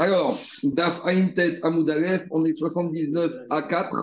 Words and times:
Alors, 0.00 0.38
Daf 0.62 1.04
Aintet 1.06 1.58
Amoudalef, 1.64 2.24
on 2.30 2.44
est 2.44 2.54
79 2.54 3.34
à 3.50 3.62
4, 3.62 3.96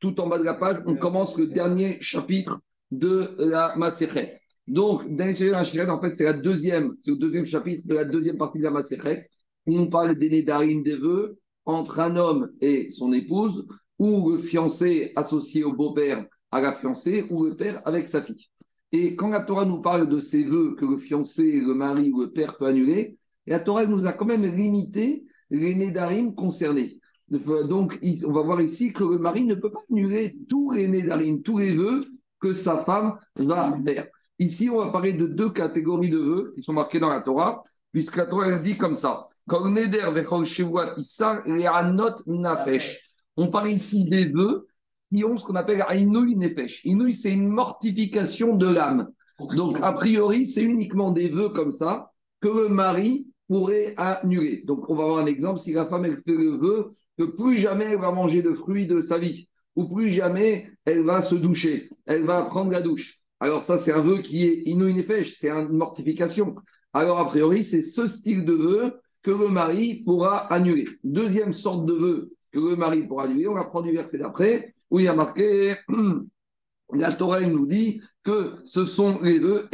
tout 0.00 0.18
en 0.18 0.26
bas 0.26 0.38
de 0.38 0.44
la 0.44 0.54
page, 0.54 0.78
on 0.86 0.96
commence 0.96 1.36
le 1.36 1.46
dernier 1.46 1.98
chapitre 2.00 2.58
de 2.90 3.34
la 3.36 3.76
Maserhet. 3.76 4.32
Donc, 4.66 5.14
dernier 5.14 5.90
en 5.90 6.00
fait, 6.00 6.14
c'est 6.14 6.24
la 6.24 6.32
deuxième, 6.32 6.94
c'est 6.98 7.10
le 7.10 7.18
deuxième 7.18 7.44
chapitre 7.44 7.86
de 7.86 7.92
la 7.92 8.06
deuxième 8.06 8.38
partie 8.38 8.60
de 8.60 8.64
la 8.64 8.70
Maserhet, 8.70 9.28
on 9.66 9.88
parle 9.88 10.18
des 10.18 10.30
Nédarim 10.30 10.82
des 10.82 10.96
vœux 10.96 11.38
entre 11.66 12.00
un 12.00 12.16
homme 12.16 12.50
et 12.62 12.90
son 12.90 13.12
épouse, 13.12 13.66
ou 13.98 14.30
le 14.30 14.38
fiancé 14.38 15.12
associé 15.16 15.64
au 15.64 15.74
beau-père 15.74 16.24
à 16.50 16.62
la 16.62 16.72
fiancée, 16.72 17.26
ou 17.28 17.44
le 17.44 17.56
père 17.56 17.82
avec 17.84 18.08
sa 18.08 18.22
fille. 18.22 18.46
Et 18.90 19.16
quand 19.16 19.28
la 19.28 19.44
Torah 19.44 19.66
nous 19.66 19.82
parle 19.82 20.08
de 20.08 20.18
ces 20.18 20.44
vœux 20.44 20.74
que 20.78 20.86
le 20.86 20.96
fiancé, 20.96 21.60
le 21.60 21.74
mari 21.74 22.10
ou 22.10 22.22
le 22.22 22.32
père 22.32 22.56
peut 22.56 22.66
annuler, 22.66 23.18
la 23.46 23.60
Torah 23.60 23.84
nous 23.84 24.06
a 24.06 24.14
quand 24.14 24.24
même 24.24 24.44
limité 24.44 25.24
les 25.52 25.74
Nédarim 25.74 26.34
concernés. 26.34 26.98
Donc, 27.28 27.98
on 28.26 28.32
va 28.32 28.42
voir 28.42 28.60
ici 28.60 28.92
que 28.92 29.04
le 29.04 29.18
mari 29.18 29.44
ne 29.44 29.54
peut 29.54 29.70
pas 29.70 29.80
annuler 29.90 30.36
tous 30.48 30.72
les 30.72 30.88
Nédarim, 30.88 31.42
tous 31.42 31.58
les 31.58 31.74
vœux 31.74 32.04
que 32.40 32.52
sa 32.52 32.84
femme 32.84 33.14
va 33.36 33.74
faire. 33.84 34.06
Ici, 34.38 34.68
on 34.68 34.78
va 34.78 34.90
parler 34.90 35.12
de 35.12 35.26
deux 35.26 35.50
catégories 35.50 36.10
de 36.10 36.18
vœux 36.18 36.52
qui 36.56 36.62
sont 36.62 36.72
marqués 36.72 36.98
dans 36.98 37.10
la 37.10 37.20
Torah, 37.20 37.62
puisque 37.92 38.16
la 38.16 38.26
Torah 38.26 38.58
dit 38.58 38.76
comme 38.76 38.94
ça. 38.94 39.28
On 43.36 43.48
parle 43.48 43.70
ici 43.70 44.04
des 44.04 44.24
vœux 44.26 44.66
qui 45.14 45.24
ont 45.24 45.38
ce 45.38 45.44
qu'on 45.44 45.54
appelle 45.54 45.84
Inouï 45.90 46.36
Nefesh. 46.36 46.84
Inouï, 46.84 47.14
c'est 47.14 47.32
une 47.32 47.48
mortification 47.48 48.56
de 48.56 48.66
l'âme. 48.66 49.08
Donc, 49.54 49.78
a 49.82 49.92
priori, 49.92 50.46
c'est 50.46 50.62
uniquement 50.62 51.12
des 51.12 51.28
vœux 51.28 51.50
comme 51.50 51.72
ça 51.72 52.10
que 52.40 52.48
le 52.48 52.68
mari 52.68 53.26
pourrait 53.52 53.92
annuler. 53.98 54.62
Donc, 54.64 54.88
on 54.88 54.94
va 54.94 55.04
voir 55.04 55.18
un 55.18 55.26
exemple. 55.26 55.60
Si 55.60 55.74
la 55.74 55.84
femme, 55.84 56.06
elle 56.06 56.16
fait 56.16 56.34
le 56.34 56.56
vœu 56.56 56.94
que 57.18 57.24
plus 57.24 57.58
jamais 57.58 57.84
elle 57.84 58.00
va 58.00 58.10
manger 58.10 58.40
de 58.40 58.54
fruits 58.54 58.86
de 58.86 59.02
sa 59.02 59.18
vie, 59.18 59.46
ou 59.76 59.86
plus 59.86 60.08
jamais 60.08 60.70
elle 60.86 61.04
va 61.04 61.20
se 61.20 61.34
doucher, 61.34 61.90
elle 62.06 62.24
va 62.24 62.44
prendre 62.44 62.72
la 62.72 62.80
douche. 62.80 63.18
Alors, 63.40 63.62
ça, 63.62 63.76
c'est 63.76 63.92
un 63.92 64.00
vœu 64.00 64.22
qui 64.22 64.46
est 64.46 64.62
inouïnefesh, 64.64 65.36
c'est 65.38 65.50
une 65.50 65.76
mortification. 65.76 66.54
Alors, 66.94 67.18
a 67.18 67.26
priori, 67.26 67.62
c'est 67.62 67.82
ce 67.82 68.06
style 68.06 68.46
de 68.46 68.54
vœu 68.54 69.00
que 69.22 69.30
le 69.30 69.48
mari 69.48 70.02
pourra 70.02 70.50
annuler. 70.50 70.88
Deuxième 71.04 71.52
sorte 71.52 71.84
de 71.84 71.92
vœu 71.92 72.32
que 72.52 72.58
le 72.58 72.76
mari 72.76 73.06
pourra 73.06 73.24
annuler, 73.24 73.48
on 73.48 73.54
va 73.54 73.64
prendre 73.64 73.86
du 73.86 73.92
verset 73.92 74.16
d'après, 74.16 74.74
où 74.90 74.98
il 74.98 75.04
y 75.04 75.08
a 75.08 75.14
marqué, 75.14 75.74
la 76.94 77.12
Torah 77.12 77.42
nous 77.42 77.66
dit 77.66 78.00
que 78.24 78.54
ce 78.64 78.86
sont 78.86 79.20
les 79.20 79.38
vœux 79.38 79.68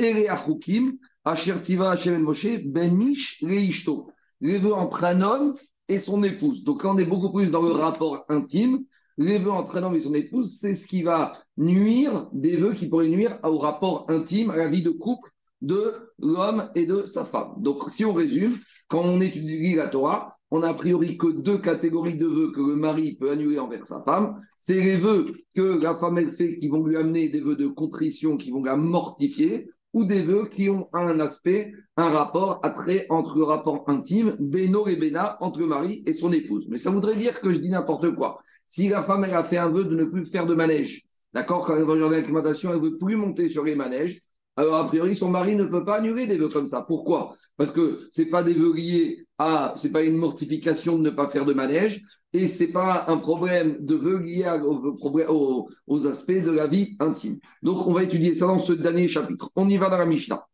Ereachukim, 1.35 2.23
Moshe, 2.23 2.65
Benish 2.65 3.39
Reishto. 3.43 4.11
Les 4.41 4.59
vœux 4.59 4.75
entre 4.75 5.05
un 5.05 5.21
homme 5.21 5.55
et 5.89 5.99
son 5.99 6.23
épouse. 6.23 6.65
Donc, 6.65 6.83
quand 6.83 6.95
on 6.95 6.99
est 6.99 7.05
beaucoup 7.05 7.33
plus 7.33 7.51
dans 7.51 7.63
le 7.63 7.73
rapport 7.73 8.25
intime, 8.29 8.85
les 9.17 9.39
vœux 9.39 9.51
entre 9.51 9.79
un 9.79 9.83
homme 9.83 9.97
et 9.97 10.01
son 10.01 10.15
épouse, 10.15 10.59
c'est 10.61 10.75
ce 10.75 10.87
qui 10.87 11.03
va 11.03 11.33
nuire, 11.57 12.29
des 12.33 12.57
vœux 12.57 12.73
qui 12.75 12.89
pourraient 12.89 13.09
nuire 13.09 13.39
au 13.43 13.59
rapport 13.59 14.07
intime, 14.09 14.51
à 14.51 14.57
la 14.57 14.69
vie 14.69 14.83
de 14.83 14.91
couple 14.91 15.31
de 15.61 15.95
l'homme 16.21 16.71
et 16.77 16.87
de 16.87 17.05
sa 17.05 17.25
femme. 17.25 17.55
Donc, 17.59 17.91
si 17.91 18.05
on 18.05 18.13
résume, 18.13 18.59
quand 18.89 19.03
on 19.03 19.21
étudie 19.21 19.75
la 19.75 19.89
Torah, 19.89 20.31
on 20.51 20.63
a 20.63 20.69
a 20.69 20.75
priori 20.75 21.19
que 21.19 21.27
deux 21.27 21.59
catégories 21.59 22.17
de 22.17 22.27
vœux 22.27 22.53
que 22.53 22.61
le 22.61 22.77
mari 22.77 23.17
peut 23.19 23.31
annuler 23.31 23.59
envers 23.59 23.87
sa 23.87 24.03
femme. 24.03 24.41
C'est 24.57 24.81
les 24.81 24.97
vœux 24.97 25.35
que 25.55 25.83
la 25.83 25.95
femme 25.95 26.17
elle 26.17 26.31
fait 26.31 26.59
qui 26.59 26.69
vont 26.69 26.87
lui 26.87 26.97
amener 26.97 27.29
des 27.29 27.41
vœux 27.41 27.57
de 27.57 27.67
contrition, 27.67 28.37
qui 28.37 28.51
vont 28.51 28.63
la 28.63 28.77
mortifier, 28.77 29.69
ou 29.99 30.05
des 30.05 30.23
vœux 30.23 30.47
qui 30.49 30.71
ont 30.71 30.89
un 30.93 31.19
aspect, 31.19 31.73
un 31.97 32.11
rapport, 32.11 32.61
attrait 32.63 33.07
entre 33.09 33.37
le 33.37 33.43
rapport 33.43 33.83
intime, 33.89 34.37
Beno 34.39 34.87
et 34.87 34.95
Bena, 34.95 35.37
entre 35.41 35.61
mari 35.67 36.05
et 36.07 36.13
son 36.13 36.33
épouse. 36.33 36.67
Mais 36.69 36.79
ça 36.79 36.93
voudrait 36.93 37.17
dire 37.17 37.41
que 37.41 37.53
je 37.53 37.59
dis 37.59 37.71
n'importe 37.71 38.15
quoi. 38.15 38.39
Si 38.65 38.89
la 38.89 39.03
femme, 39.03 39.25
elle 39.25 39.35
a 39.35 39.43
fait 39.43 39.57
un 39.57 39.71
vœu 39.71 39.85
de 39.85 39.97
ne 39.97 40.05
plus 40.05 40.25
faire 40.25 40.47
de 40.47 40.55
manège, 40.55 41.03
d'accord, 41.35 41.67
quand 41.67 41.75
elle 41.75 41.83
va 41.83 42.17
alimentation, 42.17 42.71
elle 42.71 42.81
ne 42.81 42.85
veut 42.85 42.97
plus 42.97 43.17
monter 43.17 43.49
sur 43.49 43.65
les 43.65 43.75
manèges, 43.75 44.21
alors 44.59 44.75
a 44.75 44.89
priori, 44.89 45.15
son 45.15 45.31
mari 45.31 45.55
ne 45.55 45.67
peut 45.67 45.85
pas 45.85 45.99
annuler 45.99 46.27
des 46.27 46.37
vœux 46.37 46.49
comme 46.49 46.67
ça. 46.67 46.83
Pourquoi? 46.83 47.33
Parce 47.57 47.71
que 47.71 48.01
ce 48.11 48.23
n'est 48.23 48.29
pas 48.29 48.43
des 48.43 48.55
vœux 48.55 48.75
liés 48.75 49.29
c'est 49.77 49.93
pas 49.93 50.03
une 50.03 50.17
mortification 50.17 50.99
de 50.99 51.03
ne 51.03 51.11
pas 51.11 51.29
faire 51.29 51.45
de 51.45 51.55
manège, 51.55 52.03
et 52.33 52.49
c'est 52.49 52.73
pas 52.73 53.05
un 53.07 53.19
problème 53.19 53.77
de 53.79 53.95
vœux 53.95 54.19
liés 54.19 54.51
aux, 54.65 55.69
aux, 55.87 56.07
aspects 56.09 56.33
de 56.33 56.51
la 56.51 56.67
vie 56.67 56.97
intime. 56.99 57.39
Donc 57.63 57.87
on 57.87 57.93
va 57.93 58.03
étudier 58.03 58.35
ça 58.35 58.47
dans 58.47 58.59
ce 58.59 58.73
dernier 58.73 59.07
chapitre. 59.07 59.51
On 59.55 59.69
y 59.69 59.77
va 59.77 59.91
dans 59.91 59.99
la 59.99 60.07
Mishnah. 60.07 60.45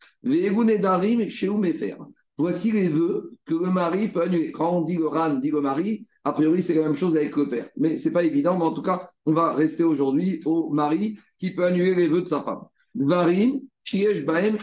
Voici 2.37 2.73
les 2.73 2.89
vœux 2.89 3.33
que 3.47 3.55
le 3.55 3.71
mari 3.71 4.09
peut 4.09 4.23
annuler. 4.23 4.53
Quand 4.53 4.71
on 4.71 4.83
dit 4.83 4.97
le 4.97 5.07
ran, 5.07 5.35
dit 5.35 5.51
le 5.51 5.63
mari, 5.63 6.07
a 6.25 6.33
priori 6.33 6.63
c'est 6.63 6.75
la 6.75 6.83
même 6.83 6.95
chose 6.95 7.17
avec 7.17 7.35
le 7.37 7.49
père. 7.49 7.71
Mais 7.79 7.97
c'est 7.97 8.13
pas 8.13 8.25
évident, 8.25 8.59
mais 8.59 8.65
en 8.65 8.75
tout 8.75 8.83
cas, 8.83 9.09
on 9.25 9.33
va 9.33 9.55
rester 9.55 9.83
aujourd'hui 9.83 10.43
au 10.45 10.69
mari 10.71 11.19
qui 11.39 11.55
peut 11.55 11.65
annuler 11.65 11.95
les 11.95 12.09
vœux 12.09 12.21
de 12.21 12.27
sa 12.27 12.43
femme. 12.43 12.65
Varim, 12.95 13.61
Baem 13.93 14.59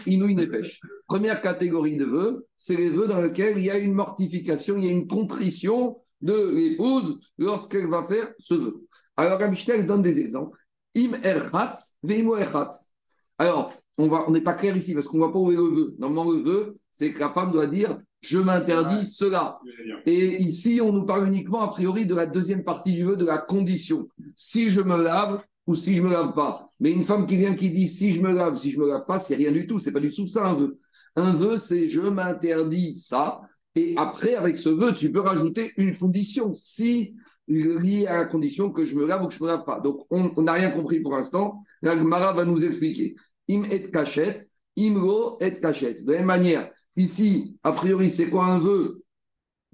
Première 1.06 1.42
catégorie 1.42 1.96
de 1.96 2.04
vœux, 2.04 2.46
c'est 2.56 2.76
les 2.76 2.90
vœux 2.90 3.06
dans 3.06 3.20
lesquels 3.20 3.58
il 3.58 3.64
y 3.64 3.70
a 3.70 3.78
une 3.78 3.92
mortification, 3.92 4.76
il 4.76 4.84
y 4.84 4.88
a 4.88 4.92
une 4.92 5.06
contrition 5.06 5.98
de 6.20 6.50
l'épouse 6.54 7.18
lorsqu'elle 7.38 7.88
va 7.88 8.04
faire 8.04 8.32
ce 8.38 8.54
vœu. 8.54 8.86
Alors, 9.16 9.38
Mishnah 9.48 9.82
donne 9.82 10.02
des 10.02 10.18
exemples. 10.18 10.58
Im 10.96 11.14
erhatz, 11.22 11.98
veimo 12.02 12.36
erhatz. 12.36 12.94
Alors, 13.38 13.72
on 13.98 14.30
n'est 14.30 14.40
pas 14.40 14.54
clair 14.54 14.76
ici 14.76 14.94
parce 14.94 15.06
qu'on 15.06 15.18
ne 15.18 15.22
voit 15.22 15.32
pas 15.32 15.38
où 15.38 15.52
est 15.52 15.56
le 15.56 15.62
vœu. 15.62 15.94
Normalement, 15.98 16.32
le 16.32 16.42
vœu, 16.42 16.78
c'est 16.90 17.12
que 17.12 17.18
la 17.18 17.30
femme 17.30 17.52
doit 17.52 17.66
dire 17.66 18.00
je 18.22 18.38
m'interdis 18.38 19.04
cela. 19.04 19.58
Et 20.06 20.40
ici, 20.40 20.80
on 20.80 20.92
nous 20.92 21.04
parle 21.04 21.26
uniquement 21.26 21.60
a 21.60 21.68
priori 21.68 22.06
de 22.06 22.14
la 22.14 22.26
deuxième 22.26 22.62
partie 22.62 22.92
du 22.92 23.04
vœu, 23.04 23.16
de 23.16 23.24
la 23.24 23.38
condition. 23.38 24.08
Si 24.36 24.70
je 24.70 24.80
me 24.80 25.02
lave, 25.02 25.42
ou 25.66 25.74
si 25.74 25.96
je 25.96 26.02
me 26.02 26.10
lave 26.10 26.34
pas. 26.34 26.70
Mais 26.80 26.90
une 26.90 27.04
femme 27.04 27.26
qui 27.26 27.36
vient 27.36 27.54
qui 27.54 27.70
dit 27.70 27.88
si 27.88 28.12
je 28.12 28.20
me 28.20 28.32
lave, 28.32 28.58
si 28.58 28.70
je 28.70 28.80
me 28.80 28.88
lave 28.88 29.04
pas, 29.06 29.18
c'est 29.18 29.36
rien 29.36 29.52
du 29.52 29.66
tout. 29.66 29.80
C'est 29.80 29.92
pas 29.92 30.00
du 30.00 30.10
tout 30.10 30.28
ça 30.28 30.46
un 30.46 30.54
vœu. 30.54 30.76
Un 31.16 31.32
vœu, 31.32 31.56
c'est 31.56 31.88
je 31.88 32.00
m'interdis 32.00 32.94
ça. 32.94 33.40
Et 33.74 33.94
après, 33.96 34.34
avec 34.34 34.56
ce 34.56 34.68
vœu, 34.68 34.94
tu 34.94 35.10
peux 35.12 35.20
rajouter 35.20 35.72
une 35.76 35.96
condition. 35.96 36.54
Si 36.54 37.14
lié 37.48 38.06
à 38.06 38.18
la 38.18 38.24
condition 38.26 38.70
que 38.70 38.84
je 38.84 38.94
me 38.94 39.06
lave 39.06 39.24
ou 39.24 39.28
que 39.28 39.34
je 39.34 39.42
me 39.42 39.48
lave 39.48 39.64
pas. 39.64 39.80
Donc, 39.80 40.06
on 40.10 40.42
n'a 40.42 40.52
rien 40.52 40.70
compris 40.70 41.00
pour 41.00 41.12
l'instant. 41.12 41.62
La 41.82 41.96
Gemara 41.96 42.32
va 42.32 42.44
nous 42.44 42.64
expliquer. 42.64 43.14
Im 43.50 43.64
et 43.64 43.90
cachette, 43.90 44.48
imro 44.76 45.38
et 45.40 45.58
cachette. 45.58 46.04
De 46.04 46.12
la 46.12 46.18
même 46.18 46.26
manière, 46.26 46.70
ici, 46.96 47.56
a 47.62 47.72
priori, 47.72 48.10
c'est 48.10 48.28
quoi 48.28 48.46
un 48.46 48.58
vœu? 48.58 49.01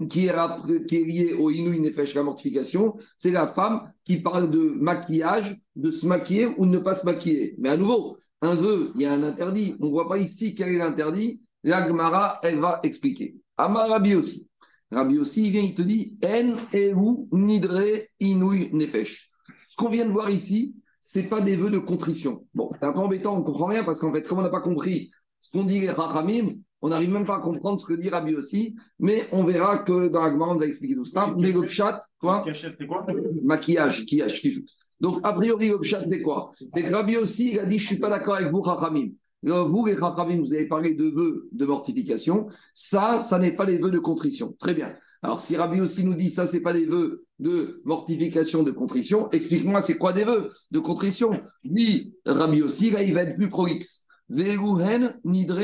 Qui 0.06 0.26
est, 0.26 0.86
qui 0.86 1.04
lié 1.04 1.32
au 1.32 1.50
Inouï 1.50 1.80
Nefesh, 1.80 2.14
la 2.14 2.22
mortification, 2.22 2.94
c'est 3.16 3.30
la 3.30 3.46
femme 3.46 3.92
qui 4.04 4.18
parle 4.18 4.50
de 4.50 4.60
maquillage, 4.60 5.60
de 5.74 5.90
se 5.90 6.06
maquiller 6.06 6.46
ou 6.56 6.66
de 6.66 6.70
ne 6.70 6.78
pas 6.78 6.94
se 6.94 7.04
maquiller. 7.04 7.54
Mais 7.58 7.70
à 7.70 7.76
nouveau, 7.76 8.16
un 8.40 8.54
vœu, 8.54 8.92
il 8.94 9.02
y 9.02 9.06
a 9.06 9.12
un 9.12 9.22
interdit. 9.22 9.76
On 9.80 9.86
ne 9.86 9.90
voit 9.90 10.08
pas 10.08 10.18
ici 10.18 10.54
quel 10.54 10.68
est 10.68 10.78
l'interdit. 10.78 11.40
La 11.64 11.86
Gemara, 11.88 12.38
elle 12.42 12.60
va 12.60 12.78
expliquer. 12.84 13.34
Amar 13.56 13.88
Rabbi 13.88 14.14
aussi. 14.14 14.48
Rabbi 14.92 15.18
aussi, 15.18 15.46
il 15.46 15.50
vient, 15.50 15.62
il 15.62 15.74
te 15.74 15.82
dit 15.82 16.16
En 16.24 16.56
ou 16.96 17.28
nidre 17.32 17.82
inouï 18.20 18.70
nefesh. 18.72 19.30
Ce 19.64 19.76
qu'on 19.76 19.88
vient 19.88 20.06
de 20.06 20.12
voir 20.12 20.30
ici, 20.30 20.76
c'est 21.00 21.24
pas 21.24 21.40
des 21.40 21.56
vœux 21.56 21.70
de 21.70 21.78
contrition. 21.78 22.46
Bon, 22.54 22.70
c'est 22.78 22.86
un 22.86 22.92
peu 22.92 23.00
embêtant, 23.00 23.34
on 23.34 23.40
ne 23.40 23.44
comprend 23.44 23.66
rien 23.66 23.84
parce 23.84 23.98
qu'en 23.98 24.12
fait, 24.12 24.26
comme 24.26 24.38
on 24.38 24.42
n'a 24.42 24.50
pas 24.50 24.60
compris 24.60 25.10
ce 25.40 25.50
qu'on 25.50 25.64
dit 25.64 25.80
les 25.80 25.90
Rachamim, 25.90 26.54
on 26.80 26.90
n'arrive 26.90 27.10
même 27.10 27.26
pas 27.26 27.36
à 27.36 27.40
comprendre 27.40 27.80
ce 27.80 27.86
que 27.86 27.94
dit 27.94 28.08
Rabbi 28.08 28.34
aussi, 28.34 28.76
mais 28.98 29.26
on 29.32 29.44
verra 29.44 29.78
que 29.78 30.08
dans 30.08 30.22
la 30.22 30.32
on 30.32 30.56
va 30.56 30.66
expliquer 30.66 30.94
tout 30.94 31.04
ça. 31.04 31.34
Mais 31.36 31.50
le 31.50 31.66
chat, 31.66 31.98
quoi 32.20 32.44
c'est 32.54 32.86
quoi? 32.86 33.04
Maquillage, 33.42 34.06
qui 34.06 34.22
ajoute. 34.22 34.68
Donc, 35.00 35.20
a 35.22 35.32
priori, 35.32 35.68
le 35.68 35.82
chat, 35.82 36.06
c'est 36.06 36.22
quoi? 36.22 36.50
C'est 36.54 36.82
que 36.82 36.92
Rabbi 36.92 37.16
aussi, 37.16 37.52
il 37.52 37.58
a 37.58 37.66
dit 37.66 37.78
Je 37.78 37.84
ne 37.84 37.88
suis 37.88 37.98
pas 37.98 38.10
d'accord 38.10 38.34
avec 38.34 38.50
vous, 38.50 38.62
Rachamim. 38.62 39.10
Vous, 39.42 39.86
les 39.86 39.94
vous 39.94 40.54
avez 40.54 40.66
parlé 40.66 40.94
de 40.94 41.04
vœux 41.04 41.48
de 41.52 41.64
mortification. 41.64 42.48
Ça, 42.74 43.20
ça 43.20 43.38
n'est 43.38 43.54
pas 43.54 43.64
les 43.64 43.78
vœux 43.78 43.92
de 43.92 44.00
contrition. 44.00 44.56
Très 44.58 44.74
bien. 44.74 44.92
Alors, 45.22 45.40
si 45.40 45.56
Rabbi 45.56 45.80
aussi 45.80 46.04
nous 46.04 46.14
dit 46.14 46.30
ça, 46.30 46.46
c'est 46.46 46.60
pas 46.60 46.72
les 46.72 46.86
vœux 46.86 47.24
de 47.38 47.80
mortification, 47.84 48.64
de 48.64 48.72
contrition, 48.72 49.30
explique-moi, 49.30 49.80
c'est 49.80 49.96
quoi 49.96 50.12
des 50.12 50.24
vœux 50.24 50.48
de 50.72 50.78
contrition? 50.80 51.40
Dit 51.64 52.14
Rabbi 52.26 52.62
aussi, 52.62 52.90
là, 52.90 53.02
il 53.02 53.14
va 53.14 53.22
être 53.22 53.36
plus 53.36 53.48
prolixe. 53.48 54.06
nidre 54.28 55.60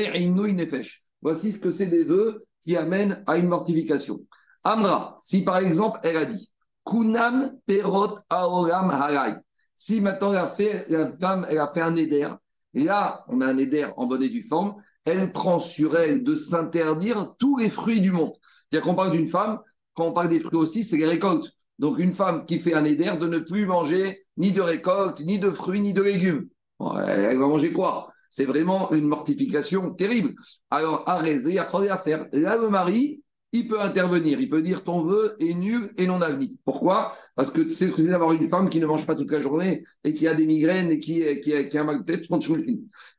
nefesh. 0.53 1.04
Voici 1.25 1.53
ce 1.53 1.57
que 1.57 1.71
c'est 1.71 1.87
des 1.87 2.03
vœux 2.03 2.45
qui 2.61 2.77
amènent 2.77 3.23
à 3.25 3.37
une 3.37 3.47
mortification. 3.47 4.19
Amra, 4.63 5.17
si 5.19 5.43
par 5.43 5.57
exemple 5.57 5.97
elle 6.03 6.17
a 6.17 6.25
dit 6.25 6.53
Kunam 6.85 7.57
perot 7.65 8.19
aoram 8.29 8.91
haray. 8.91 9.33
Si 9.75 10.01
maintenant 10.01 10.31
la, 10.31 10.45
femme 10.45 11.47
elle 11.49 11.57
a 11.57 11.67
fait 11.67 11.81
un 11.81 11.95
éder, 11.95 12.29
là 12.75 13.25
on 13.27 13.41
a 13.41 13.47
un 13.47 13.57
éder 13.57 13.87
en 13.97 14.05
bonne 14.05 14.21
et 14.21 14.29
due 14.29 14.43
forme, 14.43 14.75
elle 15.03 15.31
prend 15.31 15.57
sur 15.57 15.97
elle 15.97 16.23
de 16.23 16.35
s'interdire 16.35 17.33
tous 17.39 17.57
les 17.57 17.71
fruits 17.71 18.01
du 18.01 18.11
monde. 18.11 18.33
C'est-à-dire 18.69 18.85
qu'on 18.85 18.95
parle 18.95 19.13
d'une 19.13 19.25
femme, 19.25 19.61
quand 19.95 20.05
on 20.05 20.13
parle 20.13 20.29
des 20.29 20.39
fruits 20.39 20.59
aussi, 20.59 20.83
c'est 20.83 20.97
les 20.97 21.07
récoltes. 21.07 21.51
Donc 21.79 21.97
une 21.97 22.11
femme 22.11 22.45
qui 22.45 22.59
fait 22.59 22.75
un 22.75 22.85
éder 22.85 23.11
de 23.19 23.25
ne 23.25 23.39
plus 23.39 23.65
manger 23.65 24.27
ni 24.37 24.51
de 24.51 24.61
récoltes, 24.61 25.21
ni 25.21 25.39
de 25.39 25.49
fruits, 25.49 25.81
ni 25.81 25.91
de 25.91 26.03
légumes. 26.03 26.49
elle 26.79 27.39
va 27.39 27.47
manger 27.47 27.73
quoi? 27.73 28.11
C'est 28.35 28.43
vraiment 28.43 28.91
une 28.91 29.07
mortification 29.07 29.93
terrible. 29.93 30.33
Alors, 30.69 31.07
à 31.07 31.25
il 31.25 31.57
à 31.57 31.97
faire. 31.97 32.25
Là, 32.33 32.57
le 32.57 32.67
mari, 32.67 33.23
il 33.53 33.65
peut 33.69 33.79
intervenir, 33.79 34.41
il 34.41 34.49
peut 34.49 34.61
dire 34.61 34.83
ton 34.83 35.03
vœu 35.03 35.37
est 35.39 35.53
nul 35.53 35.93
et 35.97 36.05
non 36.05 36.19
avenu. 36.19 36.49
Pourquoi? 36.65 37.13
Parce 37.35 37.49
que 37.49 37.69
sais 37.69 37.87
ce 37.87 37.93
que 37.93 38.01
c'est 38.01 38.09
d'avoir 38.09 38.33
une 38.33 38.49
femme 38.49 38.67
qui 38.67 38.81
ne 38.81 38.87
mange 38.87 39.07
pas 39.07 39.15
toute 39.15 39.31
la 39.31 39.39
journée 39.39 39.85
et 40.03 40.13
qui 40.13 40.27
a 40.27 40.35
des 40.35 40.45
migraines 40.45 40.91
et 40.91 40.99
qui, 40.99 41.23
qui, 41.39 41.53
a, 41.53 41.63
qui 41.63 41.77
a 41.77 41.81
un 41.81 41.85
mal 41.85 42.03
de 42.03 42.03
tête. 42.03 42.27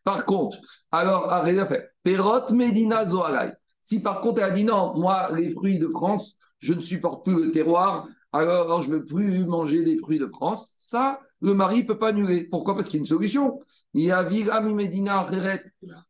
Par 0.05 0.27
contre, 0.27 0.59
alors, 0.93 1.33
arrête 1.33 1.59
à 1.61 1.65
faire. 1.65 1.85
Perot 2.03 2.53
Medina 2.53 3.07
Zoalai. 3.07 3.53
Si 3.81 4.01
par 4.01 4.21
contre 4.21 4.43
elle 4.43 4.51
a 4.51 4.55
dit 4.55 4.65
non, 4.65 4.99
moi, 4.99 5.31
les 5.35 5.49
fruits 5.49 5.79
de 5.79 5.89
France, 5.89 6.37
je 6.59 6.75
ne 6.75 6.83
supporte 6.83 7.25
plus 7.25 7.43
le 7.43 7.53
terroir, 7.53 8.07
alors 8.35 8.83
je 8.83 8.91
ne 8.91 8.97
veux 8.97 9.07
plus 9.07 9.47
manger 9.47 9.83
des 9.83 9.97
fruits 9.97 10.19
de 10.19 10.27
France, 10.27 10.77
ça, 10.79 11.21
le 11.41 11.55
mari 11.55 11.83
ne 11.83 11.87
peut 11.87 11.99
pas 11.99 12.09
annuler. 12.09 12.45
Pourquoi? 12.45 12.75
Parce 12.75 12.89
qu'il 12.89 12.99
y 12.99 13.01
a 13.01 13.03
une 13.03 13.07
solution. 13.07 13.61
Il 13.95 14.11
a 14.13 14.23
Vigami 14.23 14.75
Medina 14.75 15.27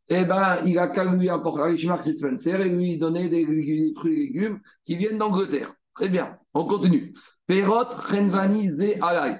eh 0.09 0.25
ben, 0.25 0.61
il 0.65 0.77
a 0.79 0.87
qu'à 0.87 1.05
lui 1.05 1.29
apporter 1.29 1.77
Spencer 1.77 2.61
et 2.61 2.69
lui 2.69 2.97
donner 2.97 3.29
des, 3.29 3.45
fruits 3.93 4.13
et 4.13 4.27
légumes 4.27 4.59
qui 4.83 4.95
viennent 4.95 5.17
d'Angleterre. 5.17 5.73
Très 5.93 6.09
bien, 6.09 6.37
on 6.53 6.65
continue. 6.65 7.13
Perot 7.45 7.89
Renvani 8.09 8.69
Alay. 9.01 9.39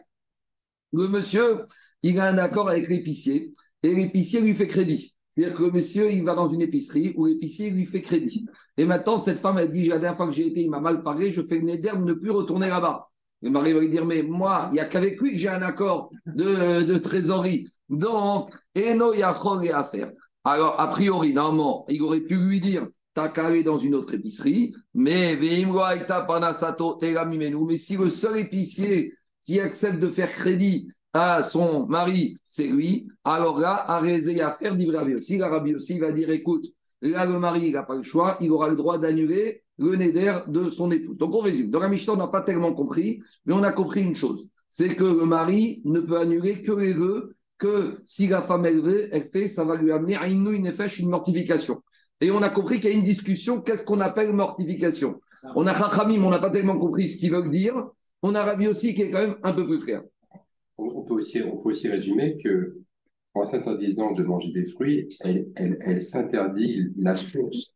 Le 0.94 1.08
monsieur, 1.08 1.66
il 2.04 2.20
a 2.20 2.30
un 2.30 2.38
accord 2.38 2.70
avec 2.70 2.88
l'épicier 2.88 3.54
et 3.84 3.94
l'épicier 3.94 4.42
lui 4.42 4.56
fait 4.56 4.68
crédit. 4.68 5.14
C'est-à-dire 5.36 5.58
que 5.58 5.64
le 5.64 5.72
monsieur, 5.72 6.12
il 6.12 6.24
va 6.24 6.34
dans 6.34 6.48
une 6.48 6.62
épicerie 6.62 7.14
où 7.16 7.28
l'épicier 7.28 7.70
lui 7.70 7.86
fait 7.86 8.02
crédit. 8.02 8.48
Et 8.76 8.86
maintenant, 8.86 9.18
cette 9.18 9.40
femme, 9.40 9.60
elle 9.60 9.70
dit 9.70 9.86
La 9.86 10.00
dernière 10.00 10.18
fois 10.18 10.26
que 10.26 10.34
j'ai 10.34 10.48
été, 10.48 10.62
il 10.62 10.70
m'a 10.70 10.80
mal 10.80 11.04
parlé, 11.04 11.32
je 11.32 11.44
fais 11.44 11.60
une 11.60 11.68
de 11.68 12.06
ne 12.06 12.14
plus 12.14 12.32
retourner 12.32 12.70
là-bas. 12.70 13.08
Le 13.42 13.50
mari 13.50 13.74
va 13.74 13.80
lui 13.80 13.90
dire 13.90 14.06
Mais 14.06 14.24
moi, 14.24 14.68
il 14.72 14.76
n'y 14.76 14.80
a 14.80 14.86
qu'avec 14.86 15.20
lui 15.22 15.34
que 15.34 15.38
j'ai 15.38 15.50
un 15.50 15.62
accord 15.62 16.12
de, 16.26 16.98
trésorerie. 16.98 17.68
Donc, 17.90 18.56
Eno 18.76 19.14
Yachol 19.14 19.70
à 19.70 19.84
faire. 19.84 20.12
Alors, 20.44 20.80
a 20.80 20.88
priori, 20.88 21.34
normalement, 21.34 21.86
il 21.90 22.02
aurait 22.02 22.22
pu 22.22 22.36
lui 22.36 22.60
dire 22.60 22.88
T'as 23.14 23.30
qu'à 23.30 23.64
dans 23.64 23.78
une 23.80 23.96
autre 23.96 24.14
épicerie, 24.14 24.76
mais 24.94 25.36
mais 25.40 25.66
si 27.78 27.98
le 27.98 28.10
seul 28.12 28.38
épicier 28.38 29.16
qui 29.44 29.60
accepte 29.60 29.98
de 29.98 30.10
faire 30.10 30.30
crédit 30.30 30.92
à 31.14 31.42
son 31.42 31.88
mari, 31.88 32.38
c'est 32.46 32.68
lui, 32.68 33.08
alors 33.24 33.58
là, 33.58 33.90
Arézé 33.90 34.40
à 34.42 34.56
faire 34.56 34.76
dit 34.76 34.92
Rabbi 34.92 35.16
aussi. 35.16 35.40
La 35.40 35.50
Rabbi 35.50 35.74
aussi 35.74 35.98
va 35.98 36.12
dire 36.12 36.30
écoute, 36.30 36.68
là, 37.02 37.26
le 37.26 37.40
mari, 37.40 37.70
il 37.70 37.74
n'a 37.74 37.82
pas 37.82 37.96
le 37.96 38.04
choix, 38.04 38.38
il 38.40 38.52
aura 38.52 38.70
le 38.70 38.76
droit 38.76 39.00
d'annuler 39.00 39.64
le 39.78 39.96
néder 39.96 40.40
de 40.48 40.70
son 40.70 40.92
épouse. 40.92 41.18
Donc, 41.18 41.34
on 41.34 41.40
résume. 41.40 41.70
Dans 41.70 41.80
la 41.80 41.90
Mishnah, 41.90 42.14
on 42.14 42.18
n'a 42.18 42.28
pas 42.28 42.42
tellement 42.42 42.74
compris, 42.74 43.20
mais 43.46 43.54
on 43.54 43.64
a 43.64 43.72
compris 43.72 44.04
une 44.04 44.16
chose 44.16 44.48
c'est 44.70 44.90
que 44.90 45.04
le 45.04 45.26
mari 45.26 45.82
ne 45.86 46.00
peut 46.00 46.18
annuler 46.18 46.62
que 46.62 46.72
les 46.72 46.94
vœux 46.94 47.36
que 47.58 47.96
si 48.04 48.28
la 48.28 48.44
femme 48.44 48.66
elle 48.66 48.82
veut, 48.82 49.10
elle 49.12 49.30
fait, 49.30 49.48
ça 49.48 49.66
va 49.66 49.76
lui 49.76 49.92
amener 49.92 50.16
à 50.16 50.28
une 50.28 50.46
une 50.54 50.72
une 51.00 51.10
mortification. 51.10 51.82
Et 52.22 52.30
on 52.30 52.42
a 52.44 52.50
compris 52.50 52.80
qu'il 52.80 52.92
y 52.92 52.94
a 52.94 52.96
une 52.96 53.04
discussion, 53.04 53.62
qu'est-ce 53.62 53.84
qu'on 53.84 54.00
appelle 54.00 54.34
mortification? 54.34 55.20
On 55.56 55.66
a 55.66 55.74
Chachamim, 55.74 56.24
on 56.24 56.30
n'a 56.30 56.40
pas 56.40 56.52
tellement 56.52 56.78
compris 56.78 57.08
ce 57.08 57.18
qu'ils 57.18 57.32
veulent 57.32 57.50
dire. 57.50 57.74
On 58.22 58.36
a 58.36 58.44
Rabbi 58.44 58.68
aussi 58.68 58.94
qui 58.94 59.04
est 59.04 59.12
quand 59.12 59.22
même 59.22 59.38
un 59.42 59.54
peu 59.54 59.66
plus 59.66 59.80
clair 59.80 60.04
on 60.80 61.04
peut 61.04 61.16
aussi, 61.16 61.42
on 61.42 61.58
peut 61.58 61.70
aussi 61.70 61.88
résumer 61.88 62.38
que 62.38 62.78
en 63.34 63.46
s'interdisant 63.46 64.14
de 64.14 64.24
manger 64.24 64.52
des 64.52 64.66
fruits, 64.66 65.08
elle, 65.22 66.02
s'interdit 66.02 66.92
la 66.98 67.16
source, 67.16 67.74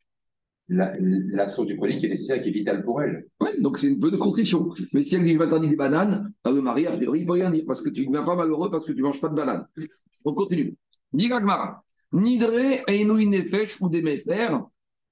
la, 0.71 1.47
source 1.47 1.67
du 1.67 1.75
produit 1.75 1.97
qui 1.97 2.05
est 2.05 2.09
nécessaire, 2.09 2.41
qui 2.41 2.49
est 2.49 2.53
vitale 2.53 2.83
pour 2.83 3.01
elle. 3.01 3.27
Oui, 3.41 3.49
donc 3.59 3.77
c'est 3.77 3.87
une 3.87 3.99
peu 3.99 4.09
de 4.09 4.17
contrition. 4.17 4.69
Mais 4.93 5.03
si 5.03 5.15
elle 5.15 5.23
dit 5.23 5.33
je 5.33 5.37
m'interdis 5.37 5.69
des 5.69 5.75
bananes, 5.75 6.31
à 6.43 6.51
le 6.51 6.61
mari, 6.61 6.85
il 6.89 6.99
ne 6.99 7.25
peut 7.25 7.31
rien 7.33 7.51
dire 7.51 7.63
parce 7.67 7.81
que 7.81 7.89
tu 7.89 8.07
ne 8.07 8.11
viens 8.11 8.23
pas 8.23 8.35
malheureux 8.35 8.71
parce 8.71 8.85
que 8.85 8.91
tu 8.91 8.99
ne 8.99 9.03
manges 9.03 9.21
pas 9.21 9.29
de 9.29 9.35
bananes. 9.35 9.67
On 10.25 10.33
continue. 10.33 10.75
Nidre 12.13 12.81
Einouin 12.87 13.29
Nefesh 13.29 13.81
ou 13.81 13.89
des 13.89 14.01
méfers. 14.01 14.63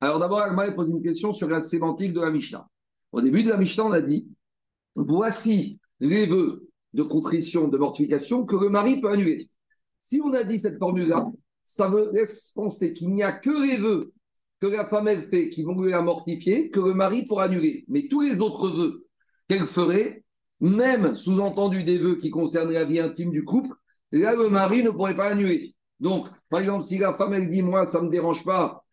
Alors 0.02 0.20
d'abord, 0.20 0.40
Agmara 0.40 0.72
pose 0.72 0.90
une 0.90 1.02
question 1.02 1.34
sur 1.34 1.48
la 1.48 1.60
sémantique 1.60 2.14
de 2.14 2.22
la 2.22 2.32
Mishnah. 2.32 2.68
Au 3.12 3.22
début 3.22 3.44
de 3.44 3.50
la 3.50 3.58
Mishnah, 3.58 3.86
on 3.86 3.92
a 3.92 4.02
dit 4.02 4.28
voici 4.96 5.80
les 6.00 6.26
vœux 6.26 6.68
de 6.94 7.04
contrition, 7.04 7.68
de 7.68 7.78
mortification 7.78 8.46
que 8.46 8.56
le 8.56 8.70
mari 8.70 9.02
peut 9.02 9.10
annuler. 9.10 9.50
Si 9.98 10.22
on 10.24 10.34
a 10.34 10.44
dit 10.44 10.60
cette 10.60 10.78
formule-là, 10.78 11.28
ça 11.64 11.90
veut 11.90 12.12
penser 12.56 12.94
qu'il 12.94 13.12
n'y 13.12 13.24
a 13.24 13.34
que 13.34 13.68
les 13.68 13.78
vœux 13.78 14.14
que 14.60 14.68
la 14.68 14.86
femme 14.86 15.08
elle 15.08 15.24
fait 15.30 15.50
qui 15.50 15.64
vont 15.64 15.80
lui 15.80 15.92
la 15.92 16.02
mortifier, 16.02 16.70
que 16.70 16.80
le 16.80 16.94
mari 16.94 17.24
pourra 17.26 17.46
annuler. 17.46 17.86
Mais 17.88 18.08
tous 18.10 18.22
les 18.22 18.40
autres 18.40 18.70
vœux 18.70 19.08
qu'elle 19.48 19.68
ferait, 19.68 20.24
même 20.60 21.16
sous-entendu 21.16 21.84
des 21.84 21.98
vœux 21.98 22.16
qui 22.16 22.30
concernent 22.30 22.72
la 22.72 22.86
vie 22.86 23.00
intime 23.00 23.32
du 23.32 23.44
couple, 23.46 23.74
là 24.12 24.36
le 24.36 24.50
mari 24.50 24.84
ne 24.84 24.90
pourrait 24.90 25.16
pas 25.16 25.30
annuler. 25.30 25.76
Donc, 26.00 26.28
par 26.50 26.62
exemple, 26.62 26.84
si 26.84 26.98
la 26.98 27.14
femme 27.14 27.34
elle 27.34 27.50
dit 27.50 27.62
moi 27.62 27.86
ça 27.86 28.02
ne 28.02 28.08
me 28.08 28.12
dérange 28.12 28.44
pas 28.44 28.84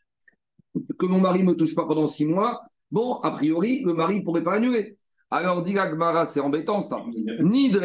que 0.98 1.06
mon 1.06 1.20
mari 1.20 1.42
me 1.42 1.54
touche 1.54 1.74
pas 1.74 1.86
pendant 1.86 2.06
six 2.06 2.24
mois, 2.24 2.60
bon, 2.90 3.14
a 3.20 3.30
priori, 3.30 3.82
le 3.84 3.94
mari 3.94 4.20
ne 4.20 4.24
pourrait 4.24 4.44
pas 4.44 4.54
annuler. 4.54 4.98
Alors, 5.30 5.64
dit 5.64 5.72
Gmara, 5.72 6.24
c'est 6.24 6.38
embêtant 6.38 6.82
ça. 6.82 7.04
Ni 7.40 7.68
de 7.70 7.78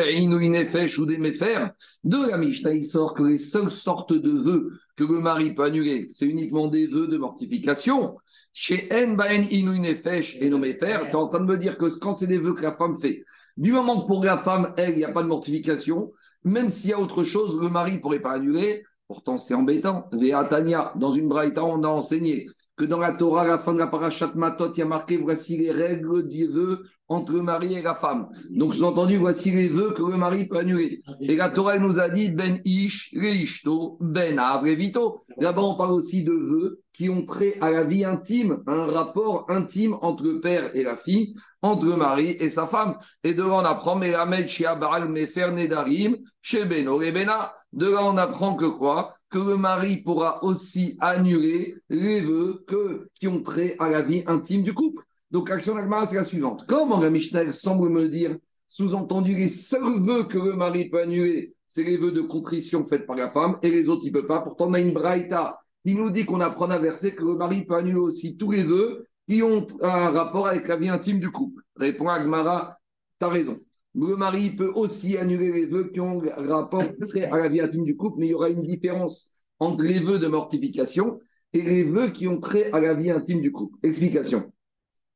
ou 0.99 1.05
des 1.07 1.17
de 1.17 2.29
la 2.29 2.37
Mishnah, 2.37 2.73
il 2.73 2.83
sort 2.83 3.15
que 3.15 3.23
les 3.23 3.39
seules 3.39 3.71
sortes 3.71 4.13
de 4.13 4.29
vœux 4.29 4.73
que 4.95 5.03
le 5.03 5.19
mari 5.19 5.55
peut 5.55 5.63
annuler, 5.63 6.05
c'est 6.09 6.27
uniquement 6.27 6.67
des 6.67 6.85
vœux 6.85 7.07
de 7.07 7.17
mortification. 7.17 8.17
Chez 8.53 8.87
En 8.93 9.13
Baen 9.15 9.43
Inu 9.49 9.79
Nefesh 9.79 10.37
et 10.39 10.49
nos 10.49 10.61
tu 10.61 10.67
es 10.67 11.15
en 11.15 11.27
train 11.27 11.39
de 11.39 11.45
me 11.45 11.57
dire 11.57 11.79
que 11.79 11.87
quand 11.97 12.13
c'est 12.13 12.27
des 12.27 12.37
vœux 12.37 12.53
que 12.53 12.61
la 12.61 12.73
femme 12.73 12.95
fait, 12.97 13.25
du 13.57 13.71
moment 13.71 14.01
que 14.01 14.07
pour 14.07 14.23
la 14.23 14.37
femme, 14.37 14.73
elle, 14.77 14.91
il 14.91 14.97
n'y 14.97 15.03
a 15.03 15.11
pas 15.11 15.23
de 15.23 15.27
mortification, 15.27 16.11
même 16.43 16.69
s'il 16.69 16.91
y 16.91 16.93
a 16.93 16.99
autre 16.99 17.23
chose, 17.23 17.59
le 17.59 17.69
mari 17.69 17.93
ne 17.93 17.99
pourrait 17.99 18.21
pas 18.21 18.33
annuler. 18.33 18.83
Pourtant, 19.07 19.39
c'est 19.39 19.55
embêtant. 19.55 20.07
Véatania, 20.13 20.93
dans 20.95 21.11
une 21.11 21.27
braïta, 21.27 21.63
on 21.65 21.83
a 21.83 21.87
enseigné 21.87 22.47
que 22.77 22.85
dans 22.85 22.99
la 22.99 23.13
Torah, 23.13 23.41
à 23.41 23.47
la 23.47 23.59
fin 23.59 23.73
de 23.73 23.79
la 23.79 23.87
parashat 23.87 24.31
Matot, 24.35 24.71
il 24.73 24.79
y 24.79 24.81
a 24.81 24.85
marqué 24.85 25.17
voici 25.17 25.57
les 25.57 25.71
règles 25.71 26.27
du 26.27 26.47
vœu 26.47 26.83
entre 27.11 27.33
le 27.33 27.41
mari 27.41 27.73
et 27.73 27.81
la 27.81 27.93
femme. 27.93 28.29
Donc, 28.49 28.73
sous-entendu, 28.73 29.17
voici 29.17 29.51
les 29.51 29.67
vœux 29.67 29.91
que 29.91 30.01
le 30.01 30.15
mari 30.15 30.47
peut 30.47 30.57
annuler. 30.57 31.01
Et 31.19 31.35
la 31.35 31.49
Torah 31.49 31.77
nous 31.77 31.99
a 31.99 32.07
dit 32.07 32.29
Ben 32.29 32.61
Ish, 32.63 33.11
Reishto, 33.13 33.97
Ben 33.99 34.39
Avrevito. 34.39 35.25
Là-bas, 35.37 35.61
on 35.61 35.75
parle 35.75 35.91
aussi 35.91 36.23
de 36.23 36.31
vœux 36.31 36.81
qui 36.93 37.09
ont 37.09 37.25
trait 37.25 37.57
à 37.59 37.69
la 37.69 37.83
vie 37.83 38.05
intime, 38.05 38.63
un 38.65 38.85
rapport 38.85 39.45
intime 39.49 39.97
entre 40.01 40.23
le 40.23 40.39
père 40.39 40.73
et 40.73 40.83
la 40.83 40.95
fille, 40.95 41.33
entre 41.61 41.85
le 41.85 41.97
mari 41.97 42.37
et 42.39 42.49
sa 42.49 42.65
femme. 42.65 42.95
Et 43.23 43.33
de 43.33 43.43
là, 43.43 43.55
on 43.55 43.65
apprend 43.65 43.95
Melamed 43.95 44.47
Baal 44.79 45.09
Mefer 45.09 45.51
Nedarim, 45.51 46.15
chez 46.41 46.65
Beno 46.65 46.99
Bena. 46.99 47.53
De 47.73 47.89
là, 47.89 48.05
on 48.05 48.17
apprend 48.17 48.55
que 48.55 48.65
quoi? 48.65 49.13
Que 49.31 49.39
le 49.39 49.55
mari 49.55 49.97
pourra 49.97 50.43
aussi 50.43 50.97
annuler 50.99 51.77
les 51.89 52.19
vœux 52.19 52.65
qui 53.13 53.29
ont 53.29 53.41
trait 53.41 53.77
à 53.79 53.89
la 53.89 54.01
vie 54.01 54.23
intime 54.27 54.61
du 54.61 54.73
couple. 54.73 55.03
Donc, 55.31 55.49
l'action 55.49 55.73
d'Agmara, 55.73 56.05
c'est 56.05 56.17
la 56.17 56.25
suivante. 56.25 56.65
Comment 56.67 56.99
la 56.99 57.09
Mishnah 57.09 57.49
semble 57.53 57.87
me 57.87 58.09
dire, 58.09 58.35
sous-entendu, 58.67 59.33
les 59.33 59.47
seuls 59.47 60.01
vœux 60.01 60.25
que 60.25 60.37
le 60.37 60.53
mari 60.53 60.89
peut 60.89 60.99
annuler, 60.99 61.55
c'est 61.65 61.83
les 61.83 61.95
vœux 61.95 62.11
de 62.11 62.19
contrition 62.19 62.85
faits 62.85 63.07
par 63.07 63.15
la 63.15 63.29
femme, 63.29 63.57
et 63.63 63.71
les 63.71 63.87
autres, 63.87 64.01
il 64.03 64.11
ne 64.11 64.19
peut 64.19 64.27
pas. 64.27 64.41
Pourtant, 64.41 64.67
on 64.67 64.73
a 64.73 64.81
une 64.81 64.91
braïta 64.91 65.61
qui 65.85 65.95
nous 65.95 66.09
dit 66.09 66.25
qu'on 66.25 66.41
apprend 66.41 66.69
à 66.69 66.77
verser 66.77 67.15
que 67.15 67.23
le 67.23 67.37
mari 67.37 67.63
peut 67.63 67.75
annuler 67.75 67.95
aussi 67.95 68.35
tous 68.35 68.51
les 68.51 68.63
vœux 68.63 69.07
qui 69.29 69.41
ont 69.41 69.65
un 69.81 70.09
rapport 70.09 70.47
avec 70.47 70.67
la 70.67 70.75
vie 70.75 70.89
intime 70.89 71.21
du 71.21 71.31
couple. 71.31 71.63
Répond 71.77 72.09
Agmara, 72.09 72.77
tu 73.17 73.25
as 73.25 73.29
raison. 73.29 73.57
Le 73.93 74.15
mari 74.15 74.51
peut 74.51 74.71
aussi 74.73 75.17
annuler 75.17 75.51
les 75.51 75.65
vœux 75.65 75.89
qui 75.91 75.99
ont 75.99 76.19
rapport 76.19 76.81
à 76.81 77.37
la 77.37 77.49
vie 77.49 77.59
intime 77.59 77.83
du 77.83 77.97
couple, 77.97 78.19
mais 78.19 78.27
il 78.27 78.31
y 78.31 78.33
aura 78.33 78.49
une 78.49 78.65
différence 78.65 79.33
entre 79.59 79.83
les 79.83 79.99
vœux 79.99 80.19
de 80.19 80.27
mortification 80.27 81.19
et 81.53 81.61
les 81.61 81.83
vœux 81.83 82.09
qui 82.09 82.27
ont 82.27 82.39
trait 82.39 82.71
à 82.71 82.79
la 82.79 82.93
vie 82.93 83.11
intime 83.11 83.41
du 83.41 83.51
couple. 83.51 83.77
Explication. 83.83 84.51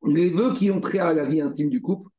Les 0.06 0.30
vœux 0.30 0.52
qui 0.54 0.70
ont 0.70 0.80
trait 0.80 0.98
à 0.98 1.14
la 1.14 1.24
vie 1.24 1.40
intime 1.40 1.70
du 1.70 1.80
couple, 1.80 2.10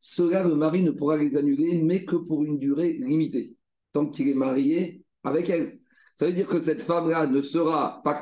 cela, 0.00 0.42
le 0.46 0.54
mari 0.54 0.82
ne 0.82 0.90
pourra 0.90 1.16
les 1.16 1.36
annuler, 1.36 1.82
mais 1.82 2.04
que 2.04 2.16
pour 2.16 2.44
une 2.44 2.58
durée 2.58 2.94
limitée, 2.94 3.56
tant 3.92 4.06
qu'il 4.06 4.28
est 4.28 4.34
marié 4.34 5.04
avec 5.24 5.50
elle. 5.50 5.78
Ça 6.14 6.26
veut 6.26 6.32
dire 6.32 6.46
que 6.46 6.58
cette 6.58 6.80
femme-là 6.80 7.26
ne 7.26 7.42
sera 7.42 8.02
pas, 8.02 8.14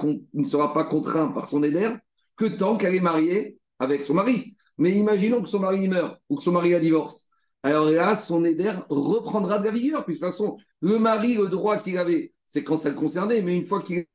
contrainte 0.85 1.35
par 1.35 1.47
son 1.47 1.63
éder 1.63 1.91
que 2.37 2.47
tant 2.47 2.77
qu'elle 2.77 2.95
est 2.97 3.01
mariée 3.01 3.59
avec 3.79 4.05
son 4.05 4.15
mari. 4.15 4.57
Mais 4.79 4.91
imaginons 4.93 5.41
que 5.43 5.49
son 5.49 5.61
mari 5.61 5.87
meurt 5.87 6.19
ou 6.29 6.37
que 6.37 6.43
son 6.43 6.53
mari 6.53 6.75
a 6.75 6.81
divorce. 6.81 7.31
Alors 7.65 7.87
là, 7.91 8.15
son 8.17 8.45
éder 8.45 8.73
reprendra 8.89 9.59
de 9.59 9.65
la 9.65 9.71
vigueur. 9.73 10.05
Puis 10.05 10.15
de 10.15 10.19
toute 10.21 10.29
façon, 10.29 10.57
le 10.81 10.99
mari, 11.01 11.35
le 11.35 11.49
droit 11.49 11.79
qu'il 11.79 11.99
avait, 11.99 12.33
c'est 12.47 12.63
quand 12.65 12.77
ça 12.77 12.91
le 12.91 12.95
concernait. 12.97 13.43
Mais 13.43 13.57
une 13.57 13.65
fois 13.67 13.83
qu'il 13.83 14.07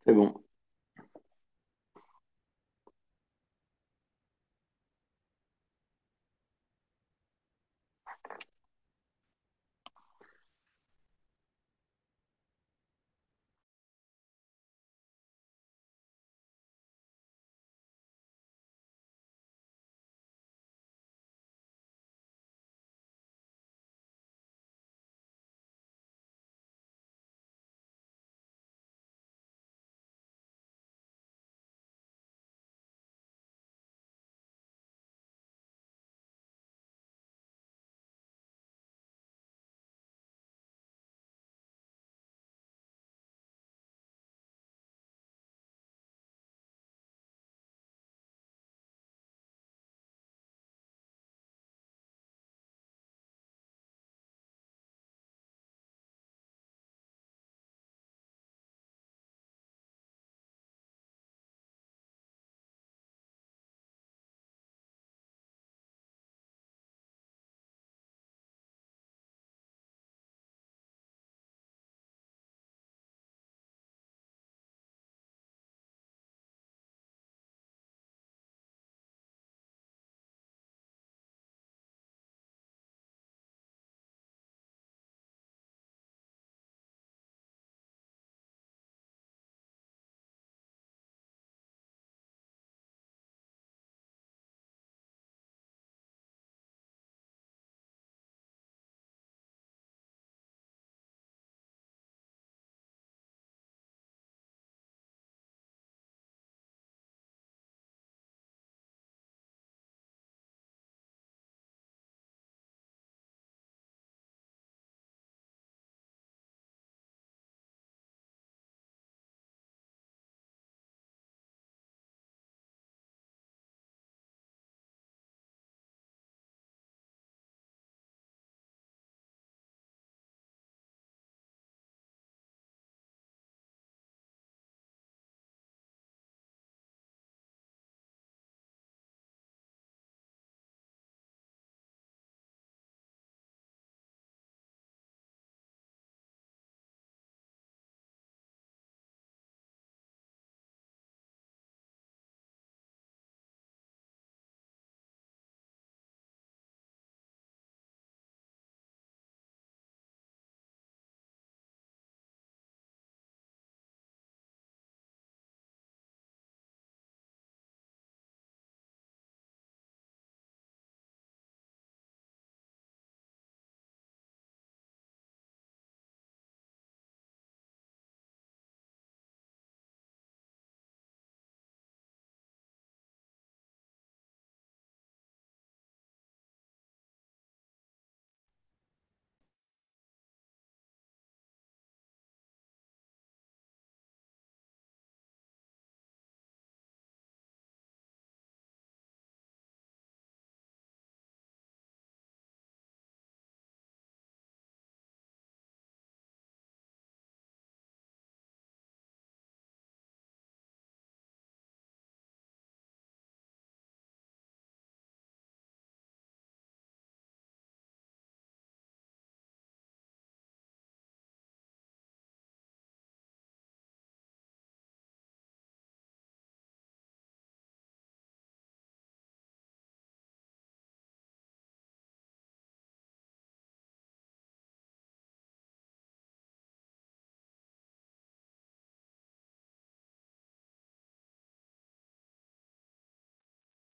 C'est 0.00 0.12
bon. 0.14 0.34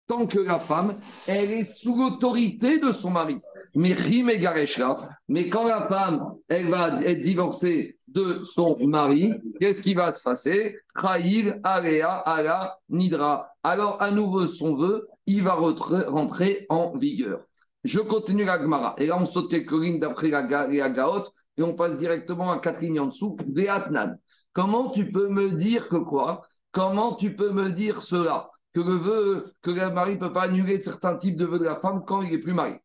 Tant 0.06 0.26
que 0.26 0.38
la 0.38 0.58
femme, 0.58 0.94
elle 1.26 1.52
est 1.52 1.64
sous 1.64 1.96
l'autorité 1.96 2.78
de 2.78 2.92
son 2.92 3.10
mari. 3.10 3.38
Mais 3.75 5.50
quand 5.50 5.64
la 5.68 5.86
femme, 5.86 6.34
elle 6.48 6.70
va 6.70 7.02
être 7.02 7.20
divorcée 7.20 7.98
de 8.08 8.40
son 8.42 8.78
mari, 8.86 9.34
qu'est-ce 9.60 9.82
qui 9.82 9.92
va 9.92 10.12
se 10.12 10.22
passer? 10.22 10.76
Kraïl, 10.94 11.60
Alea, 11.62 12.22
Ala, 12.25 12.78
Nidra. 12.88 13.50
Alors, 13.62 14.00
à 14.00 14.10
nouveau, 14.10 14.46
son 14.46 14.76
vœu, 14.76 15.06
il 15.26 15.42
va 15.42 15.54
rentrer 15.54 16.64
en 16.70 16.96
vigueur. 16.96 17.40
Je 17.84 18.00
continue 18.00 18.44
la 18.44 18.60
Gemara. 18.60 18.94
Et 18.98 19.06
là, 19.06 19.18
on 19.20 19.26
saute 19.26 19.50
quelques 19.50 19.72
lignes 19.72 20.00
d'après 20.00 20.28
la, 20.28 20.42
la 20.42 20.90
Gaot 20.90 21.25
et 21.58 21.62
on 21.62 21.75
passe 21.75 21.98
directement 21.98 22.50
à 22.50 22.58
quatre 22.58 22.80
lignes 22.80 23.00
en 23.00 23.06
dessous. 23.06 23.36
Veatnan. 23.46 24.16
Comment 24.54 24.90
tu 24.90 25.10
peux 25.12 25.28
me 25.28 25.50
dire 25.50 25.88
que 25.88 25.96
quoi? 25.96 26.42
Comment 26.72 27.14
tu 27.14 27.36
peux 27.36 27.50
me 27.52 27.70
dire 27.70 28.00
cela? 28.00 28.48
Que 28.76 28.83
le 28.83 28.97
vœu, 28.97 29.54
que 29.62 29.71
le 29.71 29.90
mari 29.90 30.16
ne 30.16 30.21
peut 30.21 30.35
pas 30.35 30.42
annuler 30.42 30.83
certains 30.83 31.16
types 31.16 31.37
de 31.37 31.47
vœux 31.47 31.59
de 31.59 31.64
la 31.64 31.76
femme 31.76 32.04
quand 32.06 32.21
il 32.21 32.30
n'est 32.30 32.40
plus 32.40 32.52
marié. 32.52 32.76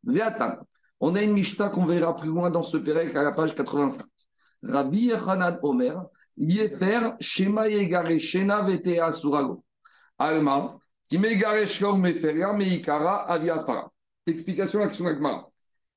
On 1.01 1.15
a 1.15 1.21
une 1.21 1.33
Mishnah 1.33 1.67
qu'on 1.67 1.85
verra 1.85 2.15
plus 2.15 2.29
loin 2.29 2.49
dans 2.49 2.63
ce 2.63 2.77
Pérec 2.77 3.13
à 3.13 3.23
la 3.23 3.33
page 3.33 3.53
85. 3.55 4.05
Rabbi 4.63 5.07
Yochanan 5.07 5.59
Omer, 5.63 6.01
Yefer, 6.37 7.15
Shema 7.19 7.67
Yegare, 7.67 8.17
Shena 8.19 8.61
Vetea 8.61 9.11
Surago. 9.11 9.65
Alma, 10.17 10.79
Shlom 11.11 11.99
Meferia, 11.99 12.53
Meikara, 12.53 13.29
Aviafara. 13.29 13.91
Explication 14.25 14.79
l'action 14.79 15.07
Agmara. 15.07 15.49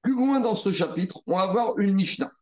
Plus 0.03 0.15
loin 0.15 0.41
dans 0.41 0.57
ce 0.57 0.73
chapitre, 0.73 1.21
on 1.29 1.37
va 1.37 1.53
voir 1.53 1.79
une 1.79 1.95
Mishnah. 1.95 2.33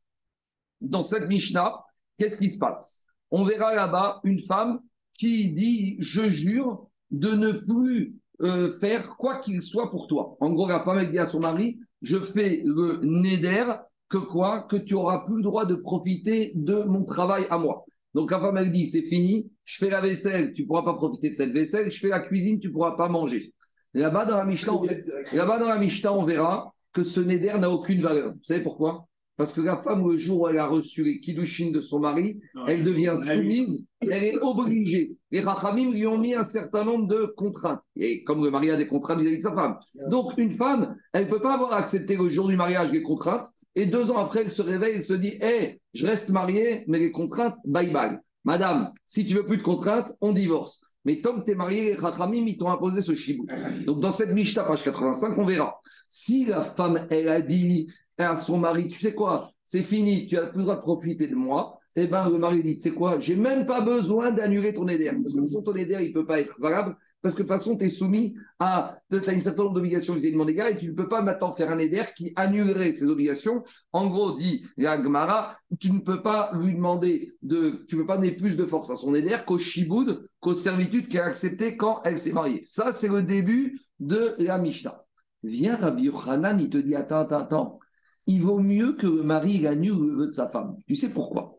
Dans 0.80 1.02
cette 1.02 1.28
Mishnah, 1.28 1.84
qu'est-ce 2.16 2.38
qui 2.38 2.48
se 2.48 2.58
passe? 2.58 3.04
On 3.30 3.44
verra 3.44 3.74
là-bas 3.74 4.20
une 4.24 4.40
femme 4.40 4.80
qui 5.18 5.52
dit 5.52 5.98
Je 6.00 6.22
jure 6.30 6.88
de 7.12 7.30
ne 7.30 7.52
plus 7.52 8.16
euh, 8.40 8.72
faire 8.72 9.16
quoi 9.16 9.38
qu'il 9.38 9.62
soit 9.62 9.90
pour 9.90 10.08
toi. 10.08 10.36
En 10.40 10.50
gros, 10.50 10.68
la 10.68 10.82
femme, 10.82 10.98
elle 10.98 11.10
dit 11.10 11.18
à 11.18 11.26
son 11.26 11.40
mari 11.40 11.78
je 12.02 12.18
fais 12.18 12.60
le 12.64 13.00
neder 13.02 13.72
que 14.08 14.18
quoi? 14.18 14.66
Que 14.68 14.76
tu 14.76 14.94
auras 14.94 15.24
plus 15.24 15.36
le 15.36 15.42
droit 15.42 15.64
de 15.64 15.76
profiter 15.76 16.52
de 16.54 16.82
mon 16.82 17.04
travail 17.04 17.46
à 17.48 17.58
moi. 17.58 17.84
Donc 18.14 18.30
la 18.30 18.40
femme, 18.40 18.58
elle 18.58 18.70
dit, 18.70 18.86
c'est 18.86 19.02
fini, 19.02 19.50
je 19.64 19.78
fais 19.78 19.88
la 19.88 20.02
vaisselle, 20.02 20.52
tu 20.52 20.62
ne 20.62 20.66
pourras 20.66 20.82
pas 20.82 20.94
profiter 20.94 21.30
de 21.30 21.34
cette 21.34 21.52
vaisselle, 21.52 21.90
je 21.90 21.98
fais 21.98 22.08
la 22.08 22.20
cuisine, 22.20 22.60
tu 22.60 22.68
ne 22.68 22.72
pourras 22.72 22.96
pas 22.96 23.08
manger. 23.08 23.54
Là-bas 23.94 24.26
dans, 24.26 24.36
la 24.36 24.44
Mishnah, 24.44 24.74
on... 24.74 24.82
Là 24.82 25.58
dans 25.58 25.68
la 25.68 25.78
Mishnah, 25.78 26.12
on 26.12 26.24
verra 26.24 26.74
que 26.92 27.04
ce 27.04 27.20
neder 27.20 27.58
n'a 27.58 27.70
aucune 27.70 28.02
valeur. 28.02 28.32
Vous 28.32 28.42
savez 28.42 28.62
pourquoi? 28.62 29.06
Parce 29.36 29.54
que 29.54 29.62
la 29.62 29.78
femme, 29.78 30.06
le 30.06 30.18
jour 30.18 30.42
où 30.42 30.48
elle 30.48 30.58
a 30.58 30.66
reçu 30.66 31.04
les 31.04 31.20
kiddushin 31.20 31.70
de 31.70 31.80
son 31.80 32.00
mari, 32.00 32.40
elle 32.66 32.84
devient 32.84 33.14
soumise, 33.16 33.84
elle 34.00 34.24
est 34.24 34.38
obligée. 34.38 35.16
Les 35.32 35.40
rachamim 35.40 35.90
lui 35.90 36.06
ont 36.06 36.18
mis 36.18 36.34
un 36.34 36.44
certain 36.44 36.84
nombre 36.84 37.08
de 37.08 37.34
contraintes. 37.36 37.80
Et 37.96 38.22
comme 38.22 38.44
le 38.44 38.50
mari 38.50 38.70
a 38.70 38.76
des 38.76 38.86
contraintes 38.86 39.18
vis-à-vis 39.18 39.38
de 39.38 39.42
sa 39.42 39.54
femme. 39.54 39.78
Donc, 40.08 40.34
une 40.36 40.52
femme, 40.52 40.94
elle 41.14 41.24
ne 41.24 41.30
peut 41.30 41.40
pas 41.40 41.54
avoir 41.54 41.72
accepté 41.72 42.16
le 42.16 42.28
jour 42.28 42.48
du 42.48 42.56
mariage 42.56 42.92
les 42.92 43.02
contraintes, 43.02 43.48
et 43.74 43.86
deux 43.86 44.10
ans 44.10 44.18
après, 44.18 44.42
elle 44.42 44.50
se 44.50 44.60
réveille, 44.60 44.96
elle 44.96 45.02
se 45.02 45.14
dit 45.14 45.38
Hé, 45.40 45.80
je 45.94 46.06
reste 46.06 46.28
mariée, 46.28 46.84
mais 46.86 46.98
les 46.98 47.10
contraintes, 47.10 47.56
bye 47.64 47.90
bye. 47.90 48.18
Madame, 48.44 48.92
si 49.06 49.24
tu 49.24 49.34
veux 49.34 49.46
plus 49.46 49.56
de 49.56 49.62
contraintes, 49.62 50.12
on 50.20 50.32
divorce. 50.32 50.82
Mais 51.04 51.20
tant 51.20 51.40
que 51.40 51.44
tu 51.46 51.52
es 51.52 51.54
marié, 51.54 51.84
les 51.84 51.94
rachamim, 51.94 52.44
ils 52.46 52.58
t'ont 52.58 52.70
imposé 52.70 53.00
ce 53.00 53.14
chibou. 53.14 53.46
Donc, 53.86 54.00
dans 54.00 54.12
cette 54.12 54.34
Mishnah, 54.34 54.64
page 54.64 54.84
85, 54.84 55.38
on 55.38 55.46
verra. 55.46 55.80
Si 56.08 56.44
la 56.44 56.62
femme, 56.62 57.06
elle 57.10 57.28
a 57.28 57.40
dit 57.40 57.90
à 58.18 58.36
son 58.36 58.58
mari, 58.58 58.86
tu 58.86 59.00
sais 59.00 59.14
quoi, 59.14 59.50
c'est 59.64 59.82
fini, 59.82 60.26
tu 60.26 60.36
as 60.36 60.46
plus 60.46 60.58
le 60.58 60.64
droit 60.64 60.76
de 60.76 60.82
profiter 60.82 61.26
de 61.26 61.34
moi. 61.34 61.78
Eh 61.96 62.06
bien, 62.06 62.28
le 62.28 62.38
mari 62.38 62.62
dit, 62.62 62.78
sais 62.80 62.90
quoi, 62.90 63.18
j'ai 63.18 63.36
même 63.36 63.66
pas 63.66 63.82
besoin 63.82 64.30
d'annuler 64.30 64.72
ton 64.72 64.88
éder. 64.88 65.10
Parce 65.10 65.34
que 65.34 65.64
ton 65.64 65.74
éder, 65.74 65.98
il 66.00 66.08
ne 66.08 66.14
peut 66.14 66.26
pas 66.26 66.40
être 66.40 66.58
valable. 66.60 66.96
Parce 67.20 67.36
que 67.36 67.42
de 67.42 67.46
toute 67.46 67.56
façon, 67.56 67.76
tu 67.76 67.84
es 67.84 67.88
soumis 67.88 68.34
à 68.58 68.98
as 69.12 69.32
une 69.32 69.40
certaine 69.40 69.64
nombre 69.64 69.74
d'obligations 69.74 70.14
vis-à-vis 70.14 70.32
de 70.32 70.38
mon 70.38 70.48
égard 70.48 70.66
et 70.66 70.76
tu 70.76 70.88
ne 70.88 70.92
peux 70.92 71.06
pas 71.06 71.22
maintenant 71.22 71.54
faire 71.54 71.70
un 71.70 71.78
éder 71.78 72.02
qui 72.16 72.32
annulerait 72.34 72.92
ces 72.92 73.06
obligations. 73.06 73.62
En 73.92 74.08
gros, 74.08 74.36
dit 74.36 74.64
Yagmara, 74.76 75.56
tu 75.78 75.92
ne 75.92 76.00
peux 76.00 76.20
pas 76.20 76.50
lui 76.54 76.74
demander 76.74 77.32
de. 77.42 77.84
Tu 77.88 77.94
ne 77.94 78.00
peux 78.00 78.06
pas 78.06 78.16
donner 78.16 78.32
plus 78.32 78.56
de 78.56 78.66
force 78.66 78.90
à 78.90 78.96
son 78.96 79.14
éder 79.14 79.36
qu'au 79.46 79.56
shiboud, 79.56 80.26
qu'aux 80.40 80.54
servitudes 80.54 81.06
qu'elle 81.06 81.20
a 81.20 81.26
acceptées 81.26 81.76
quand 81.76 82.00
elle 82.04 82.18
s'est 82.18 82.32
mariée. 82.32 82.62
Ça, 82.64 82.92
c'est 82.92 83.08
le 83.08 83.22
début 83.22 83.78
de 84.00 84.34
la 84.38 84.58
Mishnah. 84.58 84.96
Viens 85.44 85.76
Rabbi 85.76 86.04
Yochanan, 86.04 86.58
il 86.58 86.70
te 86.70 86.78
dit 86.78 86.96
Attends, 86.96 87.20
attends, 87.20 87.38
attends 87.38 87.78
il 88.26 88.42
vaut 88.42 88.58
mieux 88.58 88.92
que 88.92 89.06
le 89.06 89.22
mari 89.22 89.66
annule 89.66 90.06
le 90.06 90.14
vœu 90.14 90.26
de 90.26 90.32
sa 90.32 90.48
femme. 90.48 90.76
Tu 90.86 90.94
sais 90.94 91.10
pourquoi? 91.10 91.54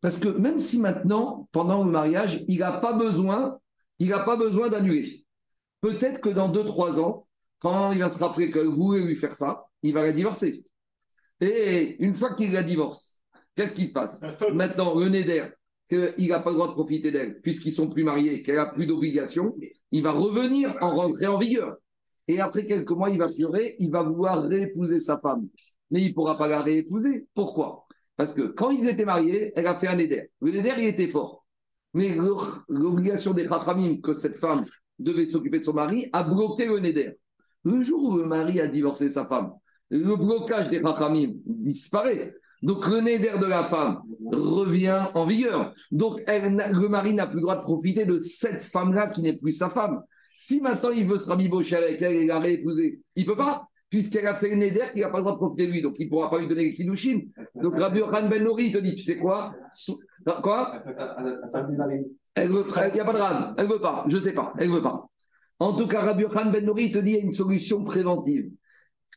Parce 0.00 0.18
que 0.18 0.28
même 0.28 0.58
si 0.58 0.78
maintenant, 0.78 1.48
pendant 1.52 1.84
le 1.84 1.90
mariage, 1.90 2.44
il 2.48 2.58
n'a 2.58 2.72
pas 2.72 2.92
besoin, 2.92 3.58
il 3.98 4.08
n'a 4.08 4.20
pas 4.20 4.36
besoin 4.36 4.68
d'annuler. 4.68 5.24
Peut-être 5.80 6.20
que 6.20 6.28
dans 6.28 6.52
2-3 6.52 7.00
ans, 7.00 7.26
quand 7.58 7.92
il 7.92 7.98
va 7.98 8.08
se 8.08 8.18
rappeler 8.18 8.50
qu'elle 8.50 8.68
voulait 8.68 9.02
lui 9.02 9.16
faire 9.16 9.34
ça, 9.34 9.64
il 9.82 9.92
va 9.92 10.02
la 10.02 10.12
divorcer. 10.12 10.64
Et 11.40 11.96
une 12.02 12.14
fois 12.14 12.34
qu'il 12.34 12.52
la 12.52 12.62
divorce, 12.62 13.20
qu'est-ce 13.54 13.74
qui 13.74 13.86
se 13.86 13.92
passe? 13.92 14.24
Maintenant, 14.52 14.98
le 14.98 15.08
Néder, 15.08 15.48
qu'il 15.88 16.28
n'a 16.28 16.40
pas 16.40 16.50
le 16.50 16.56
droit 16.56 16.68
de 16.68 16.74
profiter 16.74 17.10
d'elle, 17.10 17.40
puisqu'ils 17.40 17.72
sont 17.72 17.88
plus 17.88 18.04
mariés, 18.04 18.42
qu'elle 18.42 18.56
n'a 18.56 18.66
plus 18.66 18.86
d'obligation, 18.86 19.56
il 19.90 20.02
va 20.02 20.12
revenir 20.12 20.76
en 20.80 20.94
rentrer 20.94 21.26
en 21.26 21.38
vigueur. 21.38 21.76
Et 22.28 22.40
après 22.40 22.66
quelques 22.66 22.90
mois, 22.90 23.10
il 23.10 23.18
va 23.18 23.28
pleurer, 23.28 23.74
il 23.78 23.90
va 23.90 24.02
vouloir 24.02 24.42
réépouser 24.42 25.00
sa 25.00 25.18
femme 25.18 25.48
mais 25.90 26.02
il 26.02 26.08
ne 26.08 26.14
pourra 26.14 26.36
pas 26.36 26.48
la 26.48 26.62
réépouser. 26.62 27.26
Pourquoi? 27.34 27.86
Parce 28.18 28.34
que 28.34 28.42
quand 28.42 28.70
ils 28.70 28.88
étaient 28.88 29.04
mariés, 29.04 29.52
elle 29.54 29.68
a 29.68 29.76
fait 29.76 29.86
un 29.86 29.96
éder. 29.96 30.28
Le 30.42 30.54
éder, 30.54 30.72
il 30.76 30.86
était 30.86 31.06
fort. 31.06 31.46
Mais 31.94 32.16
l'obligation 32.68 33.32
des 33.32 33.46
Chachamim 33.46 34.00
que 34.02 34.12
cette 34.12 34.36
femme 34.36 34.64
devait 34.98 35.24
s'occuper 35.24 35.60
de 35.60 35.64
son 35.64 35.72
mari 35.72 36.10
a 36.12 36.24
bloqué 36.24 36.66
le 36.66 36.80
Néder. 36.80 37.12
Le 37.64 37.80
jour 37.82 38.02
où 38.02 38.16
le 38.16 38.24
mari 38.24 38.60
a 38.60 38.66
divorcé 38.66 39.08
sa 39.08 39.24
femme, 39.24 39.52
le 39.90 40.16
blocage 40.16 40.68
des 40.68 40.82
Chachamim 40.82 41.34
disparaît. 41.46 42.34
Donc 42.60 42.88
le 42.88 43.00
Néder 43.00 43.38
de 43.40 43.46
la 43.46 43.62
femme 43.62 44.00
revient 44.32 45.06
en 45.14 45.24
vigueur. 45.24 45.72
Donc 45.92 46.20
le 46.26 46.88
mari 46.88 47.14
n'a 47.14 47.28
plus 47.28 47.36
le 47.36 47.42
droit 47.42 47.56
de 47.56 47.62
profiter 47.62 48.04
de 48.04 48.18
cette 48.18 48.64
femme-là 48.64 49.10
qui 49.10 49.22
n'est 49.22 49.38
plus 49.38 49.52
sa 49.52 49.70
femme. 49.70 50.02
Si 50.34 50.60
maintenant 50.60 50.90
il 50.90 51.06
veut 51.06 51.18
se 51.18 51.28
rabibocher 51.28 51.76
avec 51.76 52.02
elle 52.02 52.14
et 52.14 52.26
la 52.26 52.40
réépouser, 52.40 53.00
il 53.14 53.22
ne 53.22 53.28
peut 53.28 53.36
pas 53.36 53.67
puisqu'elle 53.90 54.26
a 54.26 54.36
fait 54.36 54.50
le 54.50 54.56
neder 54.56 54.86
qu'il 54.92 55.02
n'a 55.02 55.10
pas 55.10 55.18
le 55.18 55.24
droit 55.24 55.54
de 55.56 55.64
lui, 55.64 55.82
donc 55.82 55.98
il 55.98 56.04
ne 56.04 56.10
pourra 56.10 56.30
pas 56.30 56.38
lui 56.38 56.46
donner 56.46 56.64
les 56.64 56.74
kiddushin. 56.74 57.20
Donc 57.54 57.78
Rabbi 57.78 58.00
Yochanan 58.00 58.28
Ben 58.28 58.42
Nori 58.42 58.70
te 58.72 58.78
dit, 58.78 58.96
tu 58.96 59.02
sais 59.02 59.18
quoi? 59.18 59.54
Quoi? 60.42 60.82
Elle 62.34 62.50
veut, 62.50 62.64
il 62.66 62.94
n'y 62.94 63.00
a 63.00 63.04
pas 63.04 63.12
de 63.12 63.18
rave, 63.18 63.54
elle 63.56 63.66
ne 63.66 63.72
veut 63.72 63.80
pas, 63.80 64.04
je 64.08 64.16
ne 64.16 64.22
sais 64.22 64.34
pas, 64.34 64.52
elle 64.58 64.68
ne 64.68 64.74
veut 64.74 64.82
pas. 64.82 65.08
En 65.58 65.74
tout 65.74 65.86
cas, 65.86 66.02
Rabbi 66.02 66.22
Yochanan 66.22 66.52
Ben 66.52 66.64
Nori 66.64 66.92
te 66.92 66.98
dit, 66.98 67.10
il 67.10 67.16
y 67.16 67.20
a 67.20 67.24
une 67.24 67.32
solution 67.32 67.84
préventive. 67.84 68.50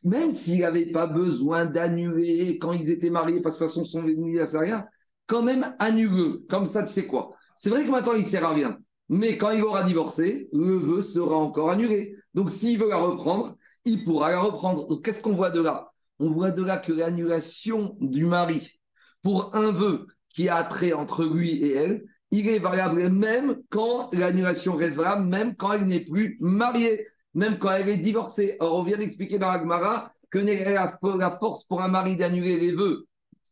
Même 0.04 0.30
s'il 0.30 0.60
n'avait 0.60 0.86
pas 0.86 1.06
besoin 1.06 1.64
d'annuler 1.64 2.58
quand 2.58 2.72
ils 2.72 2.90
étaient 2.90 3.10
mariés, 3.10 3.40
parce 3.40 3.56
que 3.56 3.64
de 3.64 3.68
toute 3.68 3.84
façon, 3.84 3.84
son 3.84 4.58
rien, 4.58 4.84
quand 5.26 5.42
même 5.42 5.74
annule 5.78 6.40
Comme 6.48 6.66
ça, 6.66 6.82
tu 6.82 6.92
sais 6.92 7.06
quoi? 7.06 7.30
C'est 7.56 7.70
vrai 7.70 7.84
que 7.84 7.90
maintenant, 7.90 8.14
il 8.14 8.20
ne 8.20 8.24
sert 8.24 8.44
à 8.44 8.52
rien. 8.52 8.78
Mais 9.08 9.36
quand 9.36 9.50
il 9.50 9.62
aura 9.62 9.84
divorcé, 9.84 10.48
le 10.52 10.74
vœu 10.74 11.02
sera 11.02 11.36
encore 11.36 11.70
annulé. 11.70 12.16
Donc, 12.34 12.50
s'il 12.50 12.78
veut 12.78 12.88
la 12.88 12.96
reprendre, 12.96 13.56
il 13.84 14.04
pourra 14.04 14.30
la 14.30 14.40
reprendre. 14.40 14.86
Donc, 14.88 15.04
qu'est-ce 15.04 15.22
qu'on 15.22 15.34
voit 15.34 15.50
de 15.50 15.60
là? 15.60 15.90
On 16.18 16.30
voit 16.30 16.50
de 16.50 16.62
là 16.62 16.78
que 16.78 16.92
l'annulation 16.92 17.96
du 18.00 18.26
mari 18.26 18.80
pour 19.22 19.54
un 19.54 19.72
vœu 19.72 20.06
qui 20.28 20.48
a 20.48 20.62
trait 20.64 20.92
entre 20.92 21.24
lui 21.24 21.50
et 21.50 21.72
elle, 21.74 22.04
il 22.30 22.48
est 22.48 22.58
valable 22.58 23.10
même 23.10 23.58
quand 23.68 24.12
l'annulation 24.14 24.76
reste 24.76 24.96
valable, 24.96 25.24
même 25.24 25.54
quand 25.54 25.72
elle 25.72 25.86
n'est 25.86 26.04
plus 26.04 26.38
mariée, 26.40 27.04
même 27.34 27.58
quand 27.58 27.70
elle 27.70 27.88
est 27.88 27.98
divorcée. 27.98 28.56
Or, 28.60 28.78
on 28.78 28.84
vient 28.84 28.98
d'expliquer 28.98 29.38
dans 29.38 29.50
l'Agmara 29.50 30.12
que 30.30 30.38
la 30.38 31.30
force 31.38 31.64
pour 31.64 31.82
un 31.82 31.88
mari 31.88 32.16
d'annuler 32.16 32.58
les 32.58 32.72
vœux 32.72 33.06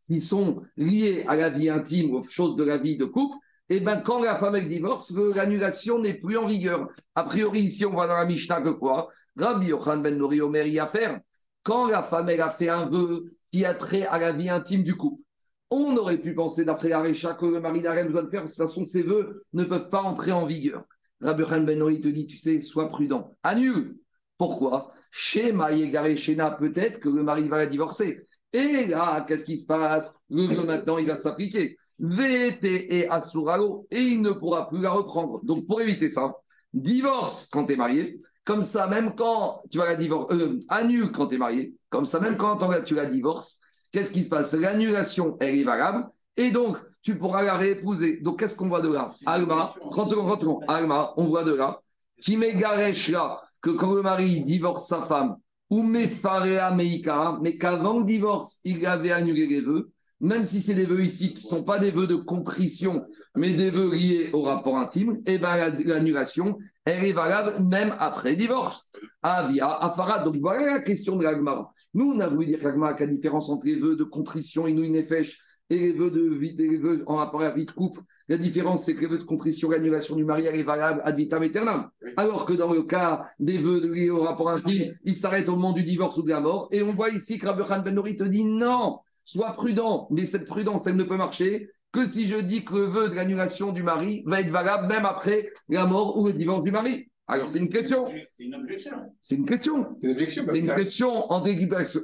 qui 0.07 0.19
sont 0.19 0.63
liés 0.77 1.25
à 1.29 1.37
la 1.37 1.51
vie 1.51 1.69
intime, 1.69 2.15
aux 2.15 2.23
choses 2.23 2.57
de 2.57 2.65
la 2.65 2.79
vie 2.79 2.97
de 2.97 3.05
couple, 3.05 3.37
et 3.69 3.77
eh 3.77 3.81
bien 3.81 3.99
quand 3.99 4.21
la 4.21 4.37
femme 4.37 4.57
est 4.57 4.63
divorce, 4.63 5.13
l'annulation 5.37 6.01
n'est 6.01 6.15
plus 6.15 6.37
en 6.37 6.49
vigueur. 6.49 6.89
A 7.15 7.23
priori, 7.23 7.61
ici, 7.61 7.87
on 7.87 7.93
voit 7.93 8.09
dans 8.09 8.17
la 8.17 8.25
Mishnah 8.25 8.63
que 8.63 8.71
quoi? 8.71 9.09
Rabbi 9.41 9.67
Yochan 9.69 9.99
ben 9.99 10.17
Nori 10.17 10.41
Omer 10.41 10.67
y 10.67 10.79
a 10.79 10.87
faire. 10.87 11.21
Quand 11.63 11.89
la 11.89 12.03
femme, 12.03 12.29
elle 12.29 12.41
a 12.41 12.51
fait 12.51 12.69
un 12.69 12.87
vœu 12.87 13.37
qui 13.53 13.65
a 13.65 13.75
trait 13.75 14.07
à 14.07 14.19
la 14.19 14.33
vie 14.33 14.49
intime 14.49 14.83
du 14.83 14.97
couple, 14.97 15.23
on 15.71 15.97
aurait 15.97 16.19
pu 16.19 16.35
penser, 16.35 16.65
d'après 16.65 16.93
Arecha, 16.93 17.35
que 17.35 17.47
le 17.47 17.61
mari 17.61 17.81
n'a 17.81 17.93
rien 17.93 18.05
besoin 18.05 18.25
de 18.25 18.31
faire, 18.31 18.43
de 18.43 18.49
toute 18.49 18.57
façon, 18.57 18.85
ces 18.85 19.03
vœux 19.03 19.45
ne 19.53 19.65
peuvent 19.65 19.89
pas 19.89 20.03
entrer 20.03 20.33
en 20.33 20.47
vigueur. 20.47 20.85
Rabbi 21.21 21.43
Yochan 21.43 21.63
ben 21.63 21.79
Nori 21.79 22.01
te 22.01 22.09
dit, 22.09 22.27
tu 22.27 22.37
sais, 22.37 22.61
sois 22.61 22.89
prudent. 22.89 23.37
Annule. 23.43 23.97
Pourquoi? 24.37 24.89
Chez 25.11 25.53
Maïegare 25.53 26.17
Shena, 26.17 26.53
peut-être 26.53 26.99
que 26.99 27.09
le 27.09 27.23
mari 27.23 27.47
va 27.49 27.59
la 27.59 27.67
divorcer. 27.67 28.27
Et 28.53 28.87
là, 28.87 29.21
qu'est-ce 29.29 29.45
qui 29.45 29.59
se 29.59 29.67
passe? 29.67 30.15
Le 30.31 30.45
vœu 30.45 30.65
maintenant, 30.65 30.99
il 30.99 31.07
va 31.07 31.15
s'appliquer. 31.15 31.77
VT 31.99 32.97
et 32.97 33.09
Asuralo, 33.09 33.87
et 33.91 34.01
il 34.01 34.23
ne 34.23 34.31
pourra 34.31 34.69
plus 34.69 34.81
la 34.81 34.91
reprendre. 34.91 35.45
Donc, 35.45 35.67
pour 35.67 35.83
éviter 35.83 36.09
ça, 36.09 36.33
divorce 36.73 37.49
quand 37.49 37.67
tu 37.67 37.75
es 37.75 37.77
marié, 37.77 38.21
comme 38.45 38.63
ça, 38.63 38.87
même 38.87 39.15
quand 39.15 39.63
tu 39.71 39.79
vas 39.79 39.87
la 39.87 39.97
divorcer, 39.97 40.35
euh, 40.35 40.59
annule 40.69 41.13
quand 41.13 41.29
tu 41.29 41.35
es 41.37 41.39
marié, 41.39 41.75
comme 41.89 42.07
ça, 42.07 42.21
même 42.21 42.37
quand 42.37 42.59
tu 42.85 42.95
la 42.95 43.07
divorces, 43.07 43.61
qu'est-ce 43.93 44.13
qui 44.13 44.25
se 44.25 44.29
passe? 44.29 44.55
L'annulation, 44.55 45.37
elle 45.41 45.57
est 45.57 45.65
valable, 45.65 46.09
et 46.37 46.51
donc, 46.51 46.79
tu 47.03 47.19
pourras 47.19 47.43
la 47.43 47.57
réépouser. 47.57 48.19
Donc, 48.19 48.39
qu'est-ce 48.39 48.57
qu'on 48.57 48.69
voit 48.69 48.81
de 48.81 48.93
là? 48.93 49.11
Alma, 49.27 49.73
30 49.91 50.11
secondes, 50.11 50.27
30 50.27 50.41
secondes. 50.41 50.65
Alma, 50.69 51.13
on 51.17 51.27
voit 51.27 51.45
de 51.45 51.53
là 51.53 51.81
Timegaresh 52.21 53.09
là, 53.09 53.43
que 53.61 53.71
quand 53.71 53.95
le 53.95 54.03
mari 54.03 54.43
divorce 54.43 54.87
sa 54.87 55.03
femme, 55.03 55.37
ou 55.71 55.83
Mefarea 55.83 56.75
Meika, 56.75 57.39
mais 57.41 57.57
qu'avant 57.57 57.99
le 57.99 58.05
divorce, 58.05 58.61
il 58.65 58.85
avait 58.87 59.13
annulé 59.13 59.47
les 59.47 59.61
vœux, 59.61 59.91
même 60.21 60.45
si 60.45 60.61
c'est 60.61 60.75
des 60.75 60.85
vœux 60.85 61.03
ici 61.03 61.33
qui 61.33 61.45
ne 61.45 61.49
sont 61.49 61.63
pas 61.63 61.79
des 61.79 61.91
vœux 61.91 62.07
de 62.07 62.17
contrition, 62.17 63.07
mais 63.37 63.53
des 63.53 63.71
vœux 63.71 63.95
liés 63.95 64.31
au 64.33 64.43
rapport 64.43 64.77
intime, 64.77 65.23
et 65.27 65.35
eh 65.35 65.39
ben 65.39 65.57
l'annulation, 65.85 66.59
elle 66.91 67.05
est 67.05 67.13
valable 67.13 67.63
même 67.65 67.95
après 67.99 68.37
divorce. 68.37 68.91
Avia, 69.23 69.69
Afara. 69.69 70.25
Donc 70.25 70.37
voilà 70.37 70.75
la 70.75 70.81
question 70.81 71.17
de 71.17 71.25
l'Agmara. 71.25 71.73
Nous, 71.95 72.13
on 72.13 72.21
a 72.21 72.29
voulu 72.29 72.47
dire 72.47 72.61
qu'Agmara, 72.61 72.95
a 72.99 73.07
différence 73.07 73.51
entre 73.51 73.67
les 73.67 73.77
vœux 73.77 73.97
de 73.97 74.05
contrition, 74.05 74.67
Inouï 74.67 74.91
Nefesh, 74.91 75.39
et 75.71 75.79
les 75.79 75.93
vœux, 75.93 76.11
de, 76.11 76.37
les 76.39 76.79
vœux 76.79 77.05
en 77.07 77.17
rapport 77.17 77.43
à 77.43 77.45
la 77.45 77.51
vie 77.55 77.65
de 77.65 77.71
couple. 77.71 78.01
La 78.29 78.37
différence, 78.37 78.85
c'est 78.85 78.95
que 78.95 79.03
les 79.03 79.07
vœux 79.07 79.19
de 79.19 79.25
contrition, 79.25 79.71
l'annulation 79.71 80.17
du 80.17 80.25
mariage 80.25 80.59
est 80.59 80.65
valable 80.65 81.01
ad 81.05 81.17
vitam 81.17 81.43
aeternam. 81.43 81.91
Alors 82.17 82.45
que 82.45 82.55
dans 82.55 82.73
le 82.73 82.83
cas 82.83 83.25
des 83.39 83.59
vœux 83.59 83.87
liés 83.87 84.11
au 84.11 84.23
rapport 84.23 84.51
intime, 84.51 84.95
ils 85.05 85.15
s'arrêtent 85.15 85.49
au 85.49 85.55
moment 85.55 85.73
du 85.73 85.85
divorce 85.85 86.17
ou 86.19 86.23
de 86.23 86.31
la 86.31 86.41
mort. 86.41 86.69
Et 86.73 86.83
on 86.83 86.93
voit 86.93 87.11
ici 87.11 87.39
que 87.39 87.47
Rabbi 87.47 87.63
Ben 87.85 87.95
Nori 87.95 88.17
te 88.17 88.25
dit 88.25 88.45
non, 88.45 88.99
sois 89.23 89.53
prudent. 89.53 90.09
Mais 90.11 90.27
cette 90.27 90.47
prudence, 90.47 90.89
elle 90.89 90.97
ne 90.97 91.05
peut 91.05 91.17
marcher 91.17 91.71
que 91.93 92.07
si 92.07 92.29
je 92.29 92.37
dis 92.37 92.65
que 92.65 92.75
le 92.75 92.83
vœu 92.85 93.09
de 93.09 93.15
l'annulation 93.15 93.73
du 93.73 93.83
mari 93.83 94.23
va 94.27 94.41
être 94.41 94.51
valable 94.51 94.87
même 94.87 95.05
après 95.05 95.51
la 95.69 95.87
mort 95.87 96.17
ou 96.19 96.27
le 96.27 96.33
divorce 96.33 96.63
du 96.63 96.71
mari. 96.71 97.09
Alors, 97.27 97.49
c'est 97.49 97.61
une 97.61 97.69
question. 97.69 98.07
C'est 98.07 98.45
une 98.45 98.55
objection. 98.57 98.93
C'est 99.23 99.37
une 99.37 99.47
question. 99.47 99.97
C'est 100.01 100.59
une 100.59 100.75
question 100.75 101.11
entre 101.31 101.49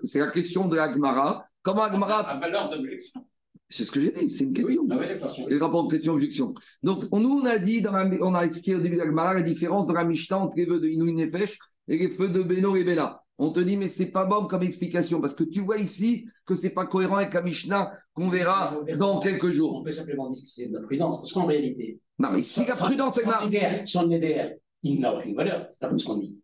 C'est 0.04 0.20
la 0.20 0.28
question 0.28 0.68
de 0.68 0.76
l'Agmara. 0.76 1.46
Comment 1.62 1.82
Agmara. 1.82 2.20
À 2.28 2.38
valeur 2.38 2.70
d'objection. 2.70 3.26
C'est 3.68 3.82
ce 3.82 3.90
que 3.90 3.98
j'ai 3.98 4.12
dit, 4.12 4.32
c'est 4.32 4.44
une 4.44 4.52
question. 4.52 4.86
Oui, 4.88 4.96
ah 5.20 5.28
le 5.48 5.58
rapport 5.58 5.88
de 5.88 5.90
question-objection. 5.90 6.54
Donc, 6.84 7.10
nous, 7.10 7.40
on 7.42 7.44
a 7.44 7.58
dit, 7.58 7.82
dans 7.82 7.92
on 8.20 8.34
a 8.36 8.42
expliqué 8.42 8.76
au 8.76 8.80
début 8.80 8.94
de 8.96 9.02
la 9.02 9.34
la 9.34 9.42
différence 9.42 9.88
dans 9.88 9.94
la 9.94 10.04
Mishnah 10.04 10.38
entre 10.38 10.56
les 10.56 10.66
vœux 10.66 10.78
de 10.78 10.86
Inouï 10.86 11.12
Nefesh 11.12 11.58
et 11.88 11.98
les 11.98 12.10
feux 12.10 12.28
de 12.28 12.42
Beno 12.42 12.76
et 12.76 12.84
Bela. 12.84 13.24
On 13.38 13.50
te 13.50 13.60
dit, 13.60 13.76
mais 13.76 13.88
c'est 13.88 14.10
pas 14.10 14.24
bon 14.24 14.46
comme 14.46 14.62
explication, 14.62 15.20
parce 15.20 15.34
que 15.34 15.44
tu 15.44 15.60
vois 15.60 15.78
ici 15.78 16.26
que 16.46 16.54
c'est 16.54 16.72
pas 16.72 16.86
cohérent 16.86 17.16
avec 17.16 17.34
la 17.34 17.42
Mishnah 17.42 17.90
qu'on 18.14 18.30
verra 18.30 18.78
dans 18.98 19.20
quelques 19.20 19.50
jours. 19.50 19.76
On 19.76 19.82
peut 19.82 19.92
simplement 19.92 20.30
dire 20.30 20.42
que 20.42 20.48
c'est 20.48 20.68
de 20.68 20.74
la 20.74 20.82
prudence, 20.82 21.18
parce 21.18 21.32
qu'en 21.32 21.46
réalité. 21.46 22.00
Non, 22.18 22.30
mais 22.32 22.40
si 22.40 22.64
la 22.64 22.76
prudence 22.76 23.18
est 23.18 23.26
là. 23.26 23.84
Son 23.84 24.06
NDR, 24.06 24.54
il 24.82 25.00
n'a 25.00 25.14
aucune 25.14 25.34
valeur, 25.34 25.66
c'est 25.70 25.84
un 25.84 25.98
ce 25.98 26.04
qu'on 26.04 26.16
dit. 26.16 26.34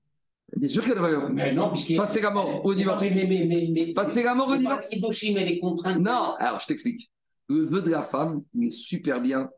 Bien 0.54 0.68
sûr 0.68 0.82
qu'il 0.82 0.92
a 0.92 0.96
de 0.96 1.00
valeur. 1.00 1.30
Mais 1.30 1.54
non, 1.54 1.70
puisqu'il. 1.70 1.96
Passer 1.96 2.20
la 2.20 2.30
mort 2.30 2.64
au 2.64 2.74
divorce. 2.74 3.02
Mais, 3.02 3.26
mais, 3.26 3.46
mais, 3.46 3.68
mais, 3.72 3.92
Passer 3.92 4.22
la 4.22 4.34
mort 4.34 4.48
au 4.48 4.56
divorce. 4.56 4.94
mais 5.34 5.46
les 5.46 5.58
contraintes. 5.58 5.98
Non, 5.98 6.34
alors 6.38 6.60
je 6.60 6.66
t'explique. 6.66 7.10
Le 7.48 7.64
vœu 7.64 7.82
de 7.82 7.90
la 7.90 8.02
femme, 8.02 8.42
il 8.54 8.66
est 8.66 8.70
super 8.70 9.20
bien, 9.20 9.48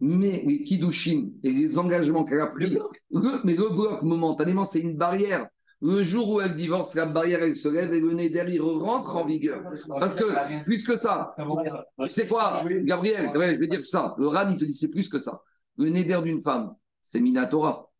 mais 0.00 0.42
les 0.46 0.62
kiddushin 0.64 1.30
et 1.42 1.52
les 1.52 1.78
engagements 1.78 2.24
qu'elle 2.24 2.40
a 2.40 2.46
pris, 2.46 2.76
mais 3.44 3.54
le 3.54 3.68
bloc 3.68 4.02
momentanément, 4.02 4.64
c'est 4.64 4.80
une 4.80 4.96
barrière. 4.96 5.48
Le 5.84 6.02
jour 6.02 6.30
où 6.30 6.40
elle 6.40 6.54
divorce, 6.54 6.94
la 6.94 7.06
barrière, 7.06 7.42
elle 7.42 7.54
se 7.54 7.68
lève 7.68 7.92
et 7.92 8.00
le 8.00 8.12
nez 8.14 8.30
derrière 8.30 8.64
rentre 8.64 9.16
en 9.16 9.26
vigueur. 9.26 9.62
Parce 9.88 10.14
que, 10.14 10.64
plus 10.64 10.82
que 10.82 10.96
ça, 10.96 11.34
c'est 12.08 12.26
quoi, 12.26 12.64
Gabriel? 12.82 13.30
Je 13.34 13.58
vais 13.58 13.66
dire 13.66 13.84
ça. 13.84 14.14
Le 14.18 14.28
RAN, 14.28 14.48
il 14.48 14.56
te 14.56 14.64
dit 14.64 14.72
c'est 14.72 14.90
plus 14.90 15.08
que 15.08 15.18
ça. 15.18 15.42
Le 15.76 15.90
nez 15.90 16.04
d'une 16.04 16.40
femme, 16.40 16.74
c'est 17.02 17.20
Minatora 17.20 17.90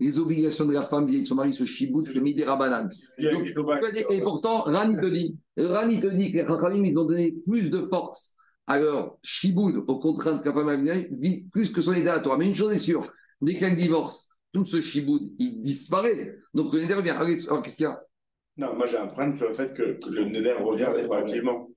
les 0.00 0.16
obligations 0.18 0.64
de 0.64 0.72
la 0.72 0.86
femme 0.86 1.06
vieille 1.06 1.22
de 1.22 1.26
son 1.26 1.34
mari, 1.34 1.52
ce 1.52 1.64
chibout, 1.64 2.04
c'est 2.04 2.20
Midera 2.20 2.56
Banane. 2.56 2.88
Et 3.18 4.20
pourtant, 4.20 4.60
Rani 4.60 4.94
te 4.94 5.06
dit, 5.06 5.36
Rani 5.56 5.98
te 5.98 6.06
dit 6.06 6.30
que 6.30 6.38
les 6.38 6.88
ils 6.88 6.96
ont 6.96 7.04
donné 7.04 7.34
plus 7.44 7.68
de 7.68 7.84
force 7.88 8.36
alors, 8.68 9.18
Shiboud, 9.22 9.82
aux 9.88 9.98
contraintes 9.98 10.42
que 10.42 10.50
la 10.50 10.54
femme 10.54 10.68
a 10.68 10.98
vit 11.18 11.46
plus 11.50 11.70
que 11.70 11.80
son 11.80 11.94
état 11.94 12.12
à 12.12 12.20
toi. 12.20 12.36
Mais 12.36 12.46
une 12.46 12.54
chose 12.54 12.74
est 12.74 12.78
sûre, 12.78 13.02
dès 13.40 13.56
qu'un 13.56 13.72
divorce, 13.72 14.27
tout 14.52 14.64
ce 14.64 14.80
Shiboud, 14.80 15.32
il 15.38 15.60
disparaît. 15.62 16.36
Donc 16.54 16.72
le 16.72 16.80
Neder 16.80 16.94
revient. 16.94 17.10
Alors, 17.10 17.62
qu'est-ce 17.62 17.76
qu'il 17.76 17.84
y 17.84 17.86
a? 17.86 18.02
Non, 18.56 18.74
moi 18.74 18.86
j'ai 18.86 18.96
un 18.96 19.06
problème 19.06 19.36
sur 19.36 19.48
le 19.48 19.54
fait 19.54 19.72
que, 19.74 19.98
le 20.10 20.24
Neder 20.24 20.54
revient 20.54 20.86
rétroactivement. 20.86 21.68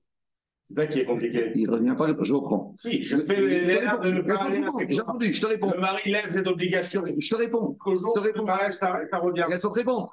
C'est 0.64 0.74
ça 0.74 0.86
qui 0.86 1.00
est 1.00 1.04
compliqué. 1.04 1.52
Il 1.54 1.66
ne 1.66 1.72
revient 1.72 1.94
pas, 1.96 2.06
je 2.22 2.32
reprends. 2.32 2.72
Si, 2.76 3.02
je 3.02 3.18
fais 3.18 3.40
l'erreur 3.40 4.00
de 4.00 4.10
ne 4.10 4.20
pas 4.22 4.36
J'ai 4.88 5.00
répondu, 5.00 5.32
je 5.32 5.40
te 5.40 5.46
réponds. 5.46 5.72
Le 5.74 5.80
mari 5.80 6.10
lève 6.10 6.30
cette 6.30 6.46
obligation. 6.46 7.02
Je 7.04 7.28
te 7.28 7.34
réponds. 7.34 7.76
Je 7.84 8.14
te 8.14 8.20
réponds. 8.20 8.46
Ça, 8.46 9.00
ça 9.10 9.18
revient. 9.18 9.44
Laisse 9.48 9.62
te 9.62 9.66
répondre. 9.66 10.10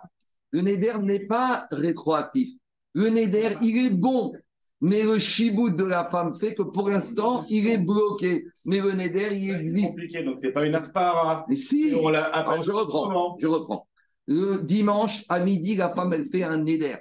Le 0.52 0.62
Neder 0.62 0.98
n'est 1.04 1.28
pas 1.28 1.67
rétroactif. 1.72 2.50
Le 2.93 3.10
Neder, 3.10 3.58
il 3.62 3.86
est 3.86 3.89
bon. 3.91 4.34
Mais 4.81 5.03
le 5.03 5.19
chibout 5.19 5.71
de 5.71 5.83
la 5.83 6.05
femme 6.05 6.33
fait 6.33 6.55
que 6.55 6.63
pour 6.63 6.89
l'instant, 6.89 7.43
il 7.49 7.67
est 7.67 7.77
bloqué. 7.77 8.45
Mais 8.65 8.79
le 8.79 8.93
neder, 8.93 9.29
il 9.33 9.53
existe. 9.55 9.89
C'est 9.89 9.91
compliqué, 9.91 10.23
donc 10.23 10.39
c'est 10.39 10.51
pas 10.51 10.65
une 10.65 10.75
affaire. 10.75 11.43
Mais 11.49 11.55
si. 11.55 11.93
Alors, 11.93 12.63
je 12.63 12.71
reprends. 12.71 13.37
Je 13.39 13.47
reprends. 13.47 13.87
Le 14.27 14.59
dimanche 14.59 15.25
à 15.27 15.39
midi, 15.39 15.75
la 15.75 15.89
femme, 15.89 16.13
elle 16.13 16.25
fait 16.25 16.43
un 16.43 16.57
neder. 16.57 16.97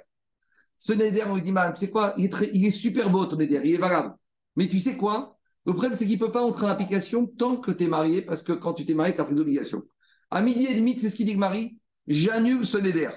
Ce 0.77 0.93
neder, 0.93 1.23
on 1.27 1.35
lui 1.35 1.41
dit, 1.41 1.51
madame, 1.51 1.75
c'est 1.75 1.89
quoi? 1.89 2.13
Il 2.17 2.25
est, 2.25 2.49
il 2.53 2.65
est 2.65 2.71
super 2.71 3.09
beau 3.09 3.25
ton 3.25 3.35
neder, 3.35 3.61
il 3.63 3.75
est 3.75 3.77
valable. 3.77 4.13
Mais 4.55 4.67
tu 4.67 4.79
sais 4.79 4.97
quoi? 4.97 5.37
Le 5.65 5.73
problème, 5.73 5.93
c'est 5.93 6.05
qu'il 6.05 6.19
ne 6.19 6.25
peut 6.25 6.31
pas 6.31 6.41
entrer 6.41 6.65
en 6.65 6.69
application 6.69 7.27
tant 7.27 7.57
que 7.57 7.71
tu 7.71 7.83
es 7.83 7.87
marié, 7.87 8.21
parce 8.21 8.43
que 8.43 8.53
quand 8.53 8.73
tu 8.73 8.85
t'es 8.85 8.93
marié, 8.93 9.13
tu 9.13 9.21
as 9.21 9.25
pris 9.25 9.35
d'obligation. 9.35 9.83
À 10.31 10.41
midi 10.41 10.65
et 10.65 10.75
demi, 10.75 10.97
c'est 10.97 11.09
ce 11.09 11.15
qu'il 11.15 11.25
dit 11.25 11.33
que 11.33 11.39
Marie, 11.39 11.77
j'annule 12.07 12.65
ce 12.65 12.77
neder. 12.77 13.09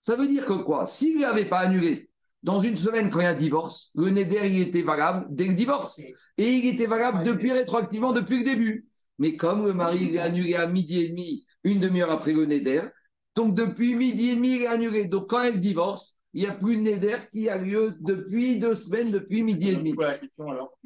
Ça 0.00 0.16
veut 0.16 0.26
dire 0.26 0.44
que 0.44 0.62
quoi? 0.62 0.86
S'il 0.86 1.18
n'avait 1.20 1.46
pas 1.46 1.58
annulé, 1.60 2.07
dans 2.42 2.60
une 2.60 2.76
semaine, 2.76 3.10
quand 3.10 3.20
il 3.20 3.24
y 3.24 3.26
a 3.26 3.30
un 3.30 3.34
divorce, 3.34 3.90
le 3.94 4.10
Neder, 4.10 4.46
il 4.46 4.60
était 4.60 4.82
valable 4.82 5.26
dès 5.30 5.46
le 5.46 5.54
divorce. 5.54 5.98
Et 5.98 6.52
il 6.52 6.66
était 6.66 6.86
valable 6.86 7.24
depuis 7.24 7.52
rétroactivement, 7.52 8.12
depuis 8.12 8.38
le 8.38 8.44
début. 8.44 8.86
Mais 9.18 9.36
comme 9.36 9.64
le 9.64 9.72
mari 9.72 10.14
est 10.14 10.18
annulé 10.18 10.54
à 10.54 10.68
midi 10.68 11.02
et 11.02 11.08
demi, 11.08 11.44
une 11.64 11.80
demi-heure 11.80 12.12
après 12.12 12.32
le 12.32 12.46
Neder, 12.46 12.82
donc 13.34 13.54
depuis 13.54 13.94
midi 13.94 14.30
et 14.30 14.36
demi, 14.36 14.56
il 14.56 14.62
est 14.62 14.66
annulé. 14.66 15.06
Donc 15.06 15.30
quand 15.30 15.42
elle 15.42 15.58
divorce, 15.58 16.16
il 16.34 16.42
n'y 16.42 16.48
a 16.48 16.54
plus 16.54 16.76
de 16.76 16.82
Neder 16.82 17.16
qui 17.32 17.48
a 17.48 17.58
lieu 17.58 17.94
depuis 18.00 18.58
deux 18.58 18.74
semaines, 18.76 19.10
depuis 19.10 19.42
midi 19.42 19.70
et 19.70 19.76
demi. 19.76 19.94
C'est 19.98 20.06
la 20.06 20.18
question 20.18 20.50
alors 20.50 20.78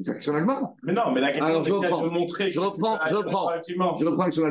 C'est 0.00 0.12
l'action 0.12 0.32
Mais 0.82 0.92
non, 0.92 1.12
mais 1.12 1.20
la 1.20 1.32
question 1.32 1.44
alors, 1.44 1.64
je 1.64 1.72
reprends, 1.72 2.02
de 2.02 2.08
montrer. 2.08 2.50
Je 2.50 2.60
reprends, 2.60 2.98
je 3.08 3.14
reprends. 3.14 3.50
Je 3.66 4.04
reprends 4.04 4.24
l'action 4.24 4.44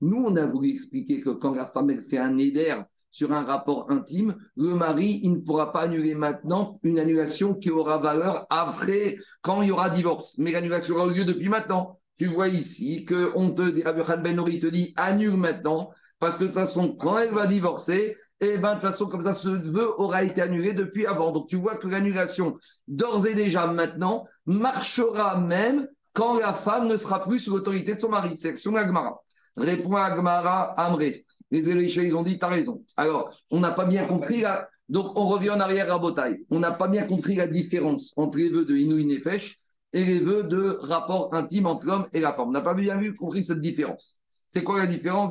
Nous, 0.00 0.24
on 0.24 0.34
a 0.36 0.46
voulu 0.46 0.70
expliquer 0.70 1.20
que 1.20 1.30
quand 1.30 1.54
la 1.54 1.66
femme 1.66 1.90
elle 1.90 2.02
fait 2.02 2.18
un 2.18 2.30
Neder, 2.30 2.82
sur 3.16 3.32
un 3.32 3.44
rapport 3.44 3.90
intime, 3.90 4.36
le 4.58 4.74
mari, 4.74 5.20
il 5.22 5.32
ne 5.32 5.38
pourra 5.38 5.72
pas 5.72 5.80
annuler 5.80 6.14
maintenant 6.14 6.78
une 6.82 6.98
annulation 6.98 7.54
qui 7.54 7.70
aura 7.70 7.96
valeur 7.96 8.46
après, 8.50 9.16
quand 9.40 9.62
il 9.62 9.68
y 9.68 9.70
aura 9.70 9.88
divorce. 9.88 10.34
Mais 10.36 10.52
l'annulation 10.52 10.96
aura 10.96 11.06
lieu 11.06 11.24
depuis 11.24 11.48
maintenant. 11.48 11.98
Tu 12.18 12.26
vois 12.26 12.48
ici 12.48 13.06
qu'on 13.06 13.52
te 13.52 13.70
dit, 13.70 13.82
Rabbi 13.82 14.02
Ben 14.22 14.36
te 14.60 14.66
dit 14.66 14.92
annule 14.96 15.38
maintenant, 15.38 15.90
parce 16.18 16.36
que 16.36 16.42
de 16.42 16.48
toute 16.48 16.56
façon, 16.56 16.94
quand 16.94 17.16
elle 17.16 17.32
va 17.32 17.46
divorcer, 17.46 18.18
et 18.42 18.50
eh 18.52 18.58
ben, 18.58 18.74
de 18.74 18.74
toute 18.74 18.82
façon, 18.82 19.06
comme 19.06 19.22
ça, 19.22 19.32
ce 19.32 19.48
vœu 19.48 19.94
aura 19.96 20.22
été 20.22 20.42
annulé 20.42 20.74
depuis 20.74 21.06
avant. 21.06 21.32
Donc, 21.32 21.48
tu 21.48 21.56
vois 21.56 21.76
que 21.76 21.88
l'annulation, 21.88 22.58
d'ores 22.86 23.26
et 23.26 23.34
déjà 23.34 23.66
maintenant, 23.66 24.26
marchera 24.44 25.40
même 25.40 25.88
quand 26.12 26.38
la 26.38 26.52
femme 26.52 26.86
ne 26.86 26.98
sera 26.98 27.22
plus 27.22 27.40
sous 27.40 27.50
l'autorité 27.52 27.94
de 27.94 28.00
son 28.00 28.10
mari. 28.10 28.36
Section 28.36 28.76
Agmara. 28.76 29.22
Répond 29.56 29.96
Agmara 29.96 30.78
Amré. 30.78 31.25
Les 31.50 31.70
Élisha, 31.70 32.02
ils 32.02 32.16
ont 32.16 32.22
dit, 32.22 32.38
tu 32.38 32.44
as 32.44 32.48
raison. 32.48 32.84
Alors, 32.96 33.34
on 33.50 33.60
n'a 33.60 33.70
pas 33.70 33.86
bien 33.86 34.04
compris, 34.06 34.40
la... 34.40 34.68
donc 34.88 35.16
on 35.16 35.26
revient 35.28 35.50
en 35.50 35.60
arrière 35.60 35.92
à 35.92 35.98
Botaï. 35.98 36.44
On 36.50 36.58
n'a 36.58 36.72
pas 36.72 36.88
bien 36.88 37.06
compris 37.06 37.36
la 37.36 37.46
différence 37.46 38.12
entre 38.16 38.38
les 38.38 38.48
vœux 38.48 38.64
de 38.64 38.76
Inouï 38.76 39.06
Nefesh 39.06 39.60
et 39.92 40.04
les 40.04 40.20
vœux 40.20 40.44
de 40.44 40.78
rapport 40.80 41.32
intime 41.34 41.66
entre 41.66 41.86
l'homme 41.86 42.06
et 42.12 42.20
la 42.20 42.32
femme. 42.32 42.48
On 42.48 42.52
n'a 42.52 42.60
pas 42.60 42.74
bien 42.74 42.98
vu, 42.98 43.14
compris 43.14 43.44
cette 43.44 43.60
différence. 43.60 44.16
C'est 44.48 44.62
quoi 44.62 44.78
la 44.78 44.86
différence 44.86 45.30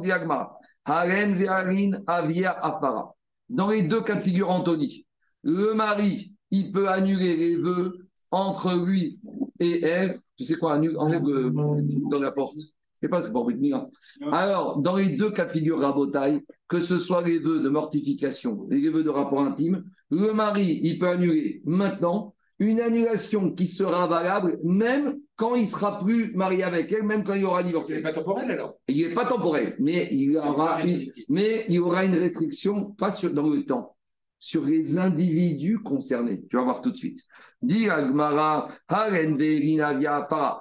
Haren 0.86 1.38
ve'arin 1.38 2.04
avia 2.08 2.51
afara. 2.51 3.15
Dans 3.49 3.69
les 3.69 3.84
deux 3.84 4.01
cas 4.01 4.15
de 4.15 4.21
figure, 4.21 4.49
Anthony, 4.49 5.06
le 5.43 5.73
mari, 5.73 6.34
il 6.51 6.71
peut 6.71 6.89
annuler 6.89 7.36
les 7.36 7.56
vœux 7.56 8.08
entre 8.32 8.73
lui 8.86 9.19
et 9.60 9.84
elle. 9.84 10.19
Tu 10.38 10.43
sais 10.45 10.56
quoi, 10.56 10.78
enlève 10.78 11.23
le, 11.23 11.51
dans 11.51 12.19
la 12.19 12.32
porte 12.32 12.58
c'est 13.22 13.32
pas 13.32 13.46
hein. 13.74 13.89
Alors, 14.32 14.80
dans 14.80 14.96
les 14.96 15.10
deux 15.10 15.32
cas 15.32 15.46
de 15.46 15.52
figure 15.52 15.80
rabotaille, 15.80 16.41
que 16.68 16.80
ce 16.80 16.98
soit 16.98 17.22
les 17.22 17.39
vœux 17.39 17.62
de 17.62 17.70
mortification 17.70 18.68
et 18.72 18.78
les 18.78 18.89
vœux 18.89 19.04
de 19.04 19.10
rapport 19.10 19.41
intime, 19.41 19.84
le 20.12 20.34
mari, 20.34 20.80
il 20.84 21.00
peut 21.00 21.08
annuler 21.08 21.62
maintenant 21.65 22.34
une 22.60 22.80
annulation 22.80 23.52
qui 23.52 23.68
sera 23.68 24.08
valable 24.08 24.60
même 24.63 25.18
quand 25.36 25.56
il 25.56 25.68
sera 25.68 26.00
plus 26.00 26.34
marié 26.34 26.63
avec 26.63 26.91
elle, 26.91 27.04
même 27.04 27.24
quand 27.24 27.34
il 27.34 27.44
aura 27.44 27.63
divorcé. 27.63 27.94
Il 27.94 27.98
n'est 27.98 28.04
pas 28.04 28.13
temporel 28.13 28.50
alors? 28.50 28.76
Il 28.88 29.08
n'est 29.08 29.13
pas 29.13 29.26
temporel, 29.26 29.76
mais 29.80 30.08
il 30.12 30.38
aura 30.38 30.82
une, 30.84 31.12
mais 31.28 31.65
il 31.68 31.80
aura 31.82 32.06
une 32.06 32.15
restriction, 32.15 32.91
pas 32.91 33.12
sur, 33.12 33.34
dans 33.34 33.50
le 33.50 33.65
temps 33.65 33.95
sur 34.46 34.64
les 34.64 35.00
individus 35.00 35.80
concernés. 35.80 36.46
Tu 36.48 36.56
vas 36.56 36.62
voir 36.62 36.80
tout 36.80 36.92
de 36.92 36.96
suite. 36.96 37.24
Dit 37.64 37.90
Agmara, 37.90 38.68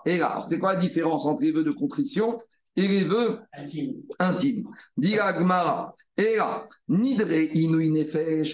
Et 0.06 0.16
là, 0.16 0.42
c'est 0.48 0.58
quoi 0.58 0.72
la 0.72 0.80
différence 0.80 1.26
entre 1.26 1.42
les 1.42 1.52
vœux 1.52 1.64
de 1.64 1.70
contrition 1.70 2.38
et 2.76 2.88
les 2.88 3.04
vœux 3.04 3.40
intimes 4.18 4.70
Dit 4.96 5.18
Agmara, 5.18 5.92
et 6.16 6.36
là, 6.36 6.64
Nidre 6.88 7.28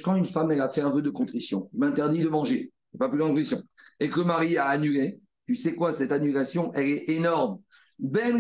quand 0.03 0.16
une 0.16 0.27
femme 0.27 0.51
elle 0.51 0.62
a 0.62 0.69
fait 0.69 0.81
un 0.81 0.90
vœu 0.90 1.01
de 1.01 1.11
contrition, 1.11 1.71
m'interdit 1.75 2.25
de 2.25 2.29
manger, 2.29 2.73
pas 2.99 3.09
plus 3.09 3.19
de 3.19 3.23
contrition, 3.23 3.62
et 4.01 4.11
que 4.11 4.19
le 4.19 4.27
mari 4.27 4.57
a 4.57 4.66
annulé, 4.66 5.21
tu 5.47 5.55
sais 5.55 5.77
quoi, 5.77 5.93
cette 5.93 6.11
annulation, 6.11 6.73
elle 6.75 6.88
est 6.88 7.05
énorme. 7.09 7.61
Ben 8.01 8.37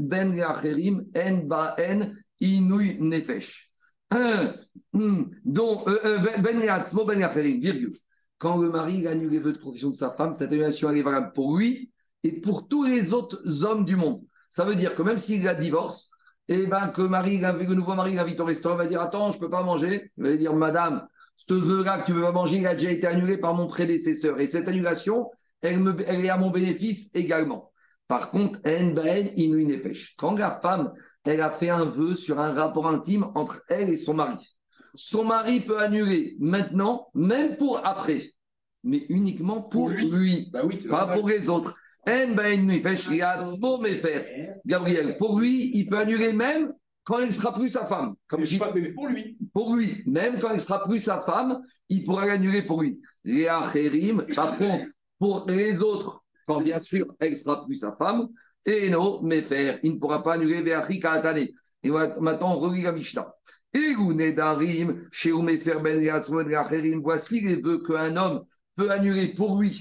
ben 0.00 0.34
En 0.42 2.12
inouï 2.40 2.98
nefesh. 3.00 3.73
Un, 4.14 4.54
dont, 5.44 5.82
euh, 5.88 5.98
euh, 6.04 6.18
ben 6.18 6.40
ben 6.40 6.60
ben 6.60 7.60
virgule. 7.60 7.92
Quand 8.38 8.58
le 8.58 8.70
mari 8.70 8.98
il 8.98 9.08
annule 9.08 9.30
les 9.30 9.40
vœux 9.40 9.52
de 9.52 9.58
condition 9.58 9.90
de 9.90 9.94
sa 9.94 10.10
femme, 10.10 10.34
cette 10.34 10.52
annulation 10.52 10.90
est 10.90 11.02
valable 11.02 11.32
pour 11.32 11.56
lui 11.56 11.90
et 12.22 12.32
pour 12.40 12.68
tous 12.68 12.84
les 12.84 13.12
autres 13.12 13.64
hommes 13.64 13.84
du 13.84 13.96
monde. 13.96 14.22
Ça 14.50 14.64
veut 14.64 14.76
dire 14.76 14.94
que 14.94 15.02
même 15.02 15.18
s'il 15.18 15.42
la 15.42 15.54
divorce, 15.54 16.10
et 16.48 16.66
ben 16.66 16.88
que 16.88 17.02
Marie, 17.02 17.38
le 17.38 17.74
nouveau 17.74 17.94
mari 17.94 18.14
l'invite 18.14 18.38
au 18.40 18.44
restaurant, 18.44 18.76
va 18.76 18.86
dire 18.86 19.00
Attends, 19.00 19.32
je 19.32 19.38
ne 19.38 19.40
peux 19.40 19.50
pas 19.50 19.62
manger. 19.62 20.10
Il 20.18 20.24
va 20.24 20.36
dire 20.36 20.54
Madame, 20.54 21.06
ce 21.36 21.54
vœu-là 21.54 22.00
que 22.00 22.06
tu 22.06 22.12
ne 22.12 22.18
veux 22.18 22.22
pas 22.22 22.32
manger, 22.32 22.58
il 22.58 22.66
a 22.66 22.74
déjà 22.74 22.90
été 22.90 23.06
annulé 23.06 23.38
par 23.38 23.54
mon 23.54 23.66
prédécesseur. 23.66 24.38
Et 24.38 24.46
cette 24.46 24.68
annulation, 24.68 25.30
elle 25.62 26.24
est 26.24 26.28
à 26.28 26.36
mon 26.36 26.50
bénéfice 26.50 27.10
également. 27.14 27.72
Par 28.06 28.30
contre, 28.30 28.60
quand 30.18 30.34
la 30.36 30.60
femme, 30.60 30.92
elle 31.24 31.40
a 31.40 31.50
fait 31.50 31.70
un 31.70 31.84
vœu 31.84 32.14
sur 32.16 32.38
un 32.38 32.52
rapport 32.52 32.86
intime 32.86 33.26
entre 33.34 33.62
elle 33.68 33.88
et 33.88 33.96
son 33.96 34.14
mari, 34.14 34.56
son 34.94 35.24
mari 35.24 35.60
peut 35.60 35.78
annuler 35.78 36.36
maintenant, 36.38 37.08
même 37.14 37.56
pour 37.56 37.84
après, 37.86 38.32
mais 38.82 39.06
uniquement 39.08 39.62
pour, 39.62 39.88
lui, 39.88 40.50
Bah 40.52 40.60
oui, 40.64 40.76
pas 40.88 40.98
normal. 41.00 41.18
pour 41.20 41.28
les 41.28 41.48
autres. 41.48 41.74
Gabriel, 44.66 45.16
pour 45.16 45.40
lui, 45.40 45.70
il 45.74 45.86
peut 45.86 45.96
annuler 45.98 46.34
même 46.34 46.72
quand 47.02 47.18
elle 47.18 47.28
ne 47.28 47.32
sera 47.32 47.54
plus 47.54 47.70
sa 47.70 47.86
femme. 47.86 48.14
Comme 48.28 48.40
Mais 48.40 48.46
je 48.46 48.50
dis, 48.50 48.58
pas- 48.58 48.72
mais 48.74 48.92
pour 48.92 49.08
lui. 49.08 49.38
pour 49.54 49.74
lui, 49.74 50.02
même 50.06 50.38
quand 50.38 50.48
elle 50.48 50.56
ne 50.56 50.60
sera 50.60 50.84
plus 50.84 50.98
sa 50.98 51.20
femme, 51.22 51.60
il 51.88 52.04
pourra 52.04 52.26
l'annuler 52.26 52.62
pour 52.62 52.82
lui. 52.82 53.00
Par 54.34 54.58
contre, 54.58 54.84
pour 55.18 55.46
les 55.48 55.82
autres, 55.82 56.23
quand 56.46 56.60
bien 56.60 56.80
sûr 56.80 57.06
elle 57.18 57.36
sera 57.36 57.64
plus 57.64 57.76
sa 57.76 57.96
femme, 57.96 58.28
et 58.66 58.90
non, 58.90 59.20
mais 59.22 59.42
faire, 59.42 59.78
il 59.82 59.94
ne 59.94 59.98
pourra 59.98 60.22
pas 60.22 60.34
annuler 60.34 60.62
Veachi 60.62 60.98
Kaatane. 60.98 61.48
Et 61.82 61.90
maintenant, 61.90 62.54
on 62.54 62.58
relit 62.58 62.82
la 62.82 62.92
Mishnah. 62.92 63.30
Mefer 63.74 65.80
Ben 65.82 66.08
Acherim, 66.08 67.00
voici 67.02 67.40
les 67.40 67.56
vœux 67.56 67.82
qu'un 67.82 68.16
homme 68.16 68.44
peut 68.74 68.90
annuler 68.90 69.34
pour 69.34 69.60
lui 69.60 69.78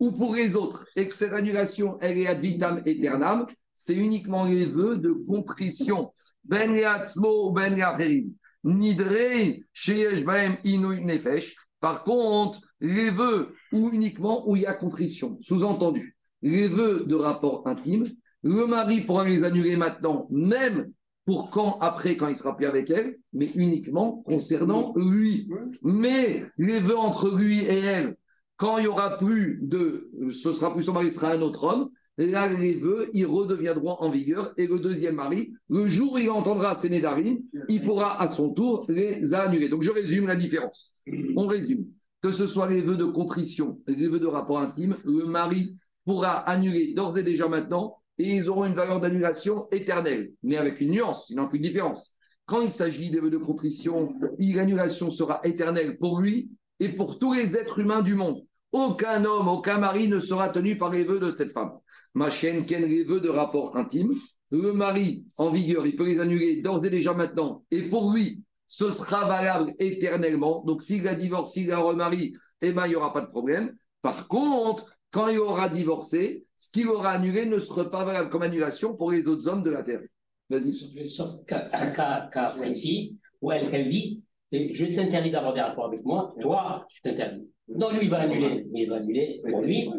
ou 0.00 0.10
pour 0.10 0.34
les 0.34 0.56
autres, 0.56 0.84
et 0.96 1.08
que 1.08 1.14
cette 1.14 1.32
annulation, 1.32 1.98
elle 2.00 2.18
est 2.18 2.26
ad 2.26 2.40
vitam 2.40 2.82
aeternam, 2.84 3.46
c'est 3.72 3.94
uniquement 3.94 4.44
les 4.44 4.66
vœux 4.66 4.98
de 4.98 5.12
contrition. 5.12 6.12
Ben 6.44 6.74
Yatzmo, 6.74 7.52
Ben 7.52 7.76
Yacherim. 7.76 8.32
Nidre, 8.64 9.60
Sheyesh 9.72 10.24
Baem 10.24 10.56
Inouï 10.64 11.04
Nefesh. 11.04 11.54
Par 11.80 12.04
contre, 12.04 12.60
les 12.80 13.10
vœux 13.10 13.54
où 13.72 13.90
uniquement 13.90 14.48
où 14.48 14.56
il 14.56 14.62
y 14.62 14.66
a 14.66 14.74
contrition, 14.74 15.36
sous-entendu, 15.40 16.16
les 16.42 16.68
vœux 16.68 17.04
de 17.06 17.14
rapport 17.14 17.66
intime, 17.66 18.06
le 18.42 18.66
mari 18.66 19.02
pourra 19.02 19.28
les 19.28 19.44
annuler 19.44 19.76
maintenant, 19.76 20.26
même 20.30 20.92
pour 21.24 21.50
quand 21.50 21.78
après, 21.80 22.16
quand 22.16 22.28
il 22.28 22.36
sera 22.36 22.56
plus 22.56 22.66
avec 22.66 22.88
elle, 22.90 23.16
mais 23.32 23.50
uniquement 23.56 24.22
concernant 24.22 24.94
lui. 24.96 25.48
Mais 25.82 26.44
les 26.56 26.78
vœux 26.78 26.96
entre 26.96 27.36
lui 27.36 27.60
et 27.60 27.80
elle, 27.80 28.16
quand 28.56 28.78
il 28.78 28.84
y 28.84 28.88
aura 28.88 29.18
plus 29.18 29.58
de, 29.62 30.10
ce 30.30 30.52
sera 30.52 30.72
plus 30.72 30.84
son 30.84 30.92
mari, 30.92 31.10
ce 31.10 31.18
sera 31.18 31.32
un 31.32 31.42
autre 31.42 31.64
homme, 31.64 31.90
là 32.18 32.48
les 32.48 32.74
vœux, 32.74 33.08
ils 33.12 33.26
redeviendront 33.26 33.96
en 34.00 34.10
vigueur 34.10 34.54
et 34.56 34.66
le 34.66 34.78
deuxième 34.78 35.16
mari, 35.16 35.52
le 35.68 35.86
jour 35.86 36.14
où 36.14 36.18
il 36.18 36.30
entendra 36.30 36.74
ces 36.74 36.88
nédarim, 36.88 37.38
il 37.68 37.82
pourra 37.82 38.20
à 38.20 38.28
son 38.28 38.52
tour 38.52 38.86
les 38.88 39.34
annuler. 39.34 39.68
Donc 39.68 39.82
je 39.82 39.90
résume 39.90 40.26
la 40.26 40.36
différence. 40.36 40.94
On 41.36 41.46
résume. 41.46 41.86
Que 42.22 42.32
ce 42.32 42.46
soit 42.46 42.68
les 42.68 42.80
vœux 42.80 42.96
de 42.96 43.04
contrition, 43.04 43.78
les 43.86 44.08
vœux 44.08 44.18
de 44.18 44.26
rapport 44.26 44.58
intime, 44.58 44.96
le 45.04 45.26
mari 45.26 45.76
pourra 46.04 46.38
annuler 46.48 46.94
d'ores 46.94 47.18
et 47.18 47.22
déjà 47.22 47.46
maintenant 47.46 47.96
et 48.18 48.34
ils 48.34 48.48
auront 48.48 48.64
une 48.64 48.74
valeur 48.74 49.00
d'annulation 49.00 49.68
éternelle, 49.70 50.32
mais 50.42 50.56
avec 50.56 50.80
une 50.80 50.90
nuance, 50.90 51.28
il 51.30 51.36
n'y 51.36 51.42
a 51.42 51.46
plus 51.46 51.58
de 51.58 51.64
différence. 51.64 52.14
Quand 52.46 52.62
il 52.62 52.70
s'agit 52.70 53.10
des 53.10 53.20
vœux 53.20 53.30
de 53.30 53.38
contrition, 53.38 54.14
l'annulation 54.38 55.10
sera 55.10 55.40
éternelle 55.44 55.98
pour 55.98 56.20
lui 56.20 56.50
et 56.80 56.90
pour 56.90 57.18
tous 57.18 57.34
les 57.34 57.56
êtres 57.56 57.80
humains 57.80 58.02
du 58.02 58.14
monde. 58.14 58.42
Aucun 58.72 59.24
homme, 59.24 59.48
aucun 59.48 59.78
mari 59.78 60.08
ne 60.08 60.20
sera 60.20 60.48
tenu 60.48 60.76
par 60.76 60.90
les 60.90 61.04
vœux 61.04 61.18
de 61.18 61.30
cette 61.30 61.52
femme. 61.52 61.72
Ma 62.16 62.30
ken 62.30 62.64
les 62.66 63.04
vœux 63.04 63.20
de 63.20 63.28
rapport 63.28 63.76
intime. 63.76 64.10
Le 64.50 64.72
mari 64.72 65.26
en 65.36 65.50
vigueur, 65.50 65.86
il 65.86 65.96
peut 65.96 66.06
les 66.06 66.18
annuler 66.18 66.62
d'ores 66.62 66.86
et 66.86 66.88
déjà 66.88 67.12
maintenant. 67.12 67.62
Et 67.70 67.90
pour 67.90 68.10
lui, 68.10 68.42
ce 68.66 68.90
sera 68.90 69.28
valable 69.28 69.74
éternellement. 69.78 70.64
Donc 70.64 70.80
s'il 70.80 71.06
a 71.08 71.14
divorcé, 71.14 71.60
s'il 71.60 71.72
a 71.72 71.78
remarie, 71.78 72.34
eh 72.62 72.72
ben, 72.72 72.86
il 72.86 72.90
n'y 72.90 72.94
aura 72.94 73.12
pas 73.12 73.20
de 73.20 73.26
problème. 73.26 73.76
Par 74.00 74.28
contre, 74.28 74.86
quand 75.10 75.28
il 75.28 75.38
aura 75.38 75.68
divorcé, 75.68 76.46
ce 76.56 76.70
qu'il 76.70 76.88
aura 76.88 77.10
annulé 77.10 77.44
ne 77.44 77.58
sera 77.58 77.90
pas 77.90 78.06
valable 78.06 78.30
comme 78.30 78.42
annulation 78.42 78.96
pour 78.96 79.10
les 79.10 79.28
autres 79.28 79.46
hommes 79.46 79.62
de 79.62 79.70
la 79.70 79.82
terre. 79.82 80.00
Vas-y. 80.48 80.72
Sauf, 81.10 81.44
qu'un 81.46 81.68
un 81.70 81.90
cas, 81.90 82.30
cas 82.32 82.54
précis 82.56 83.18
où 83.42 83.52
elle, 83.52 83.70
qu'elle 83.70 83.90
dit 83.90 84.22
Je 84.52 84.86
t'interdis 84.86 85.32
d'avoir 85.32 85.52
des 85.52 85.60
rapports 85.60 85.86
avec 85.86 86.02
moi, 86.02 86.34
toi, 86.40 86.86
je 86.88 87.02
t'interdis. 87.02 87.50
Non, 87.68 87.90
lui, 87.90 88.00
il 88.02 88.10
va 88.10 88.18
annuler, 88.20 88.64
mais 88.72 88.82
il 88.82 88.88
va 88.90 88.96
annuler 88.96 89.42
pour 89.48 89.60
lui, 89.62 89.90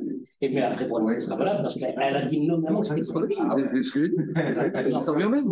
et 0.41 0.47
puis 0.49 0.59
après, 0.59 0.87
pour 0.87 0.99
lui, 0.99 1.19
ce 1.19 1.27
sera 1.27 1.35
valable, 1.35 1.63
parce 1.63 1.75
qu'elle 1.75 1.99
a 1.99 2.21
dit 2.23 2.39
non, 2.39 2.59
vraiment, 2.61 2.81
c'était 2.81 3.01
pour 3.11 3.21
lui. 3.21 3.35
C'est 3.69 3.83
ce 3.83 3.91
que 3.91 3.99
je 4.01 4.05
dis. 4.07 5.01
Ça 5.05 5.11
revient 5.11 5.27
même. 5.29 5.45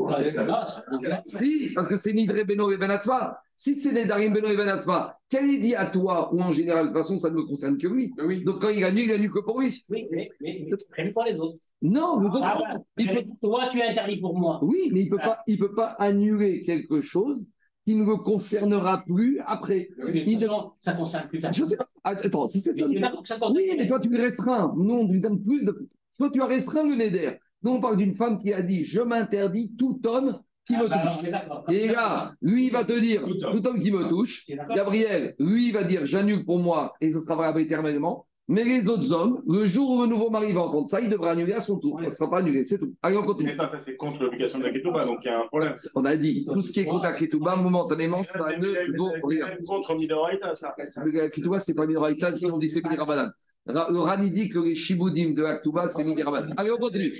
Si, 1.27 1.69
parce 1.75 1.87
que 1.89 1.95
c'est 1.97 2.13
Nidre 2.13 2.45
Beno 2.47 2.71
et 2.71 2.77
Benatzma. 2.77 3.37
Si 3.57 3.73
c'est 3.75 3.93
Nedarim 3.93 4.33
Beno 4.33 4.47
et 4.49 4.57
Benatzma, 4.57 5.17
qu'elle 5.29 5.49
est 5.49 5.59
dit 5.59 5.75
à 5.75 5.89
toi 5.89 6.33
ou 6.33 6.41
en 6.41 6.51
général, 6.51 6.87
de 6.87 6.91
toute 6.93 6.97
façon, 6.97 7.17
ça 7.17 7.29
ne 7.29 7.35
me 7.35 7.43
concerne 7.43 7.77
que 7.77 7.87
lui. 7.87 8.11
Oui. 8.25 8.43
Donc 8.43 8.61
quand 8.61 8.69
il 8.69 8.83
annule, 8.83 9.05
il 9.05 9.11
annule 9.13 9.31
que 9.31 9.39
pour 9.39 9.61
lui. 9.61 9.81
Oui, 9.89 10.07
mais, 10.11 10.29
mais, 10.41 10.65
mais 10.69 10.77
prenne 10.91 11.13
pas 11.13 11.23
les 11.25 11.37
autres. 11.39 11.57
Non, 11.81 12.19
le 12.19 12.27
Ah, 12.41 12.55
voilà. 12.57 12.79
il 12.97 13.07
peut- 13.07 13.23
Toi, 13.41 13.67
tu 13.71 13.79
es 13.79 13.87
interdit 13.87 14.17
pour 14.19 14.37
moi. 14.37 14.59
oui, 14.61 14.89
mais 14.91 15.01
il 15.01 15.05
ne 15.05 15.09
peut, 15.11 15.17
pas- 15.17 15.39
il 15.47 15.57
peut 15.57 15.73
pas 15.73 15.95
annuler 15.99 16.63
quelque 16.63 16.99
chose 17.01 17.47
qui 17.85 17.95
ne 17.95 18.03
le 18.03 18.15
concernera 18.17 19.03
plus 19.05 19.39
après. 19.45 19.89
De 19.97 20.11
Il 20.11 20.39
façon, 20.39 20.71
ça 20.79 20.93
concerne 20.93 21.27
plus 21.27 21.39
ta 21.39 21.51
Je 21.51 21.63
sais 21.63 21.77
pas. 21.77 21.87
Attends, 22.03 22.47
si 22.47 22.61
c'est 22.61 22.73
ça. 22.73 22.85
Oui, 22.87 23.71
mais 23.77 23.87
toi, 23.87 23.99
tu 23.99 24.09
lui 24.09 24.17
restreins. 24.17 24.73
Nous, 24.75 24.93
on 24.93 25.07
lui 25.07 25.19
donne 25.19 25.41
plus 25.41 25.65
de. 25.65 25.87
Toi, 26.17 26.29
tu 26.31 26.41
as 26.41 26.45
restreint 26.45 26.83
le 26.87 26.95
Neder. 26.95 27.37
Nous, 27.63 27.71
on 27.71 27.81
parle 27.81 27.97
d'une 27.97 28.15
femme 28.15 28.41
qui 28.41 28.53
a 28.53 28.61
dit 28.61 28.83
Je 28.83 29.01
m'interdis 29.01 29.75
tout 29.77 29.99
homme 30.05 30.39
qui 30.67 30.75
Ah, 30.75 30.83
me 30.83 30.87
bah, 30.87 31.03
touche. 31.03 31.75
Et 31.75 31.87
là, 31.87 32.33
lui, 32.41 32.67
il 32.67 32.71
va 32.71 32.85
te 32.85 32.99
dire 32.99 33.23
Tout 33.23 33.43
homme. 33.43 33.61
Tout 33.61 33.67
homme 33.67 33.79
qui 33.81 33.91
me 33.91 34.09
touche. 34.09 34.45
Es 34.49 34.55
d'accord 34.55 34.75
Gabriel, 34.75 35.35
lui, 35.39 35.67
il 35.69 35.73
va 35.73 35.83
dire 35.83 36.05
J'annule 36.05 36.43
pour 36.43 36.59
moi 36.59 36.93
et 37.01 37.11
ce 37.11 37.19
sera 37.19 37.35
valable 37.35 37.59
éternellement. 37.59 38.25
Mais 38.47 38.63
les 38.63 38.87
autres 38.87 39.11
hommes, 39.11 39.41
le 39.47 39.65
jour 39.65 39.89
où 39.89 40.01
le 40.03 40.07
nouveau 40.07 40.29
mari 40.29 40.53
va 40.53 40.61
entendre 40.61 40.87
ça, 40.87 41.01
il 41.01 41.09
devra 41.09 41.31
annuler 41.31 41.53
à 41.53 41.61
son 41.61 41.79
tour. 41.79 41.99
Ça 41.99 42.05
ne 42.05 42.09
sera 42.09 42.29
pas 42.29 42.37
annulé, 42.39 42.63
c'est 42.63 42.77
tout. 42.77 42.93
Allez, 43.01 43.17
on 43.17 43.23
continue. 43.23 43.55
Ça, 43.55 43.71
c'est 43.79 43.97
contre 43.97 44.21
l'obligation 44.21 44.59
de 44.59 44.65
la 44.65 44.71
Ketouba, 44.71 45.03
donc 45.03 45.19
il 45.23 45.27
y 45.27 45.31
a 45.31 45.39
un 45.39 45.47
problème. 45.47 45.73
On 45.95 46.05
a 46.05 46.15
dit 46.15 46.45
tout 46.45 46.61
ce 46.61 46.71
qui 46.71 46.81
est 46.81 46.85
contre 46.85 47.05
la 47.05 47.13
Ketouba, 47.13 47.55
momentanément, 47.55 48.21
ça 48.21 48.55
ne 48.57 48.97
vaut 48.97 49.11
rien. 49.27 49.47
contre 49.65 49.95
Midoraita, 49.95 50.55
ça. 50.55 50.75
La 50.77 51.29
Ketouba, 51.29 51.59
c'est 51.59 51.73
pas 51.73 51.87
Midoraïta, 51.87 52.33
si 52.35 52.45
on 52.45 52.59
dit 52.59 52.69
c'est 52.69 52.83
Midirabanan. 52.83 53.31
Le 53.65 53.97
Rani 53.97 54.29
dit 54.29 54.47
que 54.47 54.59
les 54.59 54.75
Shiboudim 54.75 55.33
de 55.33 55.41
la 55.41 55.57
Ketouba, 55.57 55.87
c'est 55.87 56.03
Midirabanan. 56.03 56.53
Allez, 56.57 56.69
on 56.69 56.77
continue. 56.77 57.19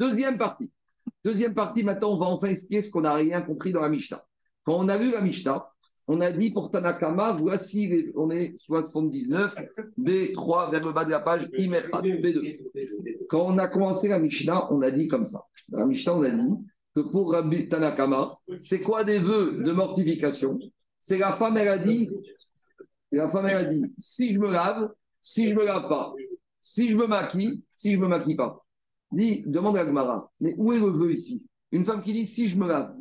Deuxième 0.00 0.38
partie. 0.38 0.72
Deuxième 1.24 1.54
partie, 1.54 1.84
maintenant, 1.84 2.14
on 2.14 2.18
va 2.18 2.26
enfin 2.26 2.48
expliquer 2.48 2.82
ce 2.82 2.90
qu'on 2.90 3.02
n'a 3.02 3.14
rien 3.14 3.42
compris 3.42 3.72
dans 3.72 3.80
la 3.80 3.88
Mishnah. 3.88 4.22
Quand 4.64 4.74
on 4.74 4.88
a 4.88 4.96
lu 4.96 5.12
la 5.12 5.20
Mishnah, 5.20 5.72
on 6.08 6.20
a 6.20 6.30
dit 6.30 6.52
pour 6.52 6.70
Tanakama, 6.70 7.32
voici, 7.32 8.12
on 8.14 8.30
est 8.30 8.54
79, 8.58 9.56
B3, 9.98 10.70
vers 10.70 10.84
le 10.84 10.92
bas 10.92 11.04
de 11.04 11.10
la 11.10 11.20
page, 11.20 11.48
Imerhat, 11.58 12.02
B2. 12.02 12.60
Quand 13.28 13.46
on 13.46 13.58
a 13.58 13.66
commencé 13.66 14.08
la 14.08 14.18
Mishnah, 14.18 14.72
on 14.72 14.82
a 14.82 14.90
dit 14.90 15.08
comme 15.08 15.24
ça. 15.24 15.42
La 15.70 15.84
Mishnah, 15.84 16.14
on 16.14 16.22
a 16.22 16.30
dit 16.30 16.54
que 16.94 17.00
pour 17.00 17.32
Rabbi 17.32 17.68
Tanakama, 17.68 18.38
c'est 18.58 18.80
quoi 18.80 19.04
des 19.04 19.18
vœux 19.18 19.62
de 19.64 19.72
mortification? 19.72 20.58
C'est 21.00 21.18
la 21.18 21.34
femme, 21.34 21.56
elle 21.56 21.68
a 21.68 21.78
dit, 21.78 22.08
la 23.10 23.28
femme, 23.28 23.46
elle 23.46 23.56
a 23.56 23.64
dit, 23.64 23.82
si 23.98 24.32
je 24.32 24.38
me 24.38 24.50
lave, 24.50 24.92
si 25.20 25.48
je 25.48 25.54
me 25.54 25.64
lave 25.64 25.88
pas, 25.88 26.14
si 26.60 26.88
je 26.88 26.96
me 26.96 27.06
maquille, 27.06 27.62
si 27.70 27.94
je 27.94 27.98
me 27.98 28.06
maquille 28.06 28.36
pas. 28.36 28.64
Dit, 29.12 29.42
demande 29.46 29.76
à 29.76 29.84
Gmara, 29.84 30.30
mais 30.40 30.54
où 30.56 30.72
est 30.72 30.78
le 30.78 30.86
vœu 30.86 31.12
ici? 31.12 31.44
Une 31.72 31.84
femme 31.84 32.00
qui 32.00 32.12
dit, 32.12 32.26
si 32.26 32.46
je 32.46 32.56
me 32.56 32.68
lave, 32.68 32.94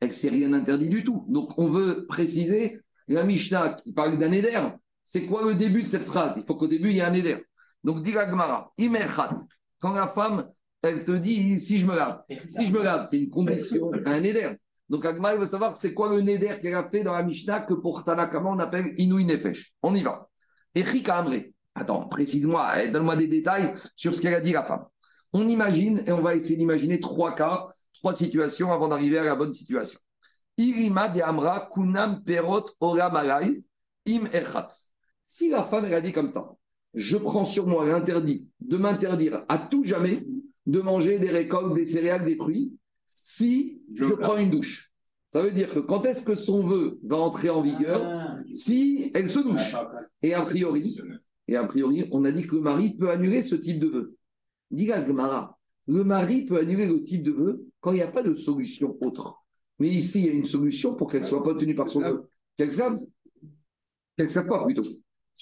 elle 0.00 0.12
s'est 0.12 0.28
rien 0.28 0.52
interdit 0.52 0.88
du 0.88 1.04
tout. 1.04 1.24
Donc, 1.28 1.58
on 1.58 1.68
veut 1.68 2.06
préciser, 2.06 2.80
la 3.08 3.24
Mishnah 3.24 3.74
qui 3.74 3.92
parle 3.92 4.18
d'un 4.18 4.32
éder, 4.32 4.60
c'est 5.04 5.24
quoi 5.26 5.44
le 5.44 5.54
début 5.54 5.82
de 5.82 5.88
cette 5.88 6.04
phrase? 6.04 6.34
Il 6.36 6.44
faut 6.44 6.54
qu'au 6.54 6.68
début, 6.68 6.90
il 6.90 6.96
y 6.96 6.98
ait 6.98 7.02
un 7.02 7.14
éder. 7.14 7.44
Donc, 7.82 8.02
dit 8.02 8.12
Gemara, 8.12 8.72
Imerchat, 8.78 9.34
quand 9.80 9.92
la 9.92 10.08
femme, 10.08 10.48
elle 10.82 11.04
te 11.04 11.12
dit, 11.12 11.58
si 11.58 11.78
je 11.78 11.86
me 11.86 11.94
lave, 11.96 12.22
si 12.46 12.66
je 12.66 12.72
me 12.72 12.82
lave, 12.82 13.06
c'est 13.08 13.18
une 13.18 13.30
condition, 13.30 13.90
un 14.04 14.22
éder. 14.22 14.56
Donc, 14.88 15.04
Agma, 15.04 15.36
veut 15.36 15.44
savoir 15.44 15.76
c'est 15.76 15.92
quoi 15.92 16.14
le 16.14 16.20
neder 16.20 16.58
qu'elle 16.60 16.74
a 16.74 16.88
fait 16.88 17.02
dans 17.02 17.12
la 17.12 17.22
Mishnah 17.22 17.60
que 17.60 17.74
pour 17.74 18.04
Tanakama, 18.04 18.48
on 18.50 18.58
appelle 18.58 18.94
Inouï 18.96 19.24
Nefesh. 19.24 19.74
On 19.82 19.94
y 19.94 20.02
va. 20.02 20.28
Et 20.74 20.84
Chika 20.84 21.16
Amré. 21.16 21.52
Attends, 21.74 22.08
précise-moi, 22.08 22.82
eh, 22.82 22.90
donne-moi 22.90 23.16
des 23.16 23.26
détails 23.26 23.74
sur 23.94 24.14
ce 24.14 24.20
qu'elle 24.20 24.34
a 24.34 24.40
dit 24.40 24.52
la 24.52 24.64
femme. 24.64 24.84
On 25.32 25.46
imagine, 25.46 26.02
et 26.06 26.12
on 26.12 26.22
va 26.22 26.34
essayer 26.34 26.56
d'imaginer 26.56 27.00
trois 27.00 27.34
cas, 27.34 27.66
trois 27.98 28.12
situations 28.12 28.72
avant 28.72 28.88
d'arriver 28.88 29.18
à 29.18 29.24
la 29.24 29.36
bonne 29.36 29.52
situation. 29.52 29.98
Irima 30.56 31.08
de 31.08 31.20
Amra, 31.20 31.68
Kunam 31.72 32.22
Perot 32.24 32.66
Olam 32.80 33.14
Alay, 33.16 33.62
Im. 34.08 34.28
Si 35.22 35.50
la 35.50 35.64
femme, 35.64 35.84
elle 35.84 35.94
a 35.94 36.00
dit 36.00 36.12
comme 36.12 36.28
ça, 36.28 36.48
je 36.94 37.16
prends 37.16 37.44
sur 37.44 37.66
moi 37.66 37.86
l'interdit 37.86 38.48
de 38.60 38.76
m'interdire 38.76 39.44
à 39.48 39.58
tout 39.58 39.84
jamais 39.84 40.24
de 40.66 40.80
manger 40.80 41.18
des 41.18 41.30
récoltes, 41.30 41.74
des 41.74 41.86
céréales, 41.86 42.24
des 42.24 42.36
fruits, 42.36 42.72
si 43.06 43.82
je 43.94 44.06
prends 44.14 44.36
une 44.36 44.50
douche. 44.50 44.90
Ça 45.30 45.42
veut 45.42 45.50
dire 45.50 45.72
que 45.72 45.80
quand 45.80 46.04
est-ce 46.06 46.24
que 46.24 46.34
son 46.34 46.66
vœu 46.66 46.98
va 47.04 47.16
entrer 47.16 47.50
en 47.50 47.62
vigueur 47.62 48.36
Si 48.50 49.10
elle 49.14 49.28
se 49.28 49.40
douche? 49.40 49.76
Et 50.22 50.34
a 50.34 50.42
priori, 50.42 50.98
et 51.46 51.56
a 51.56 51.64
priori, 51.64 52.08
on 52.12 52.24
a 52.24 52.32
dit 52.32 52.46
que 52.46 52.54
le 52.54 52.62
mari 52.62 52.96
peut 52.96 53.10
annuler 53.10 53.42
ce 53.42 53.54
type 53.54 53.78
de 53.78 53.88
vœu. 53.88 54.16
Dit 54.70 54.86
Gemara, 54.86 55.58
le 55.86 56.04
mari 56.04 56.44
peut 56.44 56.58
annuler 56.58 56.86
le 56.86 57.02
type 57.02 57.22
de 57.22 57.32
vœu 57.32 57.67
quand 57.80 57.92
il 57.92 57.96
n'y 57.96 58.02
a 58.02 58.10
pas 58.10 58.22
de 58.22 58.34
solution 58.34 58.96
autre. 59.00 59.36
Mais 59.78 59.88
ici, 59.88 60.20
il 60.20 60.26
y 60.26 60.28
a 60.30 60.32
une 60.32 60.46
solution 60.46 60.94
pour 60.94 61.10
qu'elle 61.10 61.22
ne 61.22 61.26
soit 61.26 61.42
pas 61.42 61.54
tenue 61.54 61.74
par 61.74 61.88
son 61.88 62.00
vœu. 62.00 62.28
Qu'elle 62.56 62.72
savent 62.72 62.98
Qu'elle 64.16 64.46
pas 64.46 64.64
plutôt. 64.64 64.82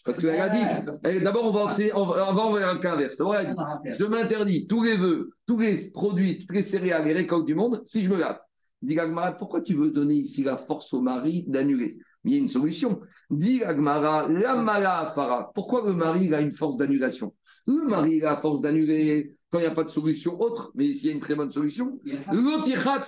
Parce 0.04 0.18
qu'elle 0.18 0.38
a 0.38 0.48
dit, 0.50 1.22
d'abord 1.22 1.46
on 1.46 1.52
va, 1.52 1.74
on 1.94 2.06
va, 2.06 2.30
on 2.30 2.34
va 2.34 2.42
envoyer 2.42 2.66
un 2.66 2.78
cas 2.78 2.94
inverse. 2.94 3.16
D'abord, 3.16 3.36
elle 3.36 3.46
a 3.46 3.80
dit, 3.82 3.90
je 3.98 4.04
m'interdis 4.04 4.66
tous 4.66 4.82
les 4.82 4.96
vœux, 4.96 5.30
tous 5.46 5.58
les 5.58 5.74
produits, 5.94 6.40
toutes 6.40 6.52
les 6.52 6.62
céréales, 6.62 7.06
les 7.06 7.14
récoltes 7.14 7.46
du 7.46 7.54
monde 7.54 7.80
si 7.84 8.02
je 8.04 8.10
me 8.10 8.18
lave. 8.18 8.38
Dit 8.82 8.94
Gagmara, 8.94 9.32
pourquoi 9.32 9.62
tu 9.62 9.74
veux 9.74 9.90
donner 9.90 10.14
ici 10.14 10.44
la 10.44 10.58
force 10.58 10.92
au 10.92 11.00
mari 11.00 11.46
d'annuler? 11.48 11.98
Il 12.24 12.32
y 12.32 12.36
a 12.36 12.38
une 12.38 12.48
solution. 12.48 13.00
Dit 13.30 13.60
Gagmara, 13.60 14.28
la 14.28 14.56
mala. 14.56 15.14
Pourquoi 15.54 15.82
le 15.86 15.94
mari 15.94 16.32
a 16.34 16.42
une 16.42 16.52
force 16.52 16.76
d'annulation? 16.76 17.34
Le 17.66 17.88
mari 17.88 18.16
il 18.16 18.24
a 18.24 18.36
force 18.36 18.60
d'annuler 18.60 19.36
quand 19.50 19.58
il 19.58 19.62
n'y 19.62 19.68
a 19.68 19.74
pas 19.74 19.84
de 19.84 19.90
solution 19.90 20.40
autre, 20.40 20.70
mais 20.74 20.86
ici 20.86 21.06
il 21.06 21.08
y 21.08 21.12
a 21.12 21.14
une 21.14 21.20
très 21.20 21.34
bonne 21.34 21.50
solution. 21.50 22.00
L'otirats, 22.32 23.02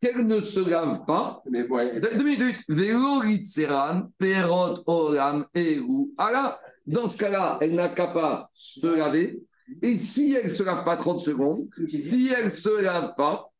qu'elle 0.00 0.26
ne 0.26 0.40
se 0.40 0.60
lave 0.60 1.04
pas, 1.06 1.42
Mais 1.48 1.66
ouais, 1.66 1.98
deux 2.00 2.22
minutes. 2.22 2.62
Veloritzeran, 2.68 4.10
perot, 4.18 4.82
oram, 4.86 5.46
eru. 5.54 6.10
Alors, 6.18 6.58
dans 6.86 7.06
ce 7.06 7.16
cas-là, 7.16 7.58
elle 7.60 7.74
n'a 7.74 7.88
qu'à 7.88 8.08
pas 8.08 8.50
se 8.52 8.86
laver. 8.86 9.40
Et 9.80 9.96
si 9.96 10.34
elle 10.34 10.44
ne 10.44 10.48
se 10.48 10.62
lave 10.62 10.84
pas 10.84 10.96
30 10.96 11.20
secondes, 11.20 11.68
si 11.88 12.30
elle 12.36 12.44
ne 12.44 12.48
se 12.50 12.82
lave 12.82 13.14
pas, 13.16 13.50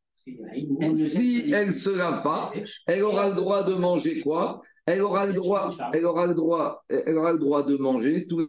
si 0.95 1.51
elle 1.51 1.69
ne 1.69 1.73
se 1.73 1.91
lave 1.91 2.23
pas, 2.23 2.53
elle 2.87 3.03
aura 3.05 3.31
le 3.31 3.35
droit 3.35 3.63
de 3.63 3.75
manger 3.75 4.21
quoi? 4.21 4.61
Elle 4.85 5.01
aura 5.01 5.27
le 5.27 5.33
droit, 5.33 5.71
elle 5.95 6.05
aura 6.05 6.27
le 6.27 6.35
droit, 6.35 6.85
elle 6.91 7.17
aura 7.17 7.33
le 7.33 7.39
droit 7.39 7.63
de 7.63 7.77
manger 7.79 8.27
tout. 8.29 8.47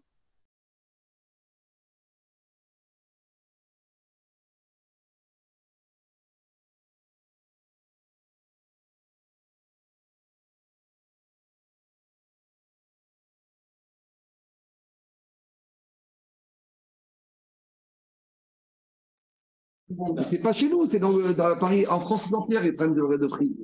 C'est 20.22 20.40
pas 20.40 20.54
chez 20.54 20.70
nous, 20.70 20.86
c'est 20.86 21.00
dans, 21.00 21.16
le- 21.16 21.34
dans 21.34 21.58
Paris, 21.58 21.86
en 21.88 22.00
France 22.00 22.32
entière, 22.34 22.64
les 22.64 22.74
problèmes 22.74 22.96
de, 22.96 23.18
de 23.18 23.28
prix. 23.28 23.56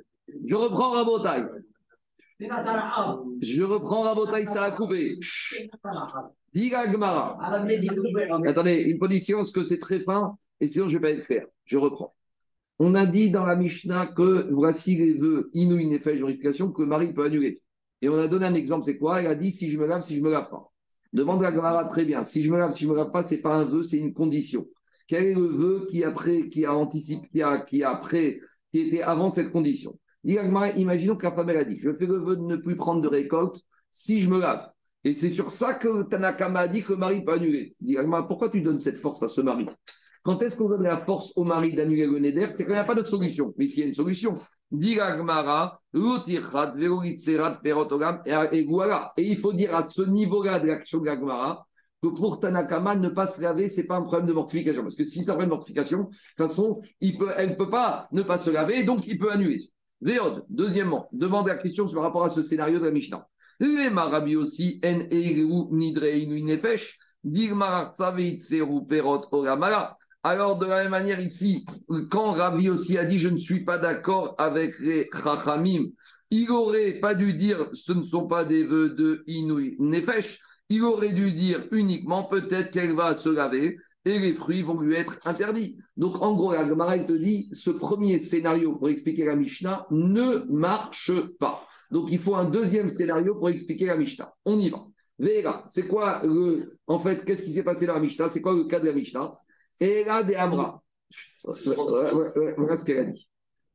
Je 0.46 0.54
reprends 0.54 0.90
Rabotaille. 0.90 1.46
Je 3.40 3.62
reprends 3.62 4.02
Rabotaille, 4.02 4.46
ça 4.46 4.64
a 4.64 4.70
coupé. 4.72 5.18
Dis 6.52 6.70
la 6.70 6.90
Gemara. 6.90 7.38
Attendez, 8.46 8.76
une 8.82 8.98
position, 8.98 9.42
que 9.42 9.62
c'est 9.62 9.78
très 9.78 10.00
fin, 10.00 10.36
et 10.60 10.66
sinon 10.66 10.88
je 10.88 10.98
vais 10.98 11.02
pas 11.02 11.10
être 11.10 11.26
clair. 11.26 11.46
Je 11.64 11.78
reprends. 11.78 12.14
On 12.78 12.94
a 12.94 13.06
dit 13.06 13.30
dans 13.30 13.44
la 13.44 13.54
Mishnah 13.56 14.08
que 14.08 14.50
voici 14.52 14.96
les 14.96 15.14
vœux 15.14 15.50
inouï 15.54 15.86
nefesh 15.86 16.16
jurification 16.18 16.72
que 16.72 16.82
Marie 16.82 17.12
peut 17.12 17.24
annuler. 17.24 17.62
Et 18.00 18.08
on 18.08 18.18
a 18.18 18.26
donné 18.26 18.46
un 18.46 18.54
exemple, 18.54 18.84
c'est 18.84 18.96
quoi? 18.98 19.20
Elle 19.20 19.28
a 19.28 19.34
dit 19.36 19.50
si 19.50 19.70
je 19.70 19.78
me 19.78 19.86
lave, 19.86 20.02
si 20.02 20.16
je 20.16 20.22
me 20.22 20.30
lave 20.30 20.50
pas. 20.50 20.68
Demande 21.12 21.44
à 21.44 21.50
la 21.50 21.56
Gemara, 21.56 21.84
très 21.84 22.04
bien. 22.04 22.24
Si 22.24 22.42
je 22.42 22.50
me 22.50 22.58
lave, 22.58 22.72
si 22.72 22.84
je 22.84 22.88
me 22.88 22.96
lave 22.96 23.12
pas, 23.12 23.22
c'est 23.22 23.40
pas 23.40 23.54
un 23.54 23.64
vœu, 23.64 23.82
c'est 23.84 23.98
une 23.98 24.12
condition. 24.12 24.66
Quel 25.06 25.24
est 25.24 25.34
le 25.34 25.46
vœu 25.46 25.86
qui 25.90 26.04
a, 26.04 26.10
pré- 26.10 26.48
qui 26.48 26.64
a 26.64 26.74
anticipé, 26.74 27.28
qui 27.66 27.82
a, 27.82 28.00
qui 28.00 28.40
était 28.72 29.02
avant 29.02 29.30
cette 29.30 29.50
condition? 29.50 29.98
Imaginons 30.24 31.16
que 31.16 31.26
la 31.26 31.32
femme 31.34 31.48
a 31.48 31.64
dit 31.64 31.76
je 31.76 31.90
fais 31.94 32.06
le 32.06 32.18
vœu 32.18 32.36
de 32.36 32.42
ne 32.42 32.56
plus 32.56 32.76
prendre 32.76 33.00
de 33.00 33.08
récolte 33.08 33.60
si 33.90 34.20
je 34.20 34.30
me 34.30 34.40
lave. 34.40 34.68
Et 35.04 35.14
c'est 35.14 35.30
sur 35.30 35.50
ça 35.50 35.74
que 35.74 36.04
Tanakama 36.04 36.60
a 36.60 36.68
dit 36.68 36.82
que 36.82 36.92
le 36.92 36.98
mari 36.98 37.24
peut 37.24 37.32
annuler. 37.32 37.74
Dit 37.80 37.96
pourquoi 38.28 38.48
tu 38.50 38.60
donnes 38.62 38.80
cette 38.80 38.98
force 38.98 39.22
à 39.24 39.28
ce 39.28 39.40
mari? 39.40 39.66
Quand 40.22 40.40
est-ce 40.40 40.56
qu'on 40.56 40.68
donne 40.68 40.84
la 40.84 40.98
force 40.98 41.32
au 41.34 41.42
mari 41.42 41.74
d'annuler 41.74 42.06
le 42.06 42.20
neder? 42.20 42.46
C'est 42.50 42.64
quand 42.64 42.70
il 42.70 42.74
n'y 42.74 42.80
a 42.80 42.84
pas 42.84 42.94
de 42.94 43.02
solution. 43.02 43.52
Mais 43.58 43.66
s'il 43.66 43.80
y 43.80 43.82
a 43.82 43.88
une 43.88 43.94
solution, 43.94 44.34
dit 44.70 44.92
et 44.92 44.98
voilà. 48.64 49.12
Et 49.16 49.22
il 49.24 49.38
faut 49.38 49.52
dire 49.52 49.74
à 49.74 49.82
ce 49.82 50.02
niveau-là 50.02 50.60
de 50.60 50.68
l'action 50.68 51.00
de 51.00 51.06
que 52.02 52.08
pour 52.08 52.40
Tanakama, 52.40 52.96
ne 52.96 53.08
pas 53.08 53.26
se 53.26 53.40
laver, 53.40 53.68
ce 53.68 53.80
n'est 53.80 53.86
pas 53.86 53.96
un 53.96 54.02
problème 54.02 54.26
de 54.26 54.32
mortification. 54.32 54.82
Parce 54.82 54.96
que 54.96 55.04
si 55.04 55.22
c'est 55.22 55.30
un 55.30 55.34
problème 55.34 55.50
de 55.50 55.54
mortification, 55.54 55.98
de 55.98 56.04
toute 56.04 56.36
façon, 56.36 56.80
il 57.00 57.16
elle 57.36 57.50
ne 57.50 57.54
peut 57.54 57.70
pas 57.70 58.08
ne 58.10 58.22
pas 58.22 58.38
se 58.38 58.50
laver, 58.50 58.82
donc 58.82 59.06
il 59.06 59.18
peut 59.18 59.30
annuler. 59.30 59.70
Véod, 60.00 60.44
deuxièmement, 60.48 61.08
demande 61.12 61.46
la 61.46 61.56
question 61.56 61.86
par 61.88 62.02
rapport 62.02 62.24
à 62.24 62.28
ce 62.28 62.42
scénario 62.42 62.80
de 62.80 62.86
la 62.86 62.90
Mishnah. 62.90 63.28
Les 63.60 63.90
marabi 63.90 64.34
aussi, 64.34 64.80
perot 68.88 69.26
oramala. 69.30 69.96
Alors, 70.24 70.58
de 70.58 70.66
la 70.66 70.82
même 70.82 70.90
manière, 70.90 71.20
ici, 71.20 71.64
quand 72.10 72.32
Rabbi 72.32 72.68
aussi 72.68 72.98
a 72.98 73.04
dit 73.04 73.18
Je 73.18 73.28
ne 73.28 73.38
suis 73.38 73.64
pas 73.64 73.78
d'accord 73.78 74.34
avec 74.38 74.78
les 74.80 75.08
Chachamim, 75.12 75.84
il 76.30 76.50
aurait 76.50 76.98
pas 77.00 77.14
dû 77.14 77.34
dire 77.34 77.68
Ce 77.72 77.92
ne 77.92 78.02
sont 78.02 78.26
pas 78.26 78.44
des 78.44 78.64
vœux 78.64 78.90
de 78.90 79.22
Inouï 79.28 79.76
Nefesh. 79.78 80.40
Il 80.72 80.82
aurait 80.84 81.12
dû 81.12 81.32
dire 81.32 81.66
uniquement 81.70 82.24
Peut-être 82.24 82.70
qu'elle 82.70 82.94
va 82.94 83.14
se 83.14 83.28
laver 83.28 83.76
et 84.06 84.18
les 84.18 84.32
fruits 84.32 84.62
vont 84.62 84.80
lui 84.80 84.94
être 84.94 85.18
interdits. 85.26 85.76
Donc, 85.98 86.22
en 86.22 86.34
gros, 86.34 86.52
la 86.52 86.66
Gemara 86.66 86.98
te 86.98 87.12
dit 87.12 87.50
Ce 87.52 87.68
premier 87.68 88.18
scénario 88.18 88.76
pour 88.76 88.88
expliquer 88.88 89.26
la 89.26 89.36
Mishnah 89.36 89.86
ne 89.90 90.50
marche 90.50 91.12
pas. 91.38 91.66
Donc, 91.90 92.10
il 92.10 92.18
faut 92.18 92.36
un 92.36 92.46
deuxième 92.46 92.88
scénario 92.88 93.34
pour 93.34 93.50
expliquer 93.50 93.84
la 93.84 93.98
Mishnah. 93.98 94.32
On 94.46 94.58
y 94.58 94.70
va. 94.70 94.82
Véra, 95.18 95.62
c'est 95.66 95.86
quoi 95.86 96.22
le. 96.24 96.72
En 96.86 96.98
fait, 96.98 97.22
qu'est-ce 97.22 97.44
qui 97.44 97.52
s'est 97.52 97.62
passé 97.62 97.84
dans 97.84 97.94
la 97.94 98.00
Mishnah? 98.00 98.30
C'est 98.30 98.40
quoi 98.40 98.54
le 98.54 98.64
cas 98.64 98.80
de 98.80 98.86
la 98.86 98.94
Mishnah? 98.94 99.30
Et 99.78 100.04
là, 100.04 100.24
des 100.24 100.36
Amra. 100.36 100.82
Voilà 101.44 102.76
ce 102.76 102.84
qu'elle 102.86 102.98
a 102.98 103.04
dit. 103.04 103.28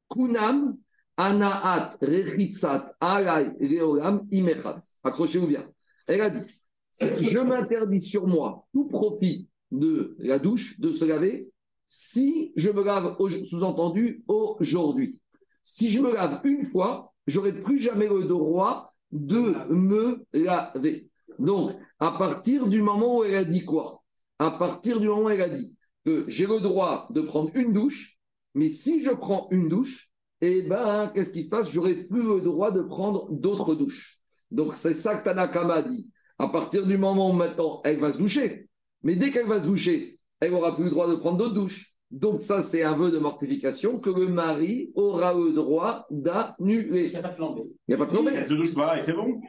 Kunam, 0.09 0.75
Anaat, 1.15 1.95
Rechitsat, 2.01 2.95
Alay, 2.99 3.51
Reolam, 3.61 4.27
Imechatz. 4.31 4.99
Accrochez-vous 5.03 5.47
bien. 5.47 5.69
Elle 6.07 6.21
a 6.21 6.29
dit 6.31 6.57
Je 6.99 7.39
m'interdis 7.39 8.01
sur 8.01 8.27
moi 8.27 8.65
tout 8.73 8.87
profit 8.87 9.47
de 9.71 10.15
la 10.19 10.39
douche, 10.39 10.79
de 10.79 10.89
se 10.89 11.05
laver, 11.05 11.51
si 11.85 12.51
je 12.55 12.69
me 12.69 12.83
lave, 12.83 13.15
sous-entendu, 13.45 14.23
aujourd'hui. 14.27 15.21
Si 15.63 15.89
je 15.89 16.01
me 16.01 16.13
lave 16.13 16.41
une 16.43 16.65
fois, 16.65 17.13
j'aurai 17.27 17.61
plus 17.61 17.77
jamais 17.77 18.07
le 18.07 18.25
droit 18.25 18.93
de 19.11 19.71
me 19.73 20.25
laver. 20.33 21.09
Donc, 21.39 21.75
à 21.99 22.11
partir 22.11 22.67
du 22.67 22.81
moment 22.81 23.19
où 23.19 23.23
elle 23.23 23.35
a 23.35 23.43
dit 23.43 23.63
quoi? 23.63 24.03
À 24.39 24.51
partir 24.51 24.99
du 24.99 25.07
moment 25.07 25.23
où 25.23 25.29
elle 25.29 25.41
a 25.41 25.49
dit 25.49 25.75
que 26.05 26.25
j'ai 26.27 26.45
le 26.45 26.59
droit 26.59 27.07
de 27.11 27.21
prendre 27.21 27.51
une 27.55 27.73
douche, 27.73 28.17
mais 28.53 28.69
si 28.69 29.03
je 29.03 29.11
prends 29.11 29.47
une 29.51 29.69
douche, 29.69 30.09
eh 30.41 30.61
ben, 30.61 31.11
qu'est-ce 31.13 31.31
qui 31.31 31.43
se 31.43 31.49
passe? 31.49 31.71
J'aurai 31.71 32.03
plus 32.05 32.23
le 32.23 32.41
droit 32.41 32.71
de 32.71 32.81
prendre 32.81 33.31
d'autres 33.31 33.75
douches. 33.75 34.19
Donc, 34.51 34.75
c'est 34.75 34.93
ça 34.93 35.15
que 35.15 35.23
Tanakama 35.23 35.81
dit. 35.81 36.07
À 36.39 36.47
partir 36.49 36.85
du 36.85 36.97
moment 36.97 37.31
où 37.31 37.33
maintenant 37.33 37.81
elle 37.83 37.99
va 37.99 38.11
se 38.11 38.17
doucher, 38.17 38.67
mais 39.03 39.15
dès 39.15 39.31
qu'elle 39.31 39.47
va 39.47 39.59
se 39.61 39.67
doucher, 39.67 40.19
elle 40.39 40.51
n'aura 40.51 40.75
plus 40.75 40.85
le 40.85 40.89
droit 40.91 41.09
de 41.09 41.15
prendre 41.15 41.37
d'autres 41.37 41.55
douches. 41.55 41.93
Donc, 42.09 42.39
ça, 42.39 42.61
c'est 42.61 42.83
un 42.83 42.95
vœu 42.95 43.11
de 43.11 43.17
mortification 43.19 43.99
que 43.99 44.09
le 44.09 44.27
mari 44.29 44.91
aura 44.95 45.33
le 45.33 45.51
droit 45.51 46.05
d'annuler. 46.09 47.07
Il 47.07 47.11
n'y 47.11 47.15
a 47.17 47.21
pas 47.21 47.29
de 47.29 47.35
plan 47.35 47.53
B. 47.53 47.59
Il 47.59 47.65
n'y 47.89 47.95
a 47.95 47.97
pas 47.97 48.05
de 48.05 48.09
Si, 48.09 48.15
problème. 48.15 48.35
elle 48.37 48.45
se 48.45 48.53
douche 48.53 48.73
pas 48.73 48.97
et 48.97 49.01
c'est 49.01 49.11
bon. 49.13 49.41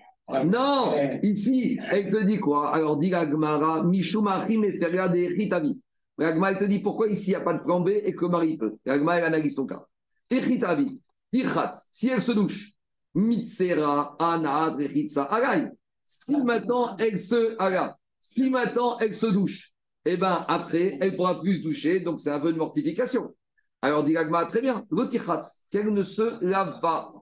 Non, 0.44 0.90
Ouais. 0.92 1.20
ici, 1.22 1.78
elle 1.90 2.10
te 2.10 2.22
dit 2.24 2.38
quoi? 2.40 2.74
Alors, 2.74 2.98
dit 2.98 3.10
la 3.10 3.30
Gemara, 3.30 3.84
Mishumachim 3.84 4.64
et 4.64 4.72
Feria 4.76 5.08
de 5.08 5.18
Ritavi. 5.36 5.80
La 6.18 6.34
Gemara, 6.34 6.50
elle 6.52 6.58
te 6.58 6.64
dit 6.64 6.80
pourquoi 6.80 7.06
ici, 7.08 7.26
il 7.30 7.34
n'y 7.34 7.36
a 7.36 7.40
pas 7.42 7.54
de 7.54 7.62
plan 7.62 7.80
B 7.80 7.90
et 7.90 8.12
que 8.12 8.24
le 8.24 8.30
mari 8.30 8.58
peut. 8.58 8.74
La 8.84 8.98
Gemara, 8.98 9.18
elle 9.18 9.24
analyse 9.24 9.54
ton 9.54 9.64
cas. 9.66 9.84
Echitavi, 10.28 11.00
Tirchatz, 11.30 11.88
si 11.92 12.08
elle 12.08 12.20
se 12.20 12.32
douche, 12.32 12.72
Mitsera, 13.14 14.16
Anad, 14.18 14.76
Rechitza, 14.78 15.22
Alay. 15.24 15.70
Si 16.10 16.34
maintenant, 16.38 16.96
elle 16.96 17.18
se, 17.18 17.54
Ala, 17.58 17.98
si 18.18 18.48
maintenant, 18.48 18.96
elle 18.98 19.14
se 19.14 19.26
douche, 19.26 19.72
eh 20.06 20.16
bien, 20.16 20.42
après, 20.48 20.96
elle 21.02 21.14
pourra 21.14 21.38
plus 21.38 21.56
se 21.56 21.62
doucher, 21.62 22.00
donc 22.00 22.18
c'est 22.18 22.30
un 22.30 22.40
peu 22.40 22.50
de 22.50 22.56
mortification. 22.56 23.34
Alors, 23.82 24.04
dit 24.04 24.14
la 24.14 24.24
Gemara, 24.24 24.46
très 24.46 24.62
bien, 24.62 24.86
Lotirchatz, 24.90 25.66
qu'elle 25.68 25.92
ne 25.92 26.02
se 26.02 26.42
lave 26.42 26.80
pas. 26.80 27.12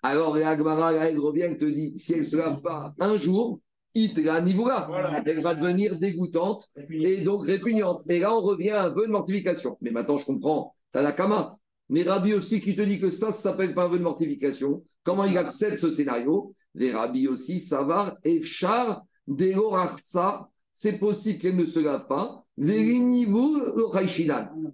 Alors, 0.00 0.36
la 0.36 0.56
Gemara, 0.56 0.92
là, 0.92 1.10
elle 1.10 1.18
revient, 1.18 1.40
elle 1.40 1.58
te 1.58 1.64
dit, 1.64 1.98
si 1.98 2.12
elle 2.12 2.20
ne 2.20 2.24
se 2.24 2.36
lave 2.36 2.62
pas 2.62 2.94
un 3.00 3.16
jour, 3.16 3.58
Itra 3.96 4.40
Nivoula, 4.40 4.86
Voilà. 4.88 5.22
elle 5.26 5.40
va 5.42 5.56
devenir 5.56 5.98
dégoûtante 5.98 6.70
et 6.88 7.22
donc 7.22 7.46
répugnante. 7.46 8.08
Et 8.08 8.20
là, 8.20 8.32
on 8.32 8.42
revient 8.42 8.70
à 8.70 8.84
un 8.84 8.88
vœu 8.90 9.06
de 9.08 9.10
mortification. 9.10 9.76
Mais 9.80 9.90
maintenant, 9.90 10.18
je 10.18 10.26
comprends, 10.26 10.76
Tanakama. 10.92 11.50
Mais 11.88 12.04
Rabbi 12.04 12.34
aussi 12.34 12.60
qui 12.60 12.76
te 12.76 12.82
dit 12.82 13.00
que 13.00 13.10
ça, 13.10 13.32
ça 13.32 13.50
s'appelle 13.50 13.74
pas 13.74 13.86
un 13.86 13.88
vœu 13.88 13.98
de 13.98 14.04
mortification. 14.04 14.84
Comment 15.02 15.24
il 15.24 15.36
accepte 15.36 15.80
ce 15.80 15.90
scénario? 15.90 16.54
Les 16.76 16.92
Rabbi 16.92 17.26
aussi, 17.26 17.58
Savar, 17.58 18.16
Efchar, 18.22 19.02
Deorartsa, 19.26 20.48
c'est 20.72 20.98
possible 20.98 21.38
qu'elle 21.38 21.56
ne 21.56 21.64
se 21.64 21.80
lave 21.80 22.06
pas. 22.06 22.44
Vérinivu. 22.58 23.62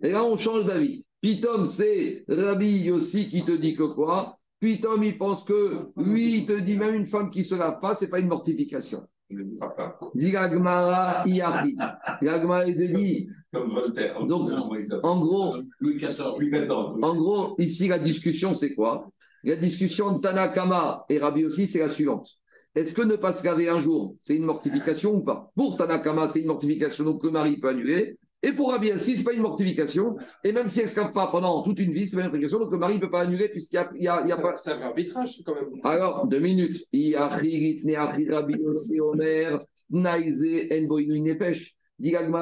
Et 0.03 0.11
là, 0.11 0.25
on 0.25 0.37
change 0.37 0.67
d'avis. 0.67 1.05
Pitom, 1.21 1.65
c'est 1.67 2.25
Rabbi 2.29 2.79
Yossi 2.79 3.29
qui 3.29 3.45
te 3.45 3.53
dit 3.53 3.77
que 3.77 3.85
quoi? 3.85 4.39
Pitom, 4.59 5.03
il 5.05 5.17
pense 5.17 5.45
que 5.45 5.87
lui, 5.97 6.39
il 6.39 6.47
te 6.47 6.59
dit 6.59 6.77
même 6.77 6.97
une 6.97 7.07
femme 7.07 7.31
qui 7.31 7.41
ne 7.41 7.45
se 7.45 7.55
lave 7.55 7.79
pas, 7.81 7.95
c'est 7.95 8.11
pas 8.11 8.19
une 8.19 8.29
mortification. 8.29 9.07
Dit 10.15 10.31
Gagmara. 10.31 11.25
Gagmara, 11.25 12.67
il 12.67 12.77
te 12.77 12.93
dit. 12.93 13.29
Comme 13.53 13.71
Voltaire. 13.71 14.25
Donc, 14.27 14.51
en 15.03 15.21
gros. 15.21 15.57
Louis 15.81 15.99
XIV. 15.99 16.21
en 17.03 17.17
gros, 17.17 17.55
ici, 17.59 17.87
la 17.89 17.99
discussion, 17.99 18.55
c'est 18.55 18.75
quoi? 18.75 19.09
La 19.45 19.57
discussion 19.57 20.17
de 20.17 20.21
Tanakama 20.21 21.05
et 21.09 21.19
Rabbi 21.19 21.45
aussi, 21.45 21.67
c'est 21.67 21.81
la 21.81 21.89
suivante. 21.89 22.29
Est-ce 22.75 22.95
que 22.95 23.03
ne 23.03 23.17
pas 23.17 23.33
se 23.33 23.45
laver 23.45 23.69
un 23.69 23.81
jour, 23.81 24.17
c'est 24.21 24.37
une 24.37 24.45
mortification 24.45 25.15
ou 25.15 25.23
pas? 25.23 25.51
Pour 25.57 25.77
Tanakama, 25.77 26.29
c'est 26.29 26.41
une 26.41 26.47
mortification, 26.47 27.05
donc 27.05 27.25
le 27.25 27.31
mari 27.31 27.59
peut 27.59 27.69
annuler. 27.69 28.19
Et 28.45 28.53
pour 28.53 28.71
Rabbi 28.71 28.91
Assi, 28.91 29.15
ce 29.15 29.19
n'est 29.19 29.25
pas 29.25 29.33
une 29.35 29.43
mortification. 29.43 30.17
Et 30.43 30.53
même 30.53 30.69
si 30.69 30.81
elle 30.81 30.87
ne 30.87 30.91
se 30.91 31.13
pas 31.13 31.29
pendant 31.31 31.63
toute 31.63 31.79
une 31.79 31.93
vie, 31.93 32.09
c'est 32.09 32.17
pas 32.17 32.23
une 32.23 32.29
mortification, 32.29 32.61
donc 32.61 32.73
le 32.73 32.79
mari 32.79 32.97
ne 32.97 33.01
peut 33.01 33.11
pas 33.11 33.23
annuler 33.23 33.49
puisqu'il 33.49 33.79
n'y 33.99 34.09
a, 34.09 34.37
pas. 34.37 34.57
C'est 34.57 34.73
un 34.73 34.81
arbitrage 34.81 35.43
quand 35.45 35.55
même. 35.55 35.69
Alors, 35.85 36.27
deux 36.27 36.41
minutes. 36.41 36.85
Yossi 36.93 39.01
Omer, 39.01 39.59
nefesh. 39.91 41.77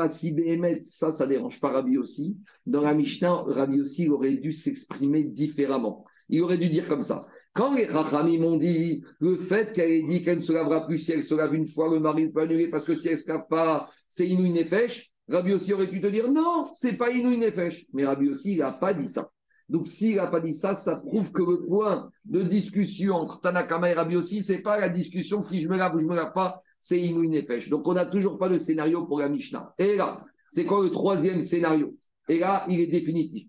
Si 0.09 0.33
Béhémet, 0.33 0.81
ça, 0.81 1.13
ça 1.13 1.27
dérange 1.27 1.61
pas 1.61 1.71
Rabbi 1.71 1.99
aussi. 1.99 2.39
Dans 2.65 2.81
la 2.81 2.95
Mishnah, 2.95 3.43
Rabbi 3.47 3.81
aussi 3.81 4.09
aurait 4.09 4.37
dû 4.37 4.53
s'exprimer 4.53 5.25
différemment. 5.25 6.07
Il 6.31 6.43
aurait 6.43 6.59
dû 6.59 6.69
dire 6.69 6.89
comme 6.89 7.03
ça. 7.03 7.27
Quand 7.53 7.75
les 7.75 7.87
Rachamim 7.87 8.39
m'ont 8.39 8.57
dit 8.57 9.03
le 9.19 9.37
fait 9.37 9.73
qu'elle 9.73 9.91
ait 9.91 10.03
dit 10.09 10.23
qu'elle 10.23 10.39
ne 10.39 10.43
se 10.43 10.53
lavera 10.53 10.87
plus 10.87 10.99
si 10.99 11.13
elle 11.13 11.25
se 11.25 11.35
lave 11.35 11.55
une 11.55 11.67
fois, 11.67 11.93
le 11.93 11.99
mari 11.99 12.29
peut 12.29 12.43
annuler 12.43 12.69
parce 12.69 12.85
que 12.85 12.95
si 12.95 13.09
elle 13.09 13.15
ne 13.15 13.21
se 13.21 13.29
lave 13.29 13.47
pas, 13.51 13.91
c'est 14.09 14.27
Inouï 14.27 14.51
Nefesh, 14.51 15.11
Rabbi 15.29 15.53
aussi 15.53 15.73
aurait 15.73 15.91
pu 15.91 16.01
te 16.01 16.07
dire 16.07 16.31
non, 16.31 16.67
c'est 16.75 16.97
pas 16.97 17.11
Inouï 17.11 17.39
Nefesh. 17.39 17.87
Mais 17.93 18.07
Rabbi 18.07 18.29
aussi, 18.29 18.53
il 18.53 18.59
n'a 18.59 18.73
pas 18.73 18.95
dit 18.95 19.09
ça. 19.09 19.31
Donc, 19.69 19.87
s'il 19.87 20.17
n'a 20.17 20.27
pas 20.27 20.41
dit 20.41 20.55
ça, 20.55 20.75
ça 20.75 20.97
prouve 20.97 21.31
que 21.31 21.43
le 21.43 21.65
point 21.65 22.11
de 22.25 22.43
discussion 22.43 23.15
entre 23.15 23.41
Tanakama 23.41 23.91
et 23.91 23.93
Rabbi 23.93 24.17
aussi, 24.17 24.43
c'est 24.43 24.63
pas 24.63 24.81
la 24.81 24.89
discussion 24.89 25.41
si 25.41 25.61
je 25.61 25.69
me 25.69 25.77
lave 25.77 25.95
ou 25.95 26.01
je 26.01 26.07
me 26.07 26.15
lave 26.17 26.33
pas, 26.33 26.59
c'est 26.79 26.99
Inouï 26.99 27.29
Nefesh. 27.29 27.69
Donc, 27.69 27.87
on 27.87 27.95
n'a 27.95 28.07
toujours 28.07 28.37
pas 28.37 28.49
de 28.49 28.59
scénario 28.59 29.07
pour 29.07 29.21
la 29.21 29.29
Mishnah. 29.29 29.73
Et 29.79 29.97
là, 29.97 30.25
c'est 30.51 30.65
quoi 30.65 30.83
le 30.83 30.91
troisième 30.91 31.41
scénario? 31.41 31.95
Et 32.29 32.41
là, 32.41 32.65
il 32.69 32.81
est 32.81 32.89
définitif. 32.89 33.47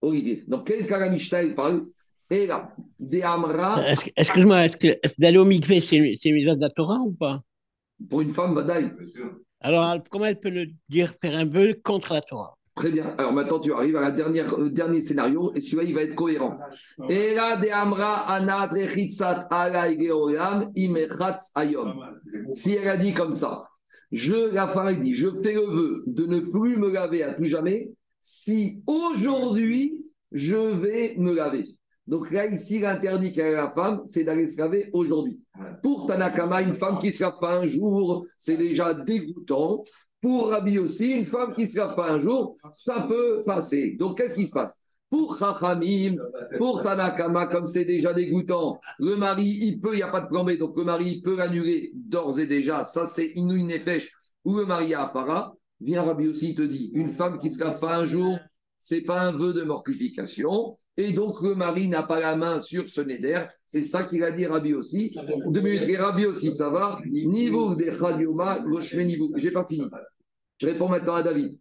Olivier, 0.00 0.44
dans 0.46 0.62
quel 0.62 0.86
cas 0.86 0.98
la 0.98 1.10
Mishnah, 1.10 1.42
il 1.42 1.54
parle? 1.56 1.86
Et 2.30 2.46
là, 2.46 2.74
des 2.98 3.22
Amra, 3.22 3.84
Est-ce 3.86 4.06
que- 4.06 4.10
Excuse-moi, 4.16 4.64
est-ce 4.64 4.76
que 4.76 4.86
est-ce 5.02 5.14
que 5.16 5.20
d'aller 5.20 5.38
au 5.38 5.44
mikvé, 5.44 5.80
c'est 5.80 5.96
une 5.96 6.16
c'est 6.18 6.30
une 6.30 6.36
mitzvah 6.36 6.56
de 6.56 6.60
la 6.62 6.70
Torah 6.70 7.00
ou 7.00 7.12
pas? 7.12 7.40
Pour 8.08 8.20
une 8.22 8.30
femme, 8.30 8.54
Badaï. 8.54 8.90
Alors, 9.60 9.96
comment 10.10 10.24
elle 10.26 10.40
peut 10.40 10.50
nous 10.50 10.66
dire 10.88 11.14
faire 11.20 11.36
un 11.38 11.44
vœu 11.44 11.74
contre 11.82 12.12
la 12.12 12.20
Torah 12.22 12.54
Très 12.74 12.90
bien. 12.90 13.14
Alors 13.18 13.32
maintenant, 13.32 13.60
tu 13.60 13.72
arrives 13.72 13.94
à 13.96 14.00
la 14.00 14.10
dernière, 14.10 14.52
euh, 14.58 14.68
dernier 14.68 15.00
scénario, 15.00 15.52
et 15.54 15.60
celui-là, 15.60 15.82
il 15.84 15.94
va 15.94 16.02
être 16.02 16.16
cohérent. 16.16 16.58
Si 22.48 22.72
elle 22.72 22.88
a 22.88 22.96
dit 22.96 23.14
comme 23.14 23.34
ça, 23.34 23.68
je, 24.12 24.52
la 24.52 24.68
femme 24.68 24.86
a 24.86 24.94
dit, 24.94 25.12
je 25.12 25.28
fais 25.42 25.54
le 25.54 25.66
vœu 25.66 26.02
de 26.06 26.26
ne 26.26 26.40
plus 26.40 26.76
me 26.76 26.90
laver 26.90 27.22
à 27.22 27.34
tout 27.34 27.44
jamais 27.44 27.90
si 28.20 28.82
aujourd'hui 28.86 30.04
je 30.32 30.56
vais 30.56 31.14
me 31.16 31.32
laver. 31.34 31.73
Donc 32.06 32.30
là, 32.30 32.46
ici, 32.46 32.80
l'interdit 32.80 33.32
qu'a 33.32 33.50
la 33.50 33.70
femme, 33.70 34.02
c'est 34.06 34.24
d'aller 34.24 34.46
se 34.46 34.58
laver 34.58 34.90
aujourd'hui. 34.92 35.40
Pour 35.82 36.06
Tanakama, 36.06 36.62
une 36.62 36.74
femme 36.74 36.98
qui 36.98 37.06
ne 37.06 37.12
se 37.12 37.22
lave 37.22 37.38
pas 37.40 37.60
un 37.60 37.66
jour, 37.66 38.26
c'est 38.36 38.58
déjà 38.58 38.92
dégoûtant. 38.92 39.82
Pour 40.20 40.48
Rabbi 40.48 40.78
aussi, 40.78 41.12
une 41.12 41.26
femme 41.26 41.54
qui 41.54 41.62
ne 41.62 41.66
se 41.66 41.78
lave 41.78 41.96
pas 41.96 42.12
un 42.12 42.20
jour, 42.20 42.56
ça 42.72 43.06
peut 43.08 43.40
passer. 43.46 43.96
Donc, 43.98 44.18
qu'est-ce 44.18 44.34
qui 44.34 44.46
se 44.46 44.52
passe? 44.52 44.80
Pour 45.08 45.38
Chachamim, 45.38 46.16
pour 46.58 46.82
Tanakama, 46.82 47.46
comme 47.46 47.66
c'est 47.66 47.84
déjà 47.84 48.12
dégoûtant, 48.12 48.80
le 48.98 49.16
mari, 49.16 49.46
il 49.46 49.80
peut, 49.80 49.94
il 49.94 49.96
n'y 49.96 50.02
a 50.02 50.10
pas 50.10 50.22
de 50.22 50.28
plan 50.28 50.44
B, 50.44 50.58
donc 50.58 50.76
le 50.76 50.84
mari, 50.84 51.16
il 51.16 51.22
peut 51.22 51.36
l'annuler 51.36 51.92
d'ores 51.94 52.38
et 52.38 52.46
déjà. 52.46 52.82
Ça, 52.84 53.06
c'est 53.06 53.32
Inouï 53.34 53.64
Nefesh, 53.64 54.12
ou 54.44 54.56
le 54.56 54.66
mari 54.66 54.92
à 54.92 55.04
Afara. 55.04 55.54
Viens, 55.80 56.02
Rabbi 56.02 56.28
aussi, 56.28 56.50
il 56.50 56.54
te 56.54 56.62
dit, 56.62 56.90
une 56.94 57.08
femme 57.08 57.38
qui 57.38 57.46
ne 57.46 57.52
se 57.52 57.60
lave 57.60 57.80
pas 57.80 57.96
un 57.96 58.04
jour, 58.04 58.38
c'est 58.78 59.02
pas 59.02 59.22
un 59.22 59.32
vœu 59.32 59.54
de 59.54 59.62
mortification. 59.62 60.76
Et 60.96 61.12
donc, 61.12 61.42
le 61.42 61.54
mari 61.54 61.88
n'a 61.88 62.04
pas 62.04 62.20
la 62.20 62.36
main 62.36 62.60
sur 62.60 62.88
ce 62.88 63.00
neder. 63.00 63.44
C'est 63.66 63.82
ça 63.82 64.04
qu'il 64.04 64.22
a 64.22 64.30
dit 64.30 64.46
Rabbi 64.46 64.74
aussi. 64.74 65.16
Deux 65.46 65.60
minutes, 65.60 65.88
et 65.88 65.96
Rabbi 65.96 66.26
aussi, 66.26 66.52
ça 66.52 66.70
va. 66.70 67.00
Niveau 67.06 67.74
des 67.74 67.92
Chadioma, 67.92 68.60
Goshme 68.60 69.02
niveau. 69.02 69.32
J'ai 69.36 69.50
pas 69.50 69.64
fini. 69.64 69.90
Je 70.60 70.66
réponds 70.66 70.88
maintenant 70.88 71.14
à 71.14 71.22
David. 71.22 71.58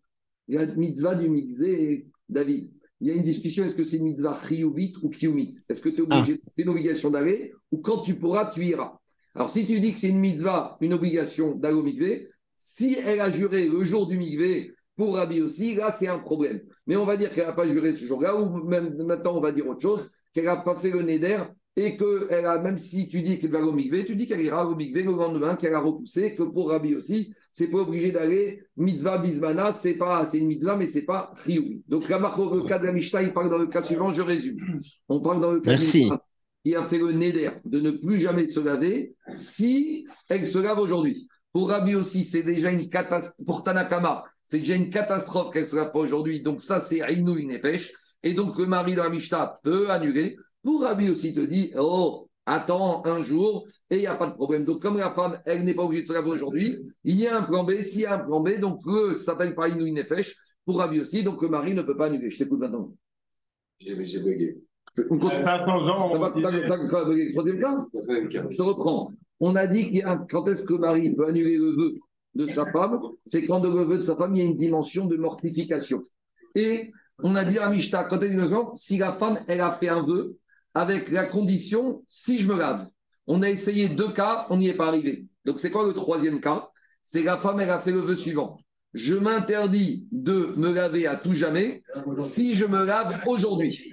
Il 0.48 0.56
y 0.56 0.58
a 0.58 0.64
une 0.64 0.76
mitzvah 0.76 1.16
du 1.16 1.30
mitzvah, 1.30 2.04
David. 2.30 2.70
Il 3.02 3.08
y 3.08 3.12
a 3.12 3.16
une 3.16 3.24
discussion, 3.24 3.64
est-ce 3.64 3.76
que 3.76 3.84
c'est 3.84 3.98
une 3.98 4.06
mitzvah 4.06 4.40
chiyuvit 4.48 4.94
ou 5.02 5.10
kiyumit? 5.10 5.54
Est-ce 5.68 5.82
que 5.82 5.90
tu 5.90 5.98
es 5.98 6.02
obligé, 6.02 6.40
c'est 6.56 6.62
une 6.62 6.70
obligation 6.70 7.10
d'aller 7.10 7.52
ou 7.72 7.80
quand 7.80 8.02
tu 8.02 8.16
pourras, 8.16 8.50
tu 8.50 8.66
iras? 8.66 8.98
Alors, 9.36 9.50
si 9.50 9.66
tu 9.66 9.80
dis 9.80 9.92
que 9.94 10.00
c'est 10.00 10.10
une 10.10 10.20
mitzvah, 10.20 10.78
une 10.80 10.94
obligation 10.94 11.56
d'aller 11.56 11.76
au 11.76 11.84
mikvé, 11.84 12.30
si 12.56 12.96
elle 13.04 13.20
a 13.20 13.32
juré 13.32 13.68
le 13.68 13.84
jour 13.84 14.08
du 14.08 14.18
mikvé 14.18 14.74
pour 14.96 15.16
Rabbi 15.16 15.42
aussi, 15.42 15.76
là, 15.76 15.92
c'est 15.92 16.08
un 16.08 16.20
problème. 16.20 16.62
Mais 16.88 16.96
on 16.96 17.06
va 17.06 17.18
dire 17.18 17.34
qu'elle 17.34 17.48
n'a 17.48 17.54
pas 17.54 17.68
juré 17.68 17.94
ce 17.94 18.06
jour-là, 18.06 18.36
ou 18.40 18.64
même 18.64 18.96
maintenant, 19.04 19.36
on 19.36 19.42
va 19.42 19.52
dire 19.52 19.68
autre 19.68 19.82
chose, 19.82 20.10
qu'elle 20.34 20.46
n'a 20.46 20.58
pas 20.58 20.76
fait 20.76 20.92
le 20.92 21.02
neder 21.02 21.44
et 21.76 21.98
que 21.98 22.28
elle 22.30 22.46
a, 22.46 22.60
même 22.60 22.78
si 22.78 23.08
tu 23.08 23.22
dis 23.24 23.40
qu'elle 23.40 23.50
va 23.50 23.60
au 23.62 23.72
mikvé, 23.72 24.06
tu 24.06 24.16
dis 24.16 24.28
qu'elle 24.28 24.42
ira 24.42 24.68
au 24.68 24.76
mikvé 24.76 25.02
le 25.02 25.12
lendemain, 25.12 25.56
qu'elle 25.56 25.74
a 25.74 25.80
repoussé, 25.80 26.36
que 26.36 26.44
pour 26.44 26.70
Rabbi 26.70 26.94
aussi, 26.96 27.34
c'est 27.52 27.66
pas 27.68 27.80
obligé 27.80 28.12
d'aller 28.12 28.62
mitzvah 28.78 29.18
bismana, 29.18 29.72
c'est 29.72 29.96
pas, 29.96 30.24
c'est 30.26 30.38
une 30.38 30.48
mitzvah, 30.48 30.76
mais 30.76 30.86
c'est 30.86 31.02
pas 31.02 31.34
chiyuvi. 31.44 31.82
Donc 31.88 32.08
la 32.10 32.20
marque- 32.20 32.38
le 32.38 32.68
cas 32.68 32.78
de 32.78 32.86
la 32.86 32.94
Mishnah, 32.94 33.24
il 33.24 33.34
parle 33.34 33.50
dans 33.50 33.58
le 33.58 33.66
cas 33.66 33.82
suivant, 33.82 34.14
je 34.14 34.22
résume. 34.22 34.58
On 35.10 35.20
parle 35.20 35.42
dans 35.42 35.52
le 35.52 35.62
cas 35.62 35.72
Merci. 35.72 36.12
qui 36.64 36.76
a 36.76 36.84
fait 36.86 37.00
le 37.00 37.12
neder 37.12 37.50
de 37.66 37.80
ne 37.80 37.90
plus 37.90 38.20
jamais 38.20 38.46
se 38.46 38.60
laver 38.60 39.16
si 39.34 40.06
elle 40.30 40.46
se 40.46 40.60
lave 40.60 40.78
aujourd'hui. 40.78 41.28
Pour 41.52 41.70
Rabbi 41.70 41.96
aussi, 41.96 42.24
c'est 42.24 42.44
déjà 42.44 42.72
une 42.72 42.88
catastrophe. 42.90 43.46
Pour 43.46 43.64
Tanakama, 43.64 44.26
c'est 44.44 44.60
déjà 44.60 44.76
une 44.76 44.90
catastrophe 44.90 45.52
qu'elle 45.54 45.64
ne 45.64 45.68
se 45.68 45.76
lave 45.76 45.92
pas 45.92 46.00
aujourd'hui. 46.00 46.42
Donc 46.42 46.60
ça, 46.60 46.80
c'est 46.80 47.02
Aïnou 47.02 47.36
Nefesh. 47.36 47.94
Et 48.24 48.34
donc 48.34 48.58
le 48.58 48.66
mari 48.66 48.96
dans 48.96 49.04
la 49.04 49.10
Mishnah 49.10 49.60
peut 49.64 49.90
annuler. 49.90 50.38
Pour 50.64 50.82
Rabbi 50.82 51.10
aussi, 51.10 51.30
il 51.30 51.34
te 51.36 51.42
dit, 51.42 51.72
oh, 51.78 52.30
attends 52.46 53.06
un 53.06 53.24
jour 53.24 53.66
et 53.90 53.96
il 53.96 54.00
n'y 54.00 54.08
a 54.08 54.16
pas 54.16 54.28
de 54.28 54.34
problème. 54.34 54.64
Donc 54.66 54.82
comme 54.82 54.98
la 54.98 55.12
femme, 55.12 55.42
elle 55.46 55.64
n'est 55.64 55.74
pas 55.74 55.84
obligée 55.84 56.04
de 56.04 56.08
se 56.08 56.14
laver 56.14 56.30
aujourd'hui, 56.30 56.78
il 57.04 57.16
y 57.20 57.28
a 57.28 57.38
un 57.38 57.44
plan 57.44 57.64
B. 57.64 57.80
S'il 57.82 58.02
y 58.02 58.06
a 58.06 58.16
un 58.16 58.20
plan 58.20 58.42
B, 58.42 58.60
donc 58.60 58.80
le, 58.86 59.14
ça 59.14 59.32
s'appelle 59.34 59.56
pas 59.56 59.66
Aïnou 59.66 59.86
Nefesh. 59.92 60.36
Pour 60.66 60.78
Rabbi 60.78 61.02
aussi, 61.02 61.24
donc 61.24 61.42
le 61.42 61.50
mari 61.50 61.74
ne 61.74 61.82
peut 61.82 61.98
pas 61.98 62.06
annuler. 62.06 62.30
Je 62.30 62.38
t'écoute 62.38 62.60
maintenant. 62.60 62.94
J'ai 63.80 64.06
j'ai 64.06 64.20
bugué. 64.22 64.58
C'est- 64.94 65.06
on 65.10 65.18
continue. 65.18 65.44
500 65.44 65.66
ans, 65.68 66.10
T'as 66.10 66.16
on 66.16 66.20
pas- 66.22 66.32
t'as- 66.32 66.52
disait- 66.52 66.68
t'as- 66.68 66.78
t'as- 66.78 66.88
t'as- 66.88 67.32
Troisième 67.34 67.60
cas. 67.60 67.76
Je 68.50 68.56
te 68.58 68.62
reprends. 68.62 69.12
On 69.42 69.56
a 69.58 69.68
dit 69.68 69.88
qu'il 69.88 69.96
y 69.98 70.02
a 70.04 70.12
un- 70.12 70.26
quand 70.30 70.48
est-ce 70.48 70.64
que 70.64 70.74
le 70.74 70.80
mari 70.80 71.14
peut 71.14 71.28
annuler 71.28 71.58
le 71.58 71.72
vœu 71.76 71.96
de 72.36 72.48
sa 72.48 72.66
femme 72.72 73.00
C'est 73.26 73.46
quand 73.46 73.62
le 73.64 73.70
vœu 73.70 73.98
de 73.98 74.02
sa 74.02 74.16
femme, 74.16 74.36
il 74.36 74.40
y 74.40 74.46
a 74.46 74.46
une 74.46 74.58
dimension 74.58 75.06
de 75.06 75.16
mortification. 75.16 76.02
Et 76.56 76.92
on 77.20 77.36
a 77.36 77.44
dit 77.44 77.60
à 77.60 77.70
Mishta, 77.70 78.04
quand 78.06 78.20
elle 78.22 78.36
dit 78.36 78.54
si 78.76 78.98
la 78.98 79.14
femme, 79.14 79.40
elle 79.48 79.62
a 79.62 79.74
fait 79.74 79.90
un 79.90 80.04
vœu 80.04 80.38
avec 80.74 81.12
la 81.12 81.26
condition 81.26 82.04
si 82.08 82.40
je 82.40 82.48
me 82.48 82.58
lave. 82.58 82.88
On 83.28 83.42
a 83.42 83.50
essayé 83.50 83.90
deux 83.90 84.12
cas, 84.12 84.48
on 84.50 84.58
n'y 84.58 84.68
est 84.68 84.74
pas 84.74 84.88
arrivé. 84.88 85.26
Donc 85.46 85.60
c'est 85.60 85.72
quoi 85.72 85.86
le 85.86 85.94
troisième 85.94 86.42
cas? 86.42 86.70
C'est 87.04 87.24
la 87.24 87.38
femme, 87.38 87.60
elle 87.60 87.70
a 87.70 87.80
fait 87.80 87.92
le 87.92 88.00
vœu 88.00 88.16
suivant. 88.16 88.58
Je 88.94 89.16
m'interdis 89.16 90.08
de 90.12 90.54
me 90.56 90.72
laver 90.72 91.08
à 91.08 91.16
tout 91.16 91.34
jamais 91.34 91.84
si 92.18 92.54
je 92.54 92.66
me 92.66 92.86
lave 92.86 93.22
aujourd'hui. 93.26 93.92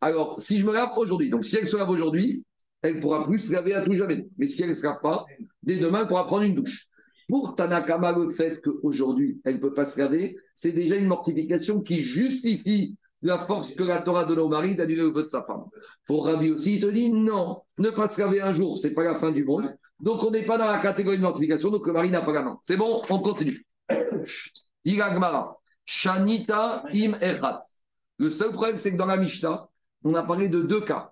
Alors, 0.00 0.40
si 0.40 0.58
je 0.58 0.66
me 0.66 0.72
lave 0.72 0.90
aujourd'hui, 0.96 1.28
donc 1.28 1.44
si 1.44 1.56
elle 1.56 1.66
se 1.66 1.76
lave 1.76 1.90
aujourd'hui, 1.90 2.42
elle 2.82 3.00
pourra 3.00 3.26
plus 3.26 3.38
se 3.38 3.52
laver 3.52 3.74
à 3.74 3.84
tout 3.84 3.92
jamais. 3.92 4.26
Mais 4.38 4.46
si 4.46 4.62
elle 4.62 4.70
ne 4.70 4.74
se 4.74 4.84
lave 4.84 5.00
pas, 5.02 5.26
dès 5.62 5.76
demain, 5.76 6.00
elle 6.02 6.08
pourra 6.08 6.26
prendre 6.26 6.44
une 6.44 6.54
douche. 6.54 6.88
Pour 7.28 7.54
Tanakama, 7.54 8.12
le 8.12 8.30
fait 8.30 8.60
qu'aujourd'hui, 8.62 9.40
elle 9.44 9.56
ne 9.56 9.60
peut 9.60 9.74
pas 9.74 9.84
se 9.84 9.98
laver, 9.98 10.36
c'est 10.54 10.72
déjà 10.72 10.96
une 10.96 11.06
mortification 11.06 11.80
qui 11.82 12.02
justifie 12.02 12.96
la 13.22 13.38
force 13.38 13.74
que 13.74 13.82
la 13.82 14.00
Torah 14.00 14.24
donne 14.24 14.38
au 14.38 14.48
mari 14.48 14.76
d'annuler 14.76 15.02
le 15.02 15.08
vœu 15.08 15.24
de 15.24 15.28
sa 15.28 15.42
femme. 15.42 15.64
Pour 16.06 16.26
Rabbi 16.26 16.50
aussi, 16.50 16.76
il 16.76 16.80
te 16.80 16.86
dit 16.86 17.10
non, 17.10 17.62
ne 17.78 17.90
pas 17.90 18.08
se 18.08 18.20
laver 18.20 18.40
un 18.40 18.54
jour, 18.54 18.78
c'est 18.78 18.94
pas 18.94 19.04
la 19.04 19.14
fin 19.14 19.30
du 19.30 19.44
monde. 19.44 19.74
Donc, 20.00 20.22
on 20.22 20.30
n'est 20.30 20.44
pas 20.44 20.56
dans 20.56 20.66
la 20.66 20.78
catégorie 20.78 21.18
de 21.18 21.22
mortification, 21.22 21.70
donc 21.70 21.86
le 21.86 21.92
mari 21.92 22.10
n'a 22.10 22.22
pas 22.22 22.32
la. 22.32 22.56
C'est 22.62 22.76
bon, 22.76 23.02
on 23.10 23.18
continue. 23.18 23.66
Diga 24.84 25.12
Gemara, 25.12 25.58
Shanita 25.84 26.84
im 26.94 27.14
echatz. 27.20 27.82
Le 28.18 28.30
seul 28.30 28.52
problème, 28.52 28.78
c'est 28.78 28.92
que 28.92 28.96
dans 28.96 29.06
la 29.06 29.16
Mishnah, 29.16 29.68
on 30.04 30.14
a 30.14 30.22
parlé 30.22 30.48
de 30.48 30.62
deux 30.62 30.80
cas. 30.80 31.10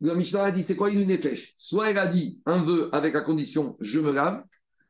La 0.00 0.14
Mishnah 0.14 0.44
a 0.44 0.52
dit 0.52 0.62
c'est 0.62 0.76
quoi 0.76 0.90
une 0.90 1.06
nefesh? 1.06 1.54
Soit 1.58 1.90
elle 1.90 1.98
a 1.98 2.06
dit 2.06 2.40
un 2.46 2.62
vœu 2.62 2.88
avec 2.92 3.14
la 3.14 3.22
condition 3.22 3.76
je 3.80 4.00
me 4.00 4.12
lave, 4.12 4.42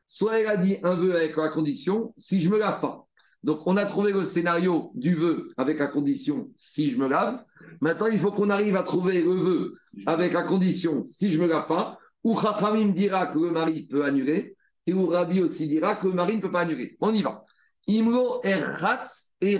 soit 0.07 0.39
elle 0.39 0.47
a 0.47 0.57
dit 0.57 0.77
un 0.83 0.95
vœu 0.95 1.15
avec 1.15 1.35
la 1.37 1.49
condition 1.49 2.13
si 2.17 2.39
je 2.39 2.49
me 2.49 2.57
lave 2.57 2.79
pas. 2.79 3.05
Donc 3.43 3.61
on 3.65 3.77
a 3.77 3.85
trouvé 3.85 4.11
le 4.11 4.23
scénario 4.25 4.91
du 4.95 5.15
vœu 5.15 5.51
avec 5.57 5.79
la 5.79 5.87
condition 5.87 6.49
si 6.55 6.89
je 6.89 6.97
me 6.97 7.07
lave. 7.07 7.43
Maintenant 7.81 8.07
il 8.07 8.19
faut 8.19 8.31
qu'on 8.31 8.49
arrive 8.49 8.75
à 8.75 8.83
trouver 8.83 9.21
le 9.21 9.33
vœu 9.33 9.73
avec 10.05 10.33
la 10.33 10.43
condition 10.43 11.05
si 11.05 11.31
je 11.31 11.39
me 11.39 11.47
lave 11.47 11.67
pas. 11.67 11.99
Ou 12.23 12.39
Chachamim 12.39 12.89
dira 12.89 13.27
que 13.27 13.37
le 13.37 13.51
mari 13.51 13.87
peut 13.87 14.03
annuler 14.03 14.55
et 14.87 14.93
ou 14.93 15.07
Rabbi 15.07 15.41
aussi 15.41 15.67
dira 15.67 15.95
que 15.95 16.07
le 16.07 16.13
mari 16.13 16.37
ne 16.37 16.41
peut 16.41 16.51
pas 16.51 16.61
annuler. 16.61 16.97
On 16.99 17.13
y 17.13 17.21
va. 17.21 17.43
Imlo 17.87 18.41
erhatz 18.43 19.35
et. 19.41 19.59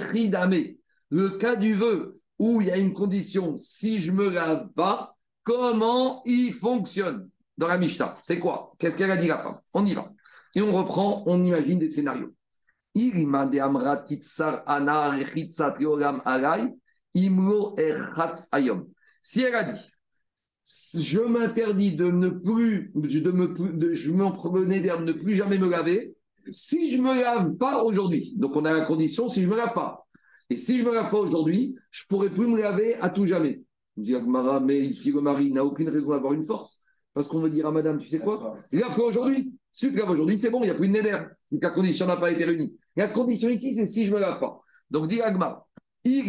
Le 1.11 1.29
cas 1.37 1.55
du 1.55 1.73
vœu 1.73 2.19
où 2.39 2.61
il 2.61 2.67
y 2.67 2.71
a 2.71 2.77
une 2.77 2.93
condition, 2.93 3.55
si 3.57 3.99
je 3.99 4.11
me 4.11 4.29
lave 4.29 4.69
pas, 4.73 5.15
comment 5.43 6.23
il 6.25 6.53
fonctionne 6.53 7.29
dans 7.57 7.67
la 7.67 7.77
Mishnah? 7.77 8.15
C'est 8.21 8.39
quoi? 8.39 8.73
Qu'est-ce 8.79 8.97
qu'elle 8.97 9.11
a 9.11 9.17
dit 9.17 9.27
la 9.27 9.37
femme 9.37 9.59
On 9.73 9.85
y 9.85 9.93
va. 9.93 10.11
Et 10.55 10.61
on 10.61 10.73
reprend, 10.73 11.23
on 11.27 11.43
imagine 11.43 11.79
des 11.79 11.89
scénarios. 11.89 12.33
De. 12.95 13.01
Si 19.21 19.41
elle 19.41 19.55
a 19.55 19.73
dit, 19.73 19.81
je 20.63 21.19
m'interdis 21.19 21.95
de 21.95 22.09
ne 22.09 22.29
plus, 22.29 22.91
de 22.95 23.31
me, 23.31 23.73
de, 23.73 23.93
je 23.93 24.11
m'en 24.11 24.31
promenais 24.31 24.79
vers 24.79 25.01
ne 25.01 25.11
plus 25.11 25.35
jamais 25.35 25.57
me 25.57 25.69
laver, 25.69 26.15
si 26.47 26.91
je 26.91 27.01
me 27.01 27.19
lave 27.19 27.55
pas 27.57 27.83
aujourd'hui. 27.83 28.33
Donc 28.37 28.55
on 28.55 28.65
a 28.65 28.73
la 28.73 28.85
condition 28.85 29.29
si 29.29 29.43
je 29.43 29.49
me 29.49 29.57
lave 29.57 29.73
pas. 29.73 30.07
Et 30.49 30.55
si 30.55 30.77
je 30.77 30.83
me 30.83 30.93
lave 30.93 31.11
pas 31.11 31.19
aujourd'hui, 31.19 31.75
je 31.91 32.05
pourrais 32.07 32.29
plus 32.29 32.47
me 32.47 32.61
laver 32.61 32.95
à 32.95 33.09
tout 33.09 33.25
jamais. 33.25 33.61
Dis 33.97 34.15
Agmara, 34.15 34.59
mais 34.59 34.79
ici 34.79 35.11
le 35.11 35.21
mari 35.21 35.51
n'a 35.51 35.65
aucune 35.65 35.89
raison 35.89 36.09
d'avoir 36.09 36.33
une 36.33 36.43
force. 36.43 36.81
Parce 37.13 37.27
qu'on 37.27 37.39
veut 37.39 37.49
dire 37.49 37.65
à 37.65 37.71
madame, 37.71 37.97
tu 37.97 38.07
sais 38.07 38.19
quoi? 38.19 38.57
Il 38.71 38.83
a 38.83 38.91
fait 38.91 39.01
aujourd'hui. 39.01 39.53
Si 39.75 39.91
tu 39.91 39.97
laves 39.97 40.09
aujourd'hui, 40.09 40.39
c'est 40.39 40.49
bon, 40.49 40.61
il 40.61 40.67
n'y 40.67 40.71
a 40.71 40.75
plus 40.75 40.87
de 40.87 40.93
néder. 40.93 41.19
La 41.61 41.71
condition 41.71 42.05
n'a 42.05 42.15
pas 42.15 42.31
été 42.31 42.45
réunie. 42.45 42.77
La 42.95 43.09
condition 43.09 43.49
ici, 43.49 43.75
c'est 43.75 43.87
si 43.87 44.05
je 44.05 44.13
me 44.13 44.21
lave 44.21 44.39
pas. 44.39 44.61
Donc 44.89 45.07
dit 45.07 45.21
Agmara, 45.21 45.67
si 46.01 46.23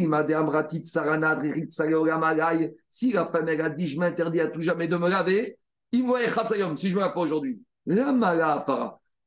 la 3.13 3.27
femme 3.27 3.49
elle 3.49 3.61
a 3.61 3.71
dit 3.71 3.87
je 3.87 4.01
m'interdis 4.01 4.41
à 4.41 4.51
tout 4.51 4.63
jamais 4.63 4.89
de 4.89 4.97
me 4.97 5.09
laver, 5.09 5.61
si 5.93 6.01
je 6.01 6.03
ne 6.03 6.09
me 6.09 6.99
lave 6.99 7.15
pas 7.15 7.21
aujourd'hui. 7.21 7.63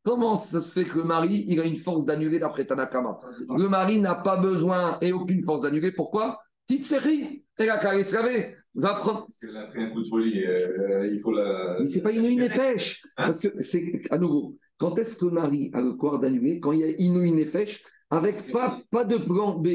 Comment 0.03 0.37
ça 0.37 0.61
se 0.61 0.73
fait 0.73 0.83
que 0.83 0.97
le 0.97 1.05
mari 1.05 1.45
il 1.47 1.57
a 1.61 1.63
une 1.63 1.77
force 1.77 2.03
d'annuler 2.03 2.39
d'après 2.39 2.65
Tanakama? 2.65 3.19
Le 3.47 3.69
mari 3.69 4.01
n'a 4.01 4.15
pas 4.15 4.35
besoin 4.35 4.97
et 4.99 5.13
aucune 5.13 5.45
force 5.45 5.61
d'annuler. 5.61 5.93
Pourquoi? 5.93 6.41
Petite 6.67 6.83
série, 6.83 7.45
elle 7.57 7.69
a 7.69 7.77
qu'à 7.77 8.03
se 8.03 8.15
laver. 8.15 8.57
Va 8.75 8.93
prendre. 8.93 9.21
Parce 9.21 9.39
qu'elle 9.39 9.57
a 9.57 9.65
pris 9.67 9.81
un 9.81 9.89
coup 9.89 10.01
de 10.03 10.07
folie, 10.07 10.45
euh, 10.45 11.09
il 11.11 11.19
faut 11.21 11.31
la. 11.31 11.77
Mais 11.79 11.87
c'est 11.87 12.01
pas 12.01 12.11
une 12.11 12.39
Nefesh. 12.39 13.01
Parce 13.17 13.39
que 13.39 13.47
c'est, 13.59 14.01
à 14.11 14.17
nouveau, 14.17 14.57
quand 14.77 14.97
est-ce 14.97 15.17
que 15.17 15.25
le 15.25 15.31
mari 15.31 15.71
a 15.73 15.81
le 15.81 15.93
corps 15.93 16.19
d'annuler? 16.19 16.59
Quand 16.59 16.71
il 16.71 16.79
y 16.79 16.83
a 16.83 16.89
Inouï 16.89 17.31
Nefesh, 17.31 17.83
avec 18.09 18.51
pas, 18.51 18.79
pas 18.91 19.05
de 19.05 19.17
plan 19.17 19.57
B. 19.57 19.67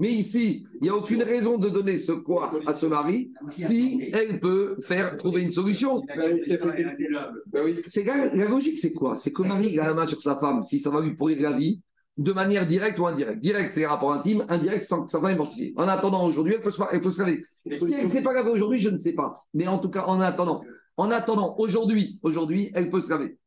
Mais 0.00 0.10
ici, 0.12 0.64
il 0.74 0.84
n'y 0.84 0.88
a 0.90 0.94
aucune 0.94 1.24
raison 1.24 1.58
de 1.58 1.68
donner 1.68 1.96
ce 1.96 2.12
quoi 2.12 2.52
à 2.66 2.72
ce 2.72 2.86
mari 2.86 3.32
si 3.48 4.08
elle 4.12 4.38
peut 4.38 4.76
faire 4.80 5.16
trouver 5.16 5.42
une 5.42 5.50
solution. 5.50 6.02
C'est 7.84 8.04
la, 8.04 8.32
la 8.32 8.48
logique, 8.48 8.78
c'est 8.78 8.92
quoi? 8.92 9.16
C'est 9.16 9.32
que 9.32 9.42
le 9.42 9.48
mari 9.48 9.76
a 9.80 9.88
la 9.88 9.94
main 9.94 10.06
sur 10.06 10.20
sa 10.20 10.36
femme, 10.36 10.62
si 10.62 10.78
ça 10.78 10.90
va 10.90 11.00
lui 11.00 11.16
pourrir 11.16 11.40
la 11.40 11.50
vie, 11.50 11.80
de 12.18 12.32
manière 12.32 12.66
directe 12.66 12.98
ou 12.98 13.06
indirecte. 13.06 13.40
Direct, 13.40 13.72
c'est 13.72 13.80
les 13.80 13.86
rapports 13.86 14.12
intimes. 14.12 14.44
Indirect, 14.48 14.84
femme 14.84 15.26
est 15.26 15.36
mortifiée. 15.36 15.72
En 15.76 15.86
attendant, 15.88 16.24
aujourd'hui, 16.24 16.54
elle 16.54 16.60
peut 16.60 16.72
se, 16.72 16.82
elle 16.92 17.00
peut 17.00 17.10
se 17.10 17.20
laver. 17.20 17.42
Si 17.72 17.94
elle 17.94 18.02
ne 18.02 18.06
s'est 18.06 18.22
pas 18.22 18.32
lavée 18.32 18.50
aujourd'hui, 18.50 18.80
je 18.80 18.90
ne 18.90 18.98
sais 18.98 19.14
pas. 19.14 19.32
Mais 19.54 19.68
en 19.68 19.78
tout 19.78 19.88
cas, 19.88 20.04
en 20.04 20.20
attendant, 20.20 20.62
en 20.96 21.10
attendant, 21.12 21.54
aujourd'hui, 21.58 22.18
aujourd'hui, 22.22 22.70
elle 22.74 22.90
peut 22.90 23.00
se 23.00 23.10
laver. 23.10 23.38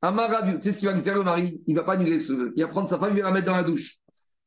Amarabu, 0.00 0.54
tu 0.54 0.62
sais 0.62 0.72
ce 0.72 0.78
qu'il 0.78 0.88
va 0.88 0.94
lui 0.94 1.02
faire 1.02 1.14
le 1.14 1.22
mari? 1.22 1.62
Il 1.66 1.74
ne 1.74 1.80
va 1.80 1.84
pas 1.84 1.92
annuler 1.94 2.18
ce 2.18 2.32
vœu. 2.32 2.52
Il 2.56 2.62
va 2.62 2.68
prendre 2.70 2.88
sa 2.88 2.98
femme, 2.98 3.14
il 3.14 3.22
va 3.22 3.28
la 3.28 3.34
mettre 3.34 3.46
dans 3.46 3.56
la 3.56 3.62
douche. 3.62 3.98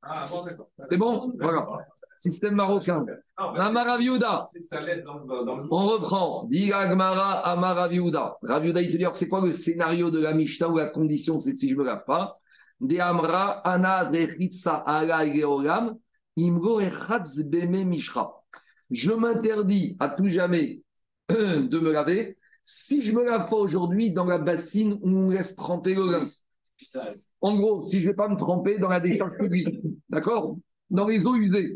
Ah, 0.02 0.26
bon. 0.30 0.46
C'est 0.86 0.98
bon? 0.98 1.34
Voilà. 1.40 1.68
Système 2.18 2.56
marocain. 2.56 3.06
Ça 3.38 3.54
dans 3.70 5.56
le 5.56 5.72
On 5.72 5.88
reprend. 5.88 6.46
Dit 6.46 6.72
Agmara 6.72 7.48
Amaraviuda. 7.48 8.38
Raviuda, 8.42 8.82
il 8.82 8.90
te 8.90 8.98
dit 8.98 9.06
c'est 9.14 9.28
quoi 9.28 9.42
le 9.42 9.52
scénario 9.52 10.10
de 10.10 10.20
la 10.20 10.34
Mishnah 10.34 10.68
où 10.70 10.78
la 10.78 10.88
condition 10.88 11.40
c'est 11.40 11.56
si 11.56 11.70
je 11.70 11.76
ne 11.76 11.80
me 11.80 11.86
lave 11.86 12.04
pas? 12.06 12.32
De 12.80 13.00
Amra 13.00 13.62
Ana 13.66 14.10
Rechitsa 14.10 14.76
Ala 14.86 15.26
Geolam 15.26 15.98
Imgo 16.38 16.80
Echatz 16.80 17.44
Beme 17.44 17.84
Mishra. 17.86 18.44
Je 18.92 19.12
m'interdis 19.12 19.98
à 20.00 20.10
tout 20.10 20.28
jamais 20.28 20.82
de 21.30 21.80
me 21.80 21.92
laver 21.92 22.38
si 22.70 23.02
je 23.02 23.14
me 23.14 23.24
lave 23.24 23.50
pas 23.50 23.56
aujourd'hui 23.56 24.12
dans 24.12 24.26
la 24.26 24.40
bassine 24.40 25.00
où 25.02 25.10
on 25.10 25.30
laisse 25.30 25.56
tremper 25.56 25.96
le 25.96 26.12
linge. 26.12 26.34
En 27.40 27.56
gros, 27.56 27.86
si 27.86 28.02
je 28.02 28.08
ne 28.08 28.12
vais 28.12 28.16
pas 28.16 28.28
me 28.28 28.36
tremper 28.36 28.78
dans 28.78 28.90
la 28.90 29.00
décharge 29.00 29.38
publique, 29.38 29.80
d'accord? 30.10 30.58
Dans 30.90 31.08
les 31.08 31.26
eaux 31.26 31.36
usées. 31.36 31.74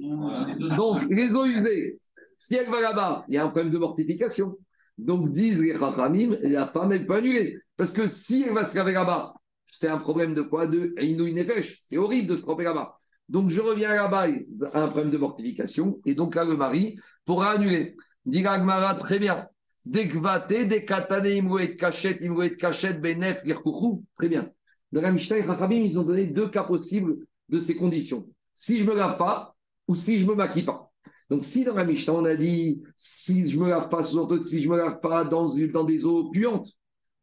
Donc, 0.75 1.03
les 1.09 1.33
eaux 1.33 1.45
usées, 1.45 1.97
si 2.35 2.55
elle 2.55 2.69
va 2.69 2.81
là-bas, 2.81 3.23
il 3.29 3.35
y 3.35 3.37
a 3.37 3.45
un 3.45 3.49
problème 3.49 3.71
de 3.71 3.77
mortification. 3.77 4.57
Donc, 4.97 5.31
disent 5.31 5.61
les 5.61 5.79
Chachamim, 5.79 6.35
la 6.41 6.67
femme, 6.67 6.91
elle 6.91 7.07
peut 7.07 7.15
annuler. 7.15 7.57
Parce 7.77 7.93
que 7.93 8.05
si 8.07 8.43
elle 8.43 8.53
va 8.53 8.65
se 8.65 8.75
laver 8.75 8.91
là-bas, 8.91 9.33
c'est 9.65 9.87
un 9.87 9.97
problème 9.97 10.33
de 10.33 10.41
quoi? 10.41 10.67
De 10.67 10.93
Inouï. 11.01 11.35
C'est 11.81 11.97
horrible 11.97 12.27
de 12.27 12.35
se 12.35 12.41
tremper 12.41 12.63
là-bas. 12.63 12.97
Donc, 13.29 13.49
je 13.49 13.61
reviens 13.61 13.95
là-bas, 13.95 14.27
il 14.27 14.43
y 14.43 14.63
a 14.65 14.83
un 14.83 14.87
problème 14.87 15.09
de 15.09 15.17
mortification. 15.17 16.01
Et 16.05 16.15
donc, 16.15 16.35
là, 16.35 16.43
le 16.43 16.57
mari 16.57 16.97
pourra 17.25 17.51
annuler. 17.51 17.95
Dit 18.25 18.41
Gmara, 18.41 18.95
très 18.95 19.19
bien. 19.19 19.47
Dekvate, 19.85 20.67
dekatane, 20.67 21.27
imouet 21.27 21.75
kachet, 21.75 22.17
imouet 22.21 22.57
kachet, 22.57 22.95
benef, 22.95 23.43
lirkoukou. 23.45 24.03
Très 24.17 24.27
bien. 24.27 24.51
La 24.91 25.11
Mishnah 25.11 25.37
et 25.37 25.75
ils 25.77 25.97
ont 25.97 26.03
donné 26.03 26.27
deux 26.27 26.49
cas 26.49 26.65
possibles 26.65 27.25
de 27.47 27.59
ces 27.59 27.75
conditions. 27.75 28.27
Si 28.53 28.77
je 28.77 28.83
me 28.83 28.93
lave 28.93 29.17
pas 29.17 29.55
ou 29.87 29.95
si 29.95 30.19
je 30.19 30.25
me 30.25 30.35
maquille 30.35 30.63
pas. 30.63 30.91
Donc, 31.29 31.45
si 31.45 31.63
dans 31.63 31.73
la 31.73 31.85
on 32.09 32.25
a 32.25 32.35
dit 32.35 32.83
si 32.97 33.49
je 33.49 33.57
me 33.57 33.69
lave 33.69 33.87
pas, 33.87 34.03
sous-entendu 34.03 34.43
si 34.43 34.61
je 34.61 34.69
me 34.69 34.75
lave 34.75 34.99
pas 34.99 35.23
dans, 35.23 35.47
dans 35.71 35.83
des 35.85 36.05
eaux 36.05 36.29
puantes. 36.29 36.67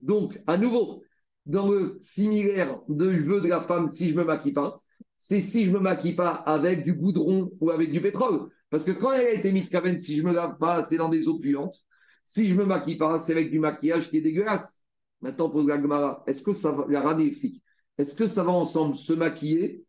Donc, 0.00 0.40
à 0.46 0.56
nouveau, 0.56 1.02
dans 1.48 1.70
le 1.70 1.96
similaire 2.00 2.78
de 2.88 3.06
vœu 3.06 3.40
de 3.40 3.48
la 3.48 3.62
femme, 3.62 3.88
si 3.88 4.10
je 4.10 4.14
me 4.14 4.22
maquille 4.22 4.52
pas, 4.52 4.80
c'est 5.16 5.40
si 5.40 5.64
je 5.64 5.70
me 5.72 5.80
maquille 5.80 6.14
pas 6.14 6.30
avec 6.30 6.84
du 6.84 6.92
goudron 6.92 7.50
ou 7.60 7.70
avec 7.70 7.90
du 7.90 8.00
pétrole. 8.00 8.50
Parce 8.70 8.84
que 8.84 8.92
quand 8.92 9.12
elle 9.12 9.26
a 9.26 9.32
été 9.32 9.50
mise 9.50 9.68
Kaven, 9.68 9.98
si 9.98 10.14
je 10.14 10.22
me 10.22 10.32
lave 10.32 10.58
pas, 10.58 10.82
c'est 10.82 10.98
dans 10.98 11.08
des 11.08 11.26
eaux 11.26 11.38
puantes. 11.38 11.74
Si 12.22 12.48
je 12.48 12.54
me 12.54 12.66
maquille 12.66 12.98
pas, 12.98 13.18
c'est 13.18 13.32
avec 13.32 13.50
du 13.50 13.58
maquillage 13.58 14.10
qui 14.10 14.18
est 14.18 14.22
dégueulasse. 14.22 14.84
Maintenant, 15.22 15.48
pose 15.48 15.66
la 15.66 15.80
Gemara. 15.80 16.22
Est-ce 16.26 16.42
que 16.42 16.52
ça 16.52 16.70
va, 16.70 16.84
la 16.88 17.00
Rani 17.00 17.26
explique, 17.26 17.62
est-ce 17.96 18.14
que 18.14 18.26
ça 18.26 18.44
va 18.44 18.52
ensemble 18.52 18.94
se 18.94 19.14
maquiller 19.14 19.84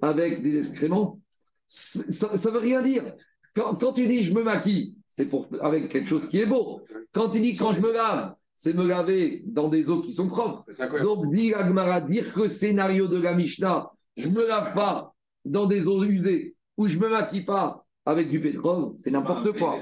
avec 0.00 0.40
des 0.40 0.56
excréments? 0.56 1.20
Ça 1.66 2.28
ne 2.32 2.50
veut 2.50 2.58
rien 2.58 2.82
dire. 2.82 3.12
Quand, 3.54 3.74
quand, 3.74 3.92
tu 3.92 4.06
dis 4.06 4.22
je 4.22 4.32
me 4.32 4.42
maquille, 4.42 4.96
c'est 5.06 5.26
pour 5.26 5.48
avec 5.60 5.88
quelque 5.88 6.08
chose 6.08 6.28
qui 6.28 6.38
est 6.40 6.46
beau. 6.46 6.80
Quand 7.12 7.28
tu 7.28 7.40
dis 7.40 7.56
quand 7.56 7.72
je 7.72 7.80
me 7.82 7.92
lave, 7.92 8.34
c'est 8.62 8.74
me 8.74 8.86
laver 8.86 9.42
dans 9.44 9.68
des 9.68 9.90
eaux 9.90 10.00
qui 10.02 10.12
sont 10.12 10.28
propres. 10.28 10.64
Donc, 11.02 11.32
dit 11.32 11.50
la 11.50 11.66
Gemara, 11.66 12.00
dire 12.00 12.32
que 12.32 12.46
scénario 12.46 13.08
de 13.08 13.20
la 13.20 13.34
Mishnah, 13.34 13.90
je 14.16 14.28
ne 14.28 14.34
me 14.34 14.46
lave 14.46 14.72
pas 14.72 15.12
dans 15.44 15.66
des 15.66 15.88
eaux 15.88 16.04
usées 16.04 16.54
ou 16.76 16.86
je 16.86 16.96
ne 16.96 17.02
me 17.02 17.10
maquille 17.10 17.44
pas 17.44 17.84
avec 18.06 18.30
du 18.30 18.40
pétrole, 18.40 18.92
c'est 18.96 19.10
n'importe 19.10 19.58
quoi. 19.58 19.80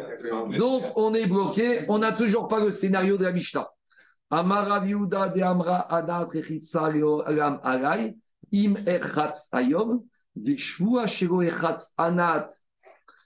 Donc, 0.58 0.82
on 0.96 1.12
est 1.12 1.26
bloqué, 1.26 1.84
on 1.88 1.98
n'a 1.98 2.12
toujours 2.12 2.48
pas 2.48 2.64
le 2.64 2.72
scénario 2.72 3.18
de 3.18 3.24
la 3.24 3.32
Mishnah. 3.32 3.68
Amaraviuda 4.30 5.28
de 5.28 5.42
Amra 5.42 5.80
Adat 5.94 6.28
Rechitsa 6.32 6.90
Leolam 6.90 7.60
Alay, 7.62 8.16
Im 8.54 8.76
Echatz 8.86 9.50
Ayom, 9.52 10.04
Veshvua 10.34 11.06
Shego 11.06 11.42
Echatz 11.42 11.92
Anat, 11.98 12.46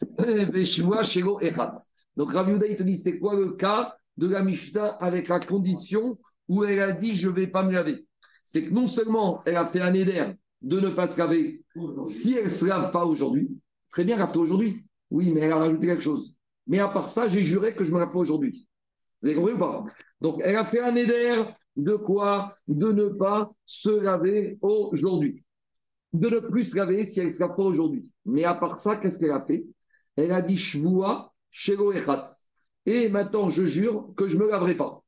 Veshvua 0.19 1.05
Shego 1.05 1.41
Echatz. 1.41 1.93
Donc 2.17 2.33
Raviuda, 2.33 2.67
il 2.67 2.77
te 2.77 2.83
dit, 2.83 2.97
c'est 2.97 3.21
quoi 3.21 3.37
le 3.37 3.53
cas 3.53 3.95
de 4.17 4.29
la 4.29 4.43
Mishnah 4.43 4.97
avec 5.01 5.29
la 5.29 5.41
condition 5.41 6.19
où 6.49 6.65
elle 6.65 6.81
a 6.81 6.93
dit, 6.93 7.15
je 7.15 7.29
ne 7.29 7.35
vais 7.35 7.47
pas 7.47 7.65
me 7.65 7.73
laver 7.73 8.07
C'est 8.43 8.65
que 8.65 8.71
non 8.71 8.89
seulement 8.89 9.43
elle 9.47 9.57
a 9.57 9.67
fait 9.67 9.81
un 9.81 9.95
éder 9.95 10.33
de 10.63 10.81
ne 10.81 10.91
pas 10.91 11.07
se 11.07 11.19
laver 11.19 11.65
si 12.05 12.35
elle 12.35 12.45
ne 12.45 12.49
se 12.49 12.67
lave 12.67 12.91
pas 12.91 13.05
aujourd'hui, 13.05 13.51
très 13.91 14.05
bien, 14.05 14.17
lave 14.17 14.37
aujourd'hui. 14.37 14.87
Oui, 15.11 15.31
mais 15.33 15.41
elle 15.41 15.53
a 15.53 15.59
rajouté 15.59 15.87
quelque 15.87 16.03
chose. 16.03 16.35
Mais 16.67 16.79
à 16.79 16.89
part 16.89 17.09
ça, 17.09 17.29
j'ai 17.29 17.43
juré 17.43 17.75
que 17.75 17.85
je 17.85 17.93
me 17.93 17.99
lave 17.99 18.11
pas 18.11 18.19
aujourd'hui. 18.19 18.67
Vous 19.21 19.29
avez 19.29 19.37
compris 19.37 19.53
ou 19.55 19.59
pas? 19.59 19.85
Donc, 20.21 20.41
elle 20.43 20.57
a 20.57 20.65
fait 20.65 20.81
un 20.81 20.95
éder 20.97 21.45
de 21.77 21.97
quoi? 21.97 22.55
De 22.67 22.93
ne 22.93 23.09
pas 23.09 23.53
se 23.65 23.91
laver 23.91 24.59
aujourd'hui. 24.61 25.45
De 26.13 26.29
ne 26.29 26.39
plus 26.41 26.65
se 26.65 26.77
laver 26.77 27.05
si 27.05 27.21
elle 27.21 27.27
ne 27.27 27.33
se 27.33 27.41
lave 27.41 27.55
pas 27.57 27.63
aujourd'hui. 27.63 28.15
Mais 28.25 28.45
à 28.45 28.55
part 28.55 28.79
ça, 28.79 28.97
qu'est-ce 28.97 29.19
qu'elle 29.19 29.31
a 29.31 29.41
fait? 29.41 29.65
Elle 30.17 30.33
a 30.33 30.43
dit 30.43 30.57
Shvua, 30.57 31.33
Shelo 31.51 31.93
Echatz. 31.93 32.44
Et 32.87 33.09
maintenant, 33.09 33.51
je 33.51 33.65
jure 33.65 34.13
que 34.17 34.27
je 34.27 34.37
ne 34.37 34.43
me 34.43 34.51
laverai 34.51 34.77
pas. 34.77 35.03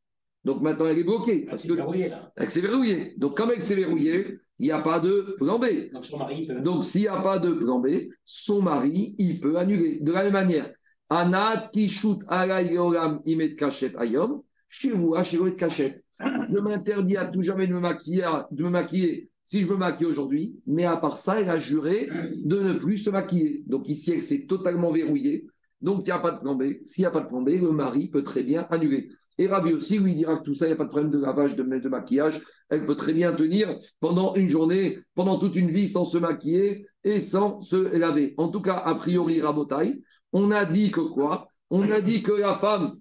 Donc 0.45 0.63
maintenant, 0.63 0.87
elle 0.87 0.99
est 0.99 1.05
bloquée. 1.05 1.45
Parce 1.49 1.63
C'est 1.63 1.69
que 1.69 1.75
verrouillé, 1.75 2.09
là. 2.09 2.33
elle 2.37 2.49
s'est 2.49 2.61
verrouillée. 2.61 3.15
Donc, 3.19 3.37
comme 3.37 3.51
elle 3.51 3.63
s'est 3.63 3.75
verrouillée, 3.75 4.39
il 4.59 4.65
n'y 4.67 4.71
a 4.71 4.81
pas 4.81 5.01
de 5.01 5.35
plan 5.37 5.59
B. 5.59 5.91
Donc 5.93 6.05
son 6.05 6.19
mari 6.19 6.47
peut. 6.47 6.61
Donc, 6.61 6.85
s'il 6.85 7.03
n'y 7.03 7.09
a 7.09 7.21
pas 7.21 7.39
de 7.39 7.53
plan 7.53 7.81
B, 7.81 7.89
son 8.25 8.63
mari, 8.63 9.15
il 9.19 9.41
peut 9.41 9.57
annuler. 9.57 9.99
De 10.01 10.13
la 10.13 10.25
même 10.25 10.33
manière, 10.33 10.73
Anat 11.09 11.71
qui 11.73 11.89
shoot 11.89 12.21
alay 12.29 12.71
leolam 12.71 13.21
imet 13.27 13.55
kachet 13.57 13.93
ayom, 13.99 14.43
shivoet 14.69 15.57
kachet. 15.57 16.03
Je 16.21 16.59
m'interdis 16.59 17.17
à 17.17 17.27
tout 17.27 17.43
jamais 17.43 17.67
de 17.67 17.75
me 17.75 17.81
maquiller, 17.81 18.27
de 18.51 18.65
me 18.65 18.71
maquiller 18.71 19.29
si 19.45 19.63
je 19.63 19.69
me 19.69 19.77
maquille 19.77 20.07
aujourd'hui, 20.07 20.57
mais 20.67 20.85
à 20.85 20.97
part 20.97 21.19
ça, 21.19 21.41
elle 21.41 21.49
a 21.49 21.59
juré 21.59 22.09
de 22.35 22.61
ne 22.61 22.73
plus 22.73 22.97
se 22.99 23.11
maquiller. 23.11 23.63
Donc 23.67 23.89
ici, 23.89 24.13
elle 24.13 24.23
s'est 24.23 24.45
totalement 24.47 24.91
verrouillée. 24.91 25.47
Donc 25.81 26.03
il 26.03 26.05
n'y 26.05 26.13
a 26.13 26.19
pas 26.19 26.33
de 26.33 26.39
plan 26.39 26.55
B. 26.55 26.83
S'il 26.83 27.03
n'y 27.03 27.07
a 27.07 27.11
pas 27.11 27.21
de 27.21 27.27
plan 27.27 27.43
B, 27.43 27.51
le 27.51 27.71
mari 27.71 28.09
peut 28.09 28.23
très 28.23 28.43
bien 28.43 28.67
annuler. 28.71 29.09
Et 29.39 29.47
Rabbi 29.47 29.75
aussi, 29.75 29.99
lui, 29.99 30.15
dira 30.15 30.39
que 30.39 30.45
tout 30.45 30.55
ça, 30.55 30.67
il 30.67 30.71
n'y 30.71 30.75
a 30.75 30.77
pas 30.77 30.85
de 30.85 30.89
problème 30.89 31.11
de 31.11 31.19
lavage, 31.19 31.57
de, 31.57 31.89
maquillage. 31.89 32.41
Elle 32.71 32.87
peut 32.87 32.97
très 32.97 33.13
bien 33.13 33.35
tenir 33.35 33.79
pendant 34.01 34.35
une 34.35 34.49
journée, 34.49 34.99
pendant 35.15 35.39
toute 35.39 35.57
une 35.57 35.71
vie 35.71 35.89
sans 35.89 36.07
se 36.07 36.17
maquiller 36.17 36.87
et 37.05 37.21
sans 37.21 37.61
se 37.61 37.77
laver. 37.77 38.35
En 38.39 38.49
tout 38.49 38.63
cas, 38.63 38.77
a 38.77 38.95
priori, 38.95 39.41
Rabotaille, 39.43 40.03
On 40.33 40.51
a 40.51 40.65
dit 40.65 40.91
que 40.91 41.01
quoi? 41.01 41.49
On 41.71 41.91
a 41.91 42.01
dit 42.01 42.23
que 42.23 42.33
la 42.33 42.55
femme, 42.55 42.95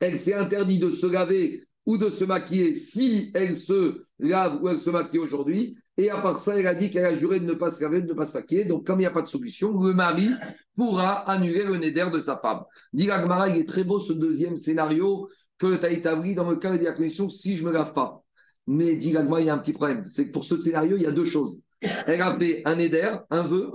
elle 0.00 0.18
s'est 0.18 0.34
interdit 0.34 0.78
de 0.78 0.90
se 0.90 1.06
laver 1.06 1.64
ou 1.84 1.98
de 1.98 2.10
se 2.10 2.24
maquiller 2.24 2.74
si 2.74 3.30
elle 3.34 3.54
se 3.54 4.04
lave 4.22 4.62
ou 4.62 4.68
elle 4.68 4.80
se 4.80 4.90
maquille 4.90 5.20
aujourd'hui? 5.20 5.76
Et 5.98 6.08
à 6.08 6.18
part 6.18 6.38
ça, 6.38 6.58
elle 6.58 6.66
a 6.66 6.74
dit 6.74 6.90
qu'elle 6.90 7.04
a 7.04 7.14
juré 7.14 7.40
de 7.40 7.44
ne 7.44 7.52
pas 7.52 7.70
se 7.70 7.82
laver, 7.82 8.00
de 8.00 8.08
ne 8.08 8.14
pas 8.14 8.24
se 8.24 8.32
maquiller. 8.32 8.64
Donc, 8.64 8.86
comme 8.86 8.98
il 8.98 9.02
n'y 9.02 9.06
a 9.06 9.10
pas 9.10 9.22
de 9.22 9.26
solution, 9.26 9.78
le 9.78 9.92
mari 9.92 10.30
pourra 10.74 11.28
annuler 11.30 11.64
le 11.64 11.76
neder 11.76 12.08
de 12.10 12.20
sa 12.20 12.38
femme. 12.38 12.62
Dit 12.92 13.08
il 13.10 13.56
est 13.56 13.68
très 13.68 13.84
beau 13.84 14.00
ce 14.00 14.14
deuxième 14.14 14.56
scénario 14.56 15.28
que 15.58 15.76
tu 15.76 15.84
as 15.84 15.90
établi 15.90 16.34
dans 16.34 16.48
le 16.48 16.56
cas 16.56 16.76
de 16.76 16.82
la 16.82 16.92
condition 16.92 17.28
si 17.28 17.56
je 17.56 17.62
ne 17.62 17.68
me 17.68 17.74
lave 17.74 17.92
pas. 17.92 18.22
Mais 18.66 18.96
dit 18.96 19.08
il 19.08 19.44
y 19.44 19.50
a 19.50 19.54
un 19.54 19.58
petit 19.58 19.74
problème. 19.74 20.04
C'est 20.06 20.28
que 20.28 20.32
pour 20.32 20.44
ce 20.44 20.58
scénario, 20.58 20.96
il 20.96 21.02
y 21.02 21.06
a 21.06 21.12
deux 21.12 21.24
choses. 21.24 21.62
Elle 21.80 22.22
a 22.22 22.34
fait 22.34 22.62
un 22.64 22.76
neder, 22.76 23.16
un 23.28 23.42
vœu, 23.42 23.70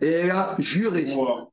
elle 0.00 0.30
a 0.30 0.54
juré. 0.58 1.06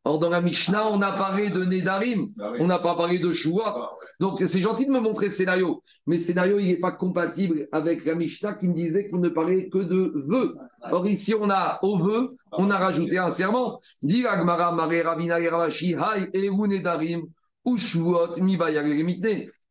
Or, 0.03 0.19
dans 0.19 0.29
la 0.29 0.41
Mishnah, 0.41 0.89
on 0.89 1.01
a 1.01 1.11
parlé 1.13 1.49
de 1.49 1.63
Nedarim, 1.63 2.29
on 2.59 2.67
n'a 2.67 2.79
pas 2.79 2.95
parlé 2.95 3.19
de 3.19 3.31
Shua. 3.33 3.91
Donc, 4.19 4.41
c'est 4.45 4.61
gentil 4.61 4.85
de 4.85 4.91
me 4.91 4.99
montrer 4.99 5.25
le 5.25 5.31
scénario, 5.31 5.81
mais 6.07 6.15
le 6.15 6.21
scénario, 6.21 6.59
il 6.59 6.67
n'est 6.67 6.79
pas 6.79 6.91
compatible 6.91 7.67
avec 7.71 8.05
la 8.05 8.15
Mishnah 8.15 8.53
qui 8.53 8.67
me 8.67 8.73
disait 8.73 9.09
qu'on 9.09 9.19
ne 9.19 9.29
parlait 9.29 9.69
que 9.69 9.79
de 9.79 10.13
vœux. 10.27 10.55
Or, 10.91 11.05
ici, 11.07 11.33
on 11.39 11.49
a 11.49 11.79
au 11.81 11.97
vœu, 11.97 12.35
on 12.53 12.69
a 12.69 12.77
rajouté 12.77 13.17
un 13.17 13.29
serment. 13.29 13.79
Dit 14.01 14.25
Agmara, 14.25 14.71
Mare, 14.71 15.03
Ravina, 15.03 15.37
Ravashi, 15.37 15.95
Hai, 15.95 16.29
Eru, 16.33 16.67
Nedarim. 16.67 17.23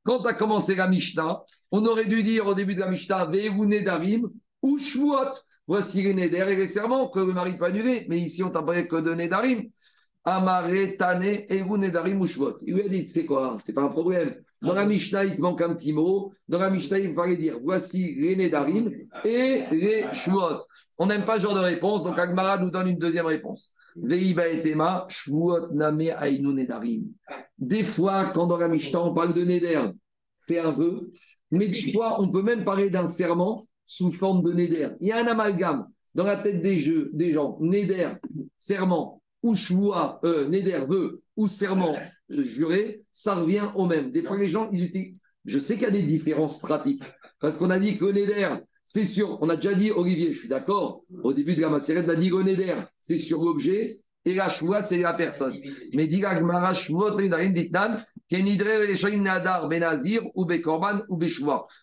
Quand 0.05 0.27
as 0.27 0.35
commencé 0.35 0.75
la 0.75 0.89
Mishnah, 0.89 1.43
on 1.71 1.85
aurait 1.87 2.07
dû 2.07 2.23
dire 2.23 2.47
au 2.47 2.55
début 2.55 2.75
de 2.75 2.81
la 2.81 2.91
Mishnah, 2.91 3.27
Veru, 3.27 3.67
Nedarim, 3.67 4.29
ou 4.63 4.79
Shuot. 4.79 5.31
Voici 5.67 6.03
les 6.03 6.15
Neder 6.15 6.45
et 6.49 6.57
les 6.57 6.67
serments 6.67 7.09
que 7.09 7.21
le 7.21 7.33
mari 7.33 7.57
peut 7.57 7.65
annuler. 7.65 8.07
Mais 8.09 8.19
ici, 8.19 8.43
on 8.43 8.51
t'a 8.51 8.63
parlé 8.63 8.87
que 8.87 8.97
de 8.97 9.15
Nedarim. 9.15 9.65
Amare, 10.25 10.97
Tane, 10.99 11.45
Eru, 11.49 11.79
Nedarim, 11.79 12.21
ou 12.21 12.27
Shvot. 12.27 12.57
Il 12.67 12.75
lui 12.75 12.83
a 12.83 12.89
dit, 12.89 13.09
c'est 13.09 13.25
quoi 13.25 13.59
C'est 13.65 13.73
pas 13.73 13.83
un 13.83 13.89
problème. 13.89 14.35
Dans 14.65 14.73
la 14.73 14.87
Mishnah, 14.87 15.27
il 15.27 15.37
te 15.37 15.43
manque 15.43 15.61
un 15.61 15.75
petit 15.75 15.93
mot. 15.93 16.33
Dans 16.49 16.59
la 16.59 16.71
Mishnah, 16.71 16.99
il 16.99 17.15
fallait 17.15 17.37
dire 17.37 17.59
voici 17.63 18.15
les 18.15 18.35
Nedarim 18.35 18.91
et 19.25 19.65
les 19.71 20.07
Shvuot. 20.13 20.59
On 20.97 21.07
n'aime 21.07 21.25
pas 21.25 21.39
ce 21.39 21.43
genre 21.43 21.55
de 21.55 21.61
réponse, 21.61 22.03
donc 22.03 22.19
Agmara 22.19 22.59
nous 22.59 22.71
donne 22.71 22.89
une 22.89 22.99
deuxième 22.99 23.27
réponse. 23.27 23.73
Veiba 23.97 24.49
et 24.49 24.63
Tema, 24.63 25.05
Shvuot 25.09 25.73
Name 25.73 26.01
Ainu 26.01 26.55
Nedarim. 26.55 27.05
Des 27.59 27.85
fois, 27.85 28.31
quand 28.33 28.47
dans 28.47 28.57
la 28.57 28.69
Mishnah, 28.69 29.03
on 29.03 29.13
parle 29.13 29.35
de 29.35 29.45
Neder, 29.45 29.83
c'est 30.37 30.59
un 30.59 30.73
vœu. 30.73 31.13
Mais 31.51 31.69
des 31.69 31.93
fois, 31.93 32.21
on 32.21 32.31
peut 32.31 32.43
même 32.43 32.65
parler 32.65 32.89
d'un 32.89 33.07
serment 33.07 33.63
sous 33.87 34.13
forme 34.13 34.43
de 34.43 34.53
Neder. 34.53 34.91
Il 35.01 35.09
y 35.09 35.13
a 35.13 35.19
un 35.19 35.27
amalgame 35.27 35.87
dans 36.15 36.25
la 36.25 36.37
tête 36.37 36.63
des, 36.63 36.79
jeux, 36.79 37.11
des 37.13 37.33
gens. 37.33 37.59
Neder, 37.61 38.15
serment, 38.57 39.21
ou 39.43 39.55
Shvua, 39.55 40.21
euh, 40.25 40.49
Neder, 40.49 40.85
vœu, 40.89 41.23
ou 41.37 41.49
serment 41.49 41.95
juré, 42.29 43.03
ça 43.11 43.35
revient 43.35 43.69
au 43.75 43.87
même. 43.87 44.11
Des 44.11 44.23
fois, 44.23 44.39
les 44.39 44.49
gens, 44.49 44.71
ils 44.73 44.85
utilisent. 44.85 45.21
Je 45.45 45.59
sais 45.59 45.75
qu'il 45.75 45.85
y 45.85 45.87
a 45.87 45.91
des 45.91 46.03
différences 46.03 46.61
pratiques. 46.61 47.03
Parce 47.41 47.57
qu'on 47.57 47.71
a 47.71 47.79
dit 47.79 47.99
que 47.99 48.07
Neder, 48.07 48.57
c'est 48.85 49.05
sûr. 49.05 49.39
On 49.43 49.49
a 49.49 49.57
déjà 49.57 49.75
dit, 49.75 49.91
Olivier, 49.91 50.33
je 50.33 50.41
suis 50.41 50.49
d'accord. 50.49 51.05
Au 51.23 51.33
début 51.33 51.55
de 51.55 51.61
la 51.61 51.69
macérette, 51.69 52.07
on 52.07 52.11
a 52.11 52.17
dit 52.17 52.31
que 52.31 52.43
Neder, 52.43 52.77
c'est 53.01 53.19
sur 53.19 53.43
l'objet. 53.43 54.01
Et 54.25 54.35
la 54.35 54.49
Shvua, 54.49 54.83
c'est 54.83 54.99
la 54.99 55.13
personne. 55.13 55.55
Mais 55.93 56.07
dit 56.07 56.23
Ditnan, 57.53 58.03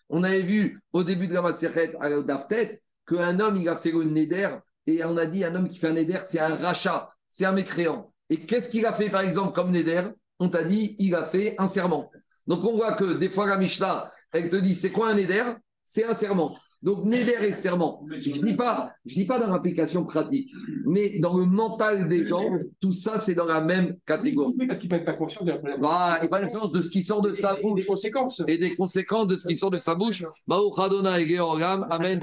On 0.08 0.22
avait 0.22 0.42
vu 0.42 0.80
au 0.92 1.04
début 1.04 1.28
de 1.28 1.34
la 1.34 1.42
macérette, 1.42 1.96
à 2.00 2.22
Daftet, 2.22 2.82
qu'un 3.06 3.38
homme, 3.40 3.56
il 3.56 3.68
a 3.68 3.76
fait 3.76 3.92
le 3.92 4.04
Neder. 4.04 4.56
Et 4.86 5.04
on 5.04 5.16
a 5.16 5.26
dit, 5.26 5.44
un 5.44 5.54
homme 5.54 5.68
qui 5.68 5.78
fait 5.78 5.88
un 5.88 5.92
Neder, 5.92 6.18
c'est 6.24 6.40
un 6.40 6.56
rachat, 6.56 7.08
c'est 7.30 7.44
un 7.44 7.52
mécréant. 7.52 8.12
Et 8.28 8.44
qu'est-ce 8.46 8.70
qu'il 8.70 8.86
a 8.86 8.92
fait, 8.92 9.10
par 9.10 9.20
exemple, 9.20 9.52
comme 9.52 9.70
Neder? 9.70 10.08
On 10.38 10.48
t'a 10.48 10.64
dit, 10.64 10.96
il 10.98 11.14
a 11.14 11.24
fait 11.24 11.54
un 11.58 11.66
serment. 11.66 12.10
Donc 12.46 12.64
on 12.64 12.74
voit 12.76 12.94
que 12.94 13.14
des 13.14 13.30
fois 13.30 13.46
la 13.46 13.56
Mishnah, 13.56 14.10
elle 14.32 14.48
te 14.48 14.56
dit, 14.56 14.74
c'est 14.74 14.90
quoi 14.90 15.10
un 15.10 15.14
Neder? 15.14 15.54
C'est 15.84 16.04
un 16.04 16.14
serment. 16.14 16.58
Donc 16.82 17.04
Neder 17.04 17.36
et 17.42 17.52
serment. 17.52 18.04
Je 18.10 18.30
ne 18.30 18.46
dis, 18.46 18.54
pas, 18.54 18.92
je 19.06 19.14
dis 19.14 19.24
pas 19.24 19.38
dans 19.38 19.52
l'application 19.52 20.04
pratique, 20.04 20.50
mais 20.84 21.18
dans 21.20 21.36
le 21.36 21.44
mental 21.46 22.08
des 22.08 22.26
gens, 22.26 22.44
tout 22.80 22.92
ça, 22.92 23.18
c'est 23.18 23.34
dans 23.34 23.44
la 23.44 23.60
même 23.60 23.96
catégorie. 24.06 24.54
Oui, 24.58 24.66
parce 24.66 24.80
qu'ils 24.80 24.90
ne 24.90 24.96
prennent 24.96 25.04
pas 25.04 25.12
conscience 25.14 25.44
de 25.44 25.50
la 25.50 25.58
problème. 25.58 25.78
Voilà, 25.80 26.20
ils 26.22 26.28
prennent 26.28 26.42
conscience 26.42 26.72
de 26.72 26.80
ce 26.80 26.90
qui 26.90 27.02
sort 27.04 27.22
de 27.22 27.32
sa 27.32 27.58
Et 27.58 27.62
bouche 27.62 27.80
des 27.80 27.86
conséquences. 27.86 28.42
et 28.48 28.58
des 28.58 28.74
conséquences 28.74 29.28
de 29.28 29.36
ce 29.36 29.46
qui 29.46 29.56
sort 29.56 29.70
de 29.70 29.78
sa 29.78 29.94
bouche. 29.94 30.24
Amen. 31.90 32.18